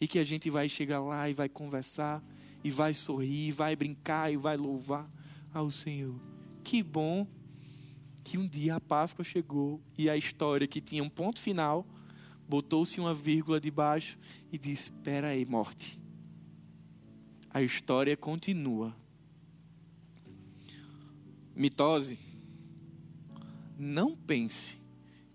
E 0.00 0.06
que 0.06 0.18
a 0.18 0.24
gente 0.24 0.50
vai 0.50 0.68
chegar 0.68 1.00
lá 1.00 1.28
e 1.28 1.32
vai 1.32 1.48
conversar, 1.48 2.22
e 2.62 2.70
vai 2.70 2.92
sorrir, 2.92 3.48
e 3.48 3.52
vai 3.52 3.74
brincar, 3.74 4.32
e 4.32 4.36
vai 4.36 4.56
louvar 4.56 5.10
ao 5.52 5.70
Senhor. 5.70 6.20
Que 6.62 6.82
bom 6.82 7.26
que 8.22 8.36
um 8.36 8.46
dia 8.46 8.74
a 8.74 8.80
Páscoa 8.80 9.24
chegou 9.24 9.80
e 9.96 10.10
a 10.10 10.16
história 10.16 10.66
que 10.66 10.80
tinha 10.80 11.02
um 11.02 11.08
ponto 11.08 11.40
final 11.40 11.86
botou-se 12.48 13.00
uma 13.00 13.14
vírgula 13.14 13.60
debaixo 13.60 14.18
e 14.52 14.58
disse: 14.58 14.90
Espera 14.90 15.28
aí, 15.28 15.46
morte. 15.46 16.00
A 17.50 17.62
história 17.62 18.16
continua. 18.16 18.94
Mitose, 21.54 22.18
não 23.78 24.14
pense 24.14 24.78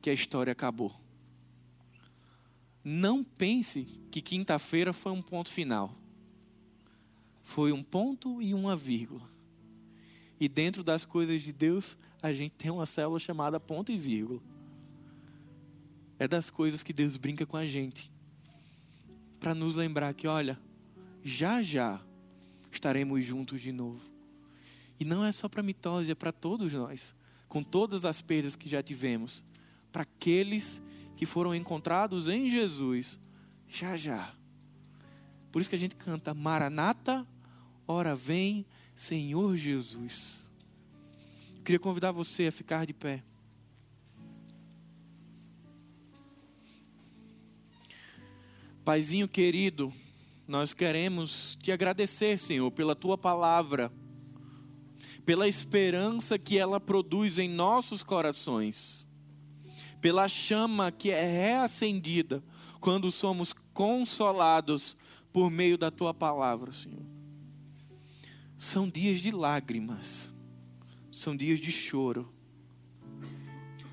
que 0.01 0.09
a 0.09 0.13
história 0.13 0.51
acabou. 0.51 0.93
Não 2.83 3.23
pense 3.23 3.85
que 4.09 4.21
quinta-feira 4.21 4.91
foi 4.91 5.11
um 5.11 5.21
ponto 5.21 5.49
final. 5.51 5.95
Foi 7.43 7.71
um 7.71 7.83
ponto 7.83 8.41
e 8.41 8.53
uma 8.53 8.75
vírgula. 8.75 9.29
E 10.39 10.47
dentro 10.49 10.83
das 10.83 11.05
coisas 11.05 11.43
de 11.43 11.53
Deus, 11.53 11.97
a 12.21 12.33
gente 12.33 12.53
tem 12.53 12.71
uma 12.71 12.85
célula 12.85 13.19
chamada 13.19 13.59
ponto 13.59 13.91
e 13.91 13.97
vírgula. 13.97 14.41
É 16.17 16.27
das 16.27 16.49
coisas 16.49 16.81
que 16.81 16.93
Deus 16.93 17.17
brinca 17.17 17.45
com 17.45 17.57
a 17.57 17.65
gente. 17.65 18.11
Para 19.39 19.53
nos 19.53 19.75
lembrar 19.75 20.13
que, 20.13 20.27
olha, 20.27 20.59
já 21.23 21.61
já 21.61 22.01
estaremos 22.71 23.25
juntos 23.25 23.61
de 23.61 23.71
novo. 23.71 24.09
E 24.99 25.05
não 25.05 25.25
é 25.25 25.31
só 25.31 25.49
para 25.49 25.63
mitose, 25.63 26.11
é 26.11 26.15
para 26.15 26.31
todos 26.31 26.73
nós. 26.73 27.15
Com 27.47 27.63
todas 27.63 28.05
as 28.05 28.21
perdas 28.21 28.55
que 28.55 28.69
já 28.69 28.81
tivemos. 28.81 29.43
Para 29.91 30.03
aqueles 30.03 30.81
que 31.15 31.25
foram 31.25 31.53
encontrados 31.53 32.27
em 32.27 32.49
Jesus, 32.49 33.19
já 33.67 33.95
já. 33.95 34.33
Por 35.51 35.59
isso 35.59 35.69
que 35.69 35.75
a 35.75 35.79
gente 35.79 35.95
canta 35.95 36.33
Maranata, 36.33 37.27
ora 37.87 38.15
vem, 38.15 38.65
Senhor 38.95 39.57
Jesus. 39.57 40.49
Eu 41.57 41.63
queria 41.63 41.79
convidar 41.79 42.11
você 42.11 42.47
a 42.47 42.51
ficar 42.51 42.85
de 42.85 42.93
pé. 42.93 43.23
Paizinho 48.83 49.27
querido, 49.27 49.93
nós 50.47 50.73
queremos 50.73 51.55
te 51.61 51.71
agradecer, 51.71 52.39
Senhor, 52.39 52.71
pela 52.71 52.95
tua 52.95 53.17
palavra, 53.17 53.91
pela 55.23 55.47
esperança 55.47 56.39
que 56.39 56.57
ela 56.57 56.79
produz 56.79 57.37
em 57.37 57.47
nossos 57.47 58.01
corações, 58.01 59.07
pela 60.01 60.27
chama 60.27 60.91
que 60.91 61.11
é 61.11 61.23
reacendida 61.23 62.43
quando 62.79 63.11
somos 63.11 63.53
consolados 63.73 64.97
por 65.31 65.49
meio 65.49 65.77
da 65.77 65.91
tua 65.91 66.13
palavra, 66.13 66.73
Senhor. 66.73 67.05
São 68.57 68.89
dias 68.89 69.21
de 69.21 69.31
lágrimas, 69.31 70.31
são 71.11 71.37
dias 71.37 71.59
de 71.59 71.71
choro, 71.71 72.33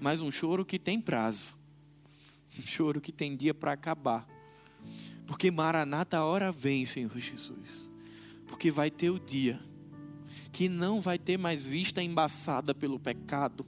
mas 0.01 0.21
um 0.21 0.33
choro 0.33 0.65
que 0.65 0.79
tem 0.79 1.01
prazo, 1.01 1.57
um 2.59 2.63
choro 2.63 3.01
que 3.01 3.13
tem 3.13 3.37
dia 3.37 3.55
para 3.55 3.73
acabar, 3.73 4.27
porque 5.27 5.51
Maranata 5.51 6.19
a 6.19 6.25
hora 6.25 6.51
vem, 6.51 6.87
Senhor 6.87 7.17
Jesus, 7.19 7.89
porque 8.47 8.71
vai 8.71 8.91
ter 8.91 9.11
o 9.11 9.19
dia 9.19 9.61
que 10.53 10.69
não 10.69 11.01
vai 11.01 11.19
ter 11.19 11.37
mais 11.37 11.65
vista 11.65 12.03
embaçada 12.03 12.75
pelo 12.75 12.99
pecado, 12.99 13.65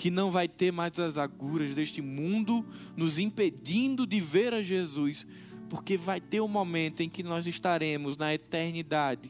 que 0.00 0.10
não 0.10 0.30
vai 0.30 0.48
ter 0.48 0.72
mais 0.72 0.98
as 0.98 1.18
aguras 1.18 1.74
deste 1.74 2.00
mundo 2.00 2.64
nos 2.96 3.18
impedindo 3.18 4.06
de 4.06 4.18
ver 4.18 4.54
a 4.54 4.62
Jesus, 4.62 5.26
porque 5.68 5.94
vai 5.94 6.18
ter 6.18 6.40
um 6.40 6.48
momento 6.48 7.02
em 7.02 7.08
que 7.10 7.22
nós 7.22 7.46
estaremos 7.46 8.16
na 8.16 8.32
eternidade 8.32 9.28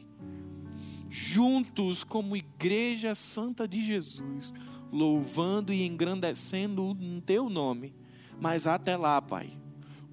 juntos 1.09 2.05
como 2.05 2.37
Igreja 2.37 3.13
Santa 3.13 3.67
de 3.67 3.85
Jesus, 3.85 4.53
louvando 4.89 5.73
e 5.73 5.85
engrandecendo 5.85 6.85
o 6.85 7.21
teu 7.21 7.49
nome. 7.49 7.93
Mas 8.39 8.65
até 8.65 8.95
lá, 8.95 9.21
Pai, 9.21 9.49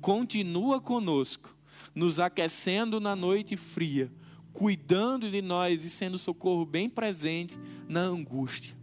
continua 0.01 0.81
conosco, 0.81 1.57
nos 1.95 2.19
aquecendo 2.19 2.99
na 2.99 3.15
noite 3.15 3.57
fria, 3.57 4.11
cuidando 4.53 5.31
de 5.31 5.41
nós 5.41 5.85
e 5.85 5.89
sendo 5.89 6.19
socorro 6.19 6.67
bem 6.67 6.91
presente 6.91 7.57
na 7.89 8.01
angústia. 8.01 8.78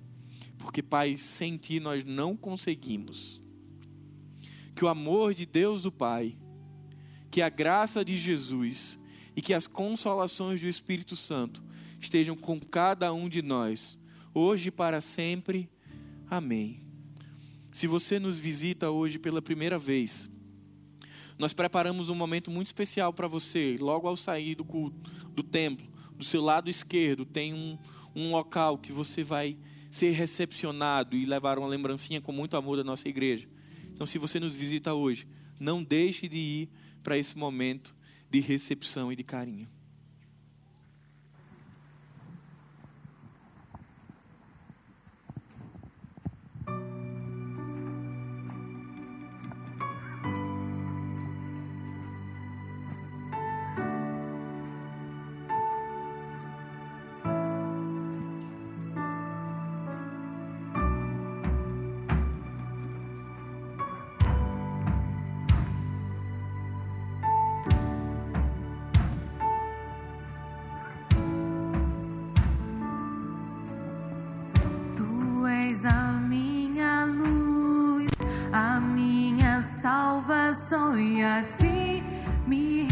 Porque, 0.66 0.82
Pai, 0.82 1.16
sem 1.16 1.58
Ti 1.58 1.80
nós 1.80 2.04
não 2.04 2.36
conseguimos. 2.36 3.40
Que 4.76 4.84
o 4.84 4.88
amor 4.88 5.36
de 5.36 5.46
Deus, 5.46 5.86
o 5.86 5.92
Pai, 5.92 6.36
que 7.30 7.40
a 7.44 7.50
graça 7.50 8.04
de 8.04 8.18
Jesus 8.18 8.98
e 9.36 9.44
que 9.44 9.54
as 9.54 9.68
consolações 9.68 10.60
do 10.60 10.68
Espírito 10.68 11.16
Santo 11.16 11.64
estejam 12.02 12.36
com 12.36 12.60
cada 12.60 13.14
um 13.14 13.30
de 13.30 13.44
nós, 13.44 14.00
hoje 14.34 14.70
e 14.70 14.72
para 14.72 15.02
sempre. 15.02 15.70
Amém. 16.28 16.82
Se 17.72 17.86
você 17.86 18.18
nos 18.18 18.40
visita 18.40 18.90
hoje 18.90 19.20
pela 19.20 19.44
primeira 19.44 19.78
vez, 19.78 20.28
nós 21.38 21.54
preparamos 21.54 22.10
um 22.10 22.16
momento 22.16 22.50
muito 22.50 22.66
especial 22.66 23.14
para 23.14 23.28
você, 23.28 23.78
logo 23.80 24.08
ao 24.08 24.18
sair 24.18 24.56
do 24.56 24.66
culto, 24.66 24.98
do 25.30 25.44
templo. 25.44 25.86
Do 26.18 26.26
seu 26.26 26.42
lado 26.42 26.72
esquerdo 26.72 27.24
tem 27.24 27.54
um, 27.54 27.78
um 28.16 28.32
local 28.32 28.80
que 28.80 28.92
você 28.92 29.24
vai 29.24 29.56
ser 29.96 30.12
recepcionado 30.12 31.16
e 31.16 31.24
levar 31.24 31.58
uma 31.58 31.70
lembrancinha 31.70 32.20
com 32.20 32.34
muito 32.34 32.58
amor 32.58 32.76
da 32.76 32.84
nossa 32.84 33.08
igreja. 33.08 33.48
Então, 33.94 34.06
se 34.06 34.18
você 34.18 34.42
nos 34.42 34.54
visita 34.54 34.94
hoje, 34.94 35.26
não 35.58 35.82
deixe 35.82 36.28
de 36.28 36.38
ir 36.38 36.70
para 37.02 37.18
esse 37.18 37.38
momento 37.38 37.96
de 38.30 38.42
recepção 38.42 39.10
e 39.10 39.16
de 39.16 39.24
carinho. 39.24 39.70
Mi 82.48 82.85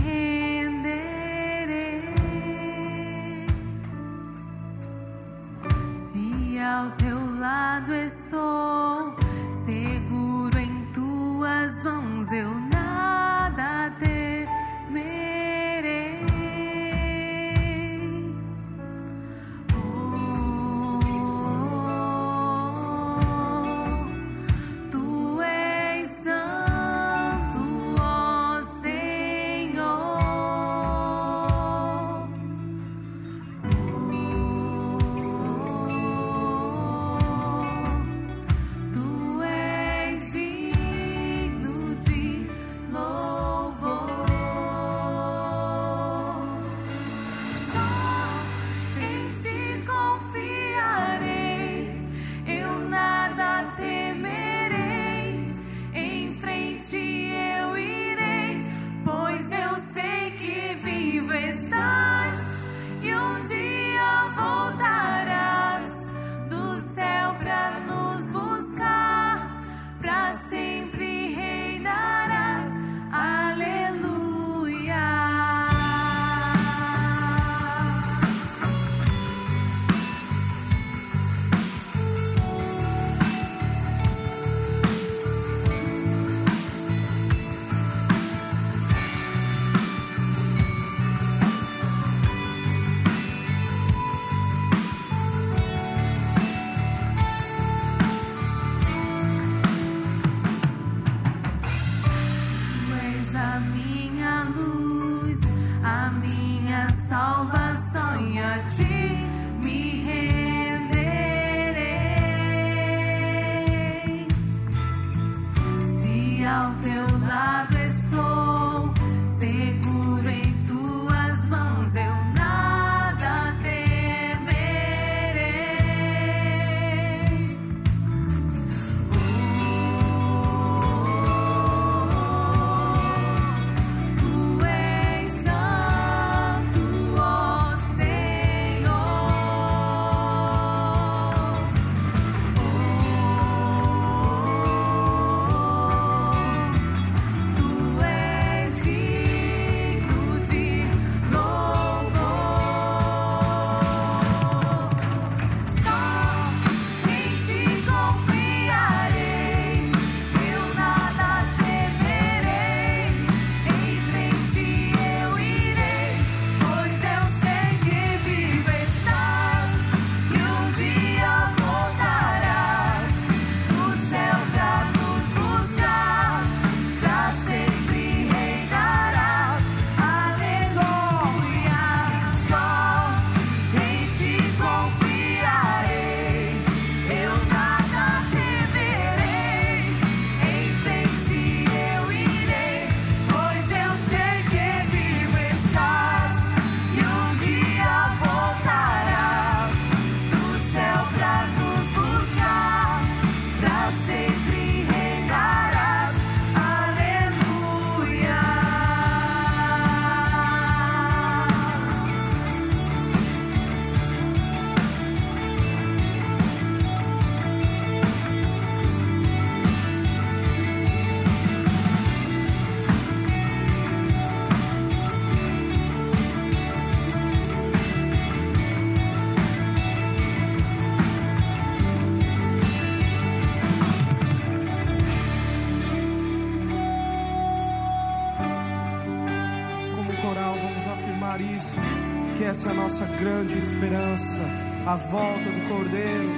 a 244.94 244.96
volta 244.96 245.50
do 245.50 245.68
Cordeiro. 245.68 246.30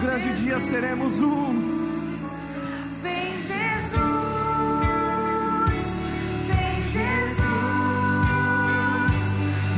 grande 0.00 0.32
dia 0.34 0.60
seremos 0.60 1.20
um. 1.20 1.76
Vem 3.02 3.32
Jesus, 3.32 4.00
vem 6.46 6.82
Jesus, 6.92 7.46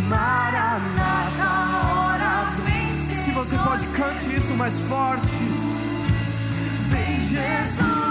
Maranata, 0.09 1.51
hora 1.97 2.51
vem. 2.65 3.17
Se 3.25 3.31
você 3.33 3.57
pode, 3.57 3.87
cante 3.87 4.37
isso 4.37 4.55
mais 4.55 4.75
forte. 4.83 5.58
Jesus. 7.39 8.08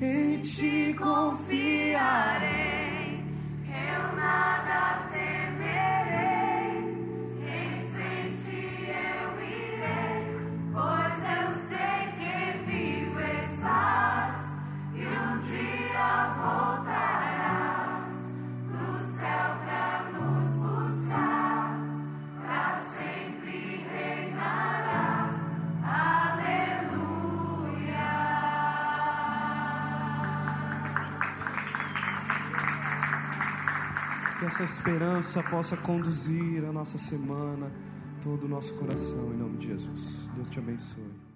e 0.00 0.38
te 0.38 0.94
confiarei. 0.94 2.00
Eu 3.68 4.16
nada 4.16 5.09
essa 34.60 34.64
esperança 34.64 35.42
possa 35.42 35.74
conduzir 35.74 36.62
a 36.66 36.72
nossa 36.72 36.98
semana, 36.98 37.72
todo 38.22 38.44
o 38.44 38.48
nosso 38.48 38.74
coração, 38.74 39.32
em 39.32 39.36
nome 39.38 39.56
de 39.56 39.68
Jesus. 39.68 40.28
Deus 40.34 40.50
te 40.50 40.58
abençoe. 40.58 41.29